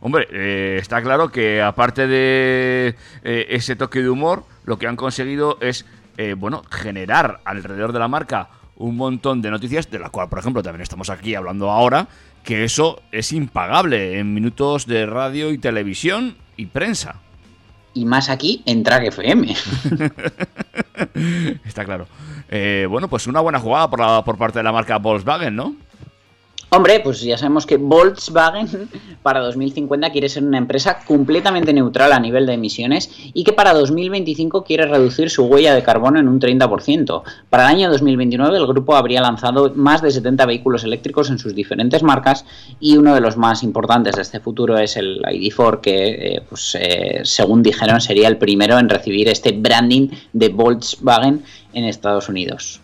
Hombre, 0.00 0.28
eh, 0.30 0.78
está 0.80 1.02
claro 1.02 1.30
que 1.30 1.60
aparte 1.60 2.06
de 2.06 2.94
eh, 3.22 3.46
ese 3.50 3.76
toque 3.76 4.00
de 4.00 4.08
humor, 4.08 4.44
lo 4.64 4.78
que 4.78 4.86
han 4.86 4.96
conseguido 4.96 5.58
es, 5.60 5.84
eh, 6.16 6.34
bueno, 6.34 6.62
generar 6.70 7.40
alrededor 7.44 7.92
de 7.92 7.98
la 7.98 8.08
marca 8.08 8.48
un 8.76 8.96
montón 8.96 9.42
de 9.42 9.50
noticias, 9.50 9.90
de 9.90 9.98
la 9.98 10.10
cual, 10.10 10.28
por 10.28 10.38
ejemplo, 10.38 10.62
también 10.62 10.82
estamos 10.82 11.10
aquí 11.10 11.34
hablando 11.34 11.70
ahora, 11.70 12.08
que 12.44 12.64
eso 12.64 13.02
es 13.10 13.32
impagable 13.32 14.18
en 14.18 14.32
minutos 14.32 14.86
de 14.86 15.06
radio 15.06 15.50
y 15.50 15.58
televisión 15.58 16.36
y 16.56 16.66
prensa. 16.66 17.20
Y 17.96 18.04
más 18.04 18.28
aquí 18.28 18.62
en 18.66 18.82
Track 18.82 19.04
FM. 19.04 19.56
Está 21.64 21.84
claro. 21.84 22.06
Eh, 22.50 22.86
bueno, 22.88 23.08
pues 23.08 23.26
una 23.26 23.40
buena 23.40 23.58
jugada 23.58 23.88
por, 23.88 24.00
la- 24.00 24.22
por 24.22 24.36
parte 24.36 24.58
de 24.58 24.62
la 24.64 24.72
marca 24.72 24.98
Volkswagen, 24.98 25.56
¿no? 25.56 25.74
Hombre, 26.76 27.00
pues 27.00 27.22
ya 27.22 27.38
sabemos 27.38 27.64
que 27.64 27.78
Volkswagen 27.78 28.90
para 29.22 29.40
2050 29.40 30.10
quiere 30.10 30.28
ser 30.28 30.44
una 30.44 30.58
empresa 30.58 30.98
completamente 31.06 31.72
neutral 31.72 32.12
a 32.12 32.20
nivel 32.20 32.44
de 32.44 32.52
emisiones 32.52 33.10
y 33.32 33.44
que 33.44 33.54
para 33.54 33.72
2025 33.72 34.62
quiere 34.62 34.84
reducir 34.84 35.30
su 35.30 35.44
huella 35.46 35.74
de 35.74 35.82
carbono 35.82 36.20
en 36.20 36.28
un 36.28 36.38
30%. 36.38 37.22
Para 37.48 37.62
el 37.62 37.76
año 37.76 37.90
2029 37.90 38.58
el 38.58 38.66
grupo 38.66 38.94
habría 38.94 39.22
lanzado 39.22 39.72
más 39.74 40.02
de 40.02 40.10
70 40.10 40.44
vehículos 40.44 40.84
eléctricos 40.84 41.30
en 41.30 41.38
sus 41.38 41.54
diferentes 41.54 42.02
marcas 42.02 42.44
y 42.78 42.98
uno 42.98 43.14
de 43.14 43.22
los 43.22 43.38
más 43.38 43.62
importantes 43.62 44.14
de 44.14 44.20
este 44.20 44.40
futuro 44.40 44.76
es 44.76 44.98
el 44.98 45.22
ID4 45.22 45.80
que, 45.80 46.08
eh, 46.08 46.42
pues, 46.46 46.76
eh, 46.78 47.20
según 47.22 47.62
dijeron, 47.62 48.02
sería 48.02 48.28
el 48.28 48.36
primero 48.36 48.78
en 48.78 48.90
recibir 48.90 49.30
este 49.30 49.52
branding 49.52 50.10
de 50.34 50.50
Volkswagen 50.50 51.42
en 51.72 51.84
Estados 51.84 52.28
Unidos. 52.28 52.82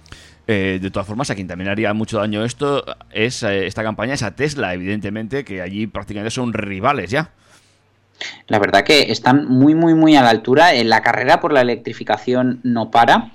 Eh, 0.48 0.78
de 0.82 0.90
todas 0.90 1.06
formas, 1.06 1.30
a 1.30 1.34
quien 1.34 1.46
también 1.46 1.70
haría 1.70 1.94
mucho 1.94 2.18
daño 2.18 2.44
esto 2.44 2.84
es 3.12 3.42
eh, 3.44 3.66
esta 3.66 3.82
campaña, 3.82 4.14
es 4.14 4.22
a 4.22 4.34
Tesla, 4.34 4.74
evidentemente, 4.74 5.44
que 5.44 5.62
allí 5.62 5.86
prácticamente 5.86 6.32
son 6.32 6.52
rivales 6.52 7.10
ya. 7.10 7.30
La 8.48 8.58
verdad 8.58 8.82
que 8.82 9.12
están 9.12 9.48
muy, 9.48 9.74
muy, 9.74 9.94
muy 9.94 10.16
a 10.16 10.22
la 10.22 10.30
altura. 10.30 10.74
Eh, 10.74 10.84
La 10.84 11.02
carrera 11.02 11.40
por 11.40 11.52
la 11.52 11.60
electrificación 11.60 12.60
no 12.62 12.90
para. 12.90 13.32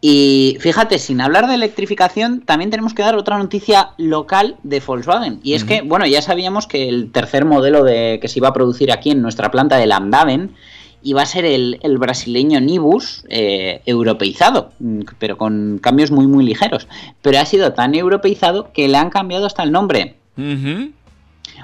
Y 0.00 0.56
fíjate, 0.58 0.98
sin 0.98 1.20
hablar 1.20 1.46
de 1.46 1.54
electrificación, 1.54 2.40
también 2.40 2.70
tenemos 2.70 2.92
que 2.92 3.02
dar 3.02 3.14
otra 3.14 3.38
noticia 3.38 3.90
local 3.98 4.56
de 4.64 4.80
Volkswagen. 4.80 5.38
Y 5.44 5.54
es 5.54 5.62
que, 5.62 5.82
bueno, 5.82 6.06
ya 6.06 6.20
sabíamos 6.22 6.66
que 6.66 6.88
el 6.88 7.12
tercer 7.12 7.44
modelo 7.44 7.84
de, 7.84 8.18
que 8.20 8.26
se 8.26 8.40
iba 8.40 8.48
a 8.48 8.52
producir 8.52 8.90
aquí 8.90 9.12
en 9.12 9.22
nuestra 9.22 9.52
planta 9.52 9.76
de 9.76 9.86
Landaven 9.86 10.56
iba 11.02 11.22
a 11.22 11.26
ser 11.26 11.44
el, 11.44 11.78
el 11.82 11.98
brasileño 11.98 12.60
Nibus 12.60 13.24
eh, 13.28 13.82
europeizado, 13.86 14.72
mm, 14.78 15.00
pero 15.18 15.36
con 15.36 15.78
cambios 15.82 16.10
muy, 16.10 16.26
muy 16.26 16.44
ligeros. 16.44 16.88
Pero 17.22 17.38
ha 17.38 17.46
sido 17.46 17.72
tan 17.72 17.94
europeizado 17.94 18.72
que 18.72 18.88
le 18.88 18.96
han 18.98 19.10
cambiado 19.10 19.46
hasta 19.46 19.62
el 19.62 19.72
nombre. 19.72 20.14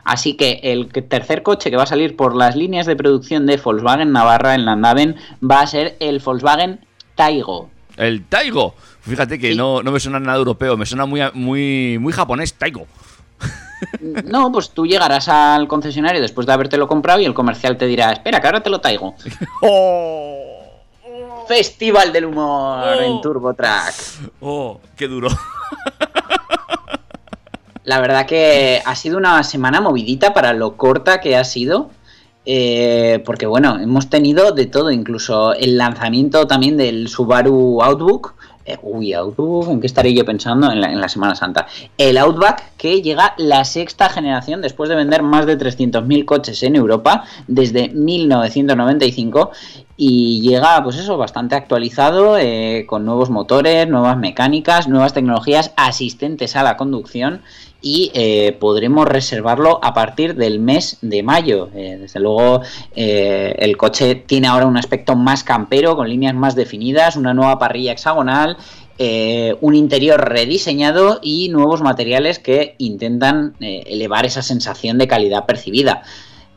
Así 0.05 0.34
que 0.34 0.61
el 0.62 0.89
tercer 0.89 1.43
coche 1.43 1.70
que 1.70 1.76
va 1.76 1.82
a 1.84 1.86
salir 1.86 2.16
por 2.16 2.34
las 2.36 2.57
líneas 2.57 2.86
de 2.86 2.97
producción 2.97 3.47
de 3.47 3.57
Volkswagen 3.57 4.12
Navarra 4.12 4.55
en 4.55 4.64
Landaven 4.64 5.16
va 5.43 5.61
a 5.61 5.66
ser 5.66 5.97
el 6.01 6.18
Volkswagen 6.20 6.80
Taigo. 7.14 7.70
El 7.97 8.24
Taigo. 8.24 8.74
Fíjate 9.01 9.39
que 9.39 9.53
Sí. 9.53 9.57
no, 9.59 9.82
no 9.82 9.91
me 9.91 10.01
suena 10.01 10.20
nada 10.20 10.39
europeo, 10.39 10.76
me 10.76 10.86
suena 10.86 11.07
muy, 11.07 11.20
muy, 11.34 11.99
muy 12.01 12.12
japonés, 12.12 12.55
Taigo. 12.55 12.86
No, 14.24 14.50
pues 14.52 14.70
tú 14.70 14.86
llegarás 14.86 15.28
al 15.28 15.68
concesionario 15.68 16.20
después 16.20 16.46
de 16.46 16.52
habértelo 16.52 16.86
comprado 16.88 17.20
y 17.20 17.24
el 17.24 17.34
comercial 17.34 17.76
te 17.76 17.86
dirá, 17.86 18.12
espera, 18.12 18.40
que 18.40 18.46
ahora 18.46 18.62
te 18.62 18.70
lo 18.70 18.80
traigo. 18.80 19.14
¡Oh! 19.62 20.34
Festival 21.46 22.12
del 22.12 22.26
humor 22.26 22.84
Oh. 22.98 23.00
en 23.00 23.20
Turbo 23.20 23.54
Track. 23.54 23.94
¡Oh! 24.40 24.80
¡Qué 24.96 25.08
duro! 25.08 25.28
La 27.84 28.00
verdad 28.00 28.26
que 28.26 28.82
ha 28.84 28.94
sido 28.94 29.16
una 29.16 29.42
semana 29.44 29.80
movidita 29.80 30.34
para 30.34 30.52
lo 30.52 30.76
corta 30.76 31.20
que 31.20 31.36
ha 31.36 31.44
sido. 31.44 31.90
eh, 32.50 33.22
porque 33.26 33.44
bueno, 33.46 33.78
hemos 33.78 34.08
tenido 34.08 34.52
de 34.52 34.66
todo, 34.66 34.90
incluso 34.90 35.52
el 35.54 35.76
lanzamiento 35.76 36.46
también 36.46 36.76
del 36.78 37.08
Subaru 37.08 37.82
Outbook. 37.82 38.34
Eh, 38.68 38.76
uy, 38.82 39.14
Outbook, 39.14 39.70
¿en 39.70 39.80
qué 39.80 39.86
estaré 39.86 40.12
yo 40.12 40.26
pensando 40.26 40.70
en 40.70 40.82
la, 40.82 40.92
en 40.92 41.00
la 41.00 41.08
Semana 41.08 41.34
Santa? 41.34 41.66
El 41.96 42.18
Outback, 42.18 42.76
que 42.76 43.00
llega 43.00 43.32
la 43.38 43.64
sexta 43.64 44.10
generación 44.10 44.60
después 44.60 44.90
de 44.90 44.94
vender 44.94 45.22
más 45.22 45.46
de 45.46 45.56
300.000 45.56 46.26
coches 46.26 46.62
en 46.62 46.76
Europa 46.76 47.24
desde 47.46 47.88
1995 47.88 49.52
y 49.96 50.42
llega, 50.42 50.84
pues 50.84 50.96
eso, 50.96 51.16
bastante 51.16 51.56
actualizado, 51.56 52.36
eh, 52.36 52.84
con 52.86 53.06
nuevos 53.06 53.30
motores, 53.30 53.88
nuevas 53.88 54.18
mecánicas, 54.18 54.86
nuevas 54.86 55.14
tecnologías 55.14 55.72
asistentes 55.76 56.54
a 56.54 56.62
la 56.62 56.76
conducción 56.76 57.40
y 57.80 58.10
eh, 58.14 58.56
podremos 58.58 59.06
reservarlo 59.06 59.78
a 59.82 59.94
partir 59.94 60.34
del 60.34 60.58
mes 60.58 60.98
de 61.00 61.22
mayo. 61.22 61.70
Eh, 61.74 61.98
desde 62.00 62.20
luego, 62.20 62.62
eh, 62.94 63.54
el 63.58 63.76
coche 63.76 64.16
tiene 64.16 64.48
ahora 64.48 64.66
un 64.66 64.76
aspecto 64.76 65.14
más 65.14 65.44
campero, 65.44 65.96
con 65.96 66.08
líneas 66.08 66.34
más 66.34 66.54
definidas, 66.54 67.16
una 67.16 67.34
nueva 67.34 67.58
parrilla 67.58 67.92
hexagonal. 67.92 68.56
un 69.60 69.74
interior 69.76 70.20
rediseñado 70.28 71.20
y 71.22 71.50
nuevos 71.50 71.82
materiales 71.82 72.40
que 72.40 72.74
intentan 72.78 73.54
elevar 73.60 74.26
esa 74.26 74.42
sensación 74.42 74.98
de 74.98 75.06
calidad 75.06 75.46
percibida. 75.46 76.02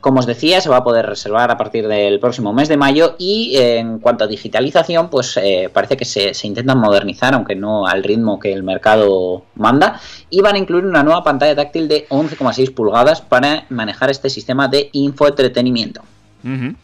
Como 0.02 0.20
os 0.20 0.26
decía, 0.26 0.60
se 0.60 0.70
va 0.70 0.78
a 0.78 0.84
poder 0.84 1.06
reservar 1.06 1.52
a 1.52 1.58
partir 1.58 1.88
del 1.88 2.20
próximo 2.20 2.52
mes 2.54 2.68
de 2.68 2.76
mayo 2.76 3.16
y 3.18 3.56
eh, 3.56 3.78
en 3.78 4.00
cuanto 4.00 4.24
a 4.24 4.28
digitalización, 4.28 5.10
pues 5.10 5.38
eh, 5.38 5.70
parece 5.72 5.96
que 5.96 6.06
se, 6.06 6.34
se 6.34 6.48
intentan 6.48 6.80
modernizar, 6.80 7.34
aunque 7.34 7.56
no 7.56 7.86
al 7.86 8.04
ritmo 8.04 8.40
que 8.40 8.52
el 8.52 8.64
mercado 8.64 9.46
manda, 9.56 10.02
y 10.30 10.42
van 10.42 10.56
a 10.56 10.58
incluir 10.58 10.86
una 10.86 11.04
nueva 11.04 11.24
pantalla 11.24 11.56
táctil 11.56 11.88
de 11.88 12.08
11,6 12.10 12.74
pulgadas 12.74 13.22
para 13.22 13.66
manejar 13.70 14.10
este 14.10 14.30
sistema 14.30 14.68
de 14.68 14.90
infoentretenimiento. 14.92 16.02
Ujú. 16.44 16.76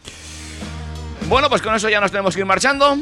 Bueno, 1.28 1.48
pues 1.50 1.60
con 1.60 1.74
eso 1.74 1.88
ya 1.88 2.00
nos 2.00 2.10
tenemos 2.10 2.34
que 2.34 2.40
ir 2.40 2.46
marchando. 2.46 2.96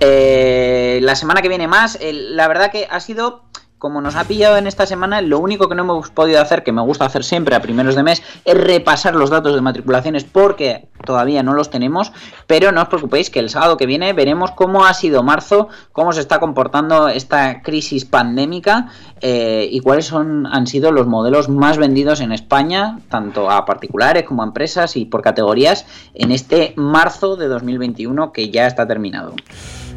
Eh, 0.00 0.98
la 1.02 1.14
semana 1.14 1.42
que 1.42 1.48
viene 1.48 1.68
más, 1.68 1.98
la 2.00 2.48
verdad 2.48 2.70
que 2.70 2.86
ha 2.90 3.00
sido, 3.00 3.42
como 3.80 4.02
nos 4.02 4.14
ha 4.14 4.24
pillado 4.24 4.58
en 4.58 4.66
esta 4.66 4.84
semana, 4.84 5.22
lo 5.22 5.38
único 5.38 5.66
que 5.66 5.74
no 5.74 5.84
hemos 5.84 6.10
podido 6.10 6.42
hacer, 6.42 6.62
que 6.62 6.70
me 6.70 6.82
gusta 6.82 7.06
hacer 7.06 7.24
siempre 7.24 7.56
a 7.56 7.62
primeros 7.62 7.94
de 7.94 8.02
mes, 8.02 8.22
es 8.44 8.54
repasar 8.54 9.14
los 9.14 9.30
datos 9.30 9.54
de 9.54 9.62
matriculaciones 9.62 10.24
porque 10.24 10.86
todavía 11.06 11.42
no 11.42 11.54
los 11.54 11.70
tenemos, 11.70 12.12
pero 12.46 12.72
no 12.72 12.82
os 12.82 12.88
preocupéis 12.88 13.30
que 13.30 13.40
el 13.40 13.48
sábado 13.48 13.78
que 13.78 13.86
viene 13.86 14.12
veremos 14.12 14.50
cómo 14.50 14.84
ha 14.84 14.92
sido 14.92 15.22
marzo, 15.22 15.68
cómo 15.92 16.12
se 16.12 16.20
está 16.20 16.40
comportando 16.40 17.08
esta 17.08 17.62
crisis 17.62 18.04
pandémica 18.04 18.88
eh, 19.22 19.66
y 19.72 19.80
cuáles 19.80 20.04
son, 20.04 20.46
han 20.46 20.66
sido 20.66 20.92
los 20.92 21.06
modelos 21.06 21.48
más 21.48 21.78
vendidos 21.78 22.20
en 22.20 22.32
España, 22.32 22.98
tanto 23.08 23.50
a 23.50 23.64
particulares 23.64 24.24
como 24.24 24.42
a 24.42 24.46
empresas 24.46 24.94
y 24.98 25.06
por 25.06 25.22
categorías, 25.22 25.86
en 26.12 26.32
este 26.32 26.74
marzo 26.76 27.36
de 27.36 27.48
2021 27.48 28.30
que 28.32 28.50
ya 28.50 28.66
está 28.66 28.86
terminado. 28.86 29.34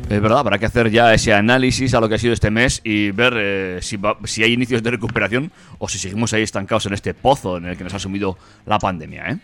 Es 0.09 0.21
verdad, 0.21 0.39
habrá 0.39 0.59
que 0.59 0.65
hacer 0.67 0.91
ya 0.91 1.13
ese 1.13 1.33
análisis 1.33 1.93
a 1.95 1.99
lo 1.99 2.07
que 2.07 2.15
ha 2.15 2.17
sido 2.19 2.33
este 2.33 2.51
mes 2.51 2.81
y 2.83 3.09
ver 3.11 3.33
eh, 3.37 3.77
si, 3.81 3.97
va- 3.97 4.17
si 4.25 4.43
hay 4.43 4.53
inicios 4.53 4.83
de 4.83 4.91
recuperación 4.91 5.51
o 5.79 5.87
si 5.87 5.97
seguimos 5.97 6.33
ahí 6.33 6.43
estancados 6.43 6.85
en 6.85 6.93
este 6.93 7.13
pozo 7.15 7.57
en 7.57 7.65
el 7.65 7.77
que 7.77 7.83
nos 7.83 7.93
ha 7.95 7.99
sumido 7.99 8.37
la 8.65 8.77
pandemia, 8.77 9.29
¿eh? 9.29 9.37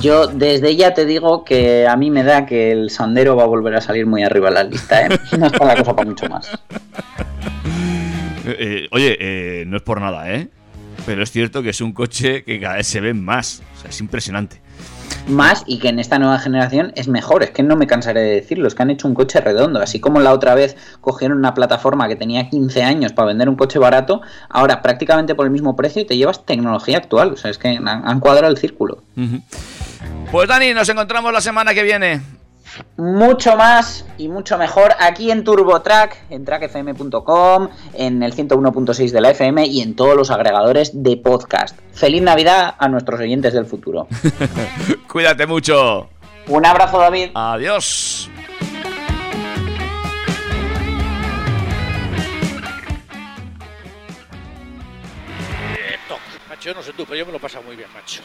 Yo 0.00 0.28
desde 0.28 0.76
ya 0.76 0.94
te 0.94 1.04
digo 1.04 1.44
que 1.44 1.88
a 1.88 1.96
mí 1.96 2.10
me 2.10 2.22
da 2.22 2.46
que 2.46 2.70
el 2.70 2.90
Sandero 2.90 3.34
va 3.34 3.42
a 3.42 3.46
volver 3.46 3.74
a 3.74 3.80
salir 3.80 4.06
muy 4.06 4.22
arriba 4.22 4.48
en 4.48 4.54
la 4.54 4.62
lista, 4.64 5.06
¿eh? 5.06 5.08
No 5.38 5.46
está 5.46 5.64
la 5.64 5.74
cosa 5.76 5.96
para 5.96 6.08
mucho 6.08 6.28
más. 6.28 6.50
Eh, 8.46 8.56
eh, 8.58 8.88
oye, 8.90 9.64
no 9.66 9.78
es 9.78 9.82
por 9.82 10.02
nada, 10.02 10.30
¿eh? 10.30 10.48
Pero 11.06 11.22
es 11.22 11.30
cierto 11.30 11.62
que 11.62 11.70
es 11.70 11.80
un 11.80 11.94
coche 11.94 12.44
que 12.44 12.60
cada 12.60 12.76
vez 12.76 12.86
se 12.86 13.00
ve 13.00 13.14
más. 13.14 13.62
O 13.74 13.80
sea, 13.80 13.88
es 13.88 13.98
impresionante. 14.00 14.60
Más 15.28 15.64
y 15.66 15.78
que 15.78 15.88
en 15.88 15.98
esta 15.98 16.18
nueva 16.18 16.38
generación 16.38 16.92
es 16.96 17.08
mejor, 17.08 17.42
es 17.42 17.50
que 17.50 17.62
no 17.62 17.76
me 17.76 17.86
cansaré 17.86 18.20
de 18.20 18.34
decirlo, 18.34 18.68
es 18.68 18.74
que 18.74 18.82
han 18.82 18.90
hecho 18.90 19.08
un 19.08 19.14
coche 19.14 19.40
redondo, 19.40 19.80
así 19.80 19.98
como 19.98 20.20
la 20.20 20.32
otra 20.32 20.54
vez 20.54 20.76
cogieron 21.00 21.38
una 21.38 21.54
plataforma 21.54 22.08
que 22.08 22.16
tenía 22.16 22.50
15 22.50 22.82
años 22.82 23.12
para 23.12 23.28
vender 23.28 23.48
un 23.48 23.56
coche 23.56 23.78
barato, 23.78 24.20
ahora 24.50 24.82
prácticamente 24.82 25.34
por 25.34 25.46
el 25.46 25.52
mismo 25.52 25.76
precio 25.76 26.04
te 26.04 26.16
llevas 26.16 26.44
tecnología 26.44 26.98
actual, 26.98 27.32
o 27.32 27.36
sea, 27.36 27.50
es 27.50 27.58
que 27.58 27.68
han, 27.68 28.20
cuadrado 28.20 28.50
el 28.52 28.58
círculo. 28.58 29.02
Pues 30.30 30.48
Dani, 30.48 30.74
nos 30.74 30.88
encontramos 30.88 31.32
la 31.32 31.40
semana 31.40 31.72
que 31.74 31.82
viene. 31.82 32.20
Mucho 32.96 33.56
más 33.56 34.04
y 34.18 34.28
mucho 34.28 34.58
mejor 34.58 34.92
aquí 34.98 35.30
en 35.30 35.44
TurboTrack, 35.44 36.30
en 36.30 36.44
trackfm.com, 36.44 37.68
en 37.94 38.22
el 38.22 38.34
101.6 38.34 39.10
de 39.10 39.20
la 39.20 39.30
FM 39.30 39.66
y 39.66 39.80
en 39.80 39.96
todos 39.96 40.16
los 40.16 40.30
agregadores 40.30 41.02
de 41.02 41.16
podcast. 41.16 41.78
Feliz 41.92 42.22
Navidad 42.22 42.74
a 42.78 42.88
nuestros 42.88 43.20
oyentes 43.20 43.52
del 43.52 43.66
futuro. 43.66 44.06
Cuídate 45.08 45.46
mucho. 45.46 46.08
Un 46.46 46.66
abrazo, 46.66 46.98
David. 46.98 47.30
Adiós. 47.34 48.30
Macho, 56.48 56.70
yo 56.70 56.74
no 56.74 56.82
sé 56.82 56.92
tú, 56.92 57.04
pero 57.04 57.16
yo 57.16 57.26
me 57.26 57.32
lo 57.32 57.38
he 57.38 57.40
pasado 57.40 57.64
muy 57.64 57.76
bien, 57.76 57.88
macho. 57.94 58.22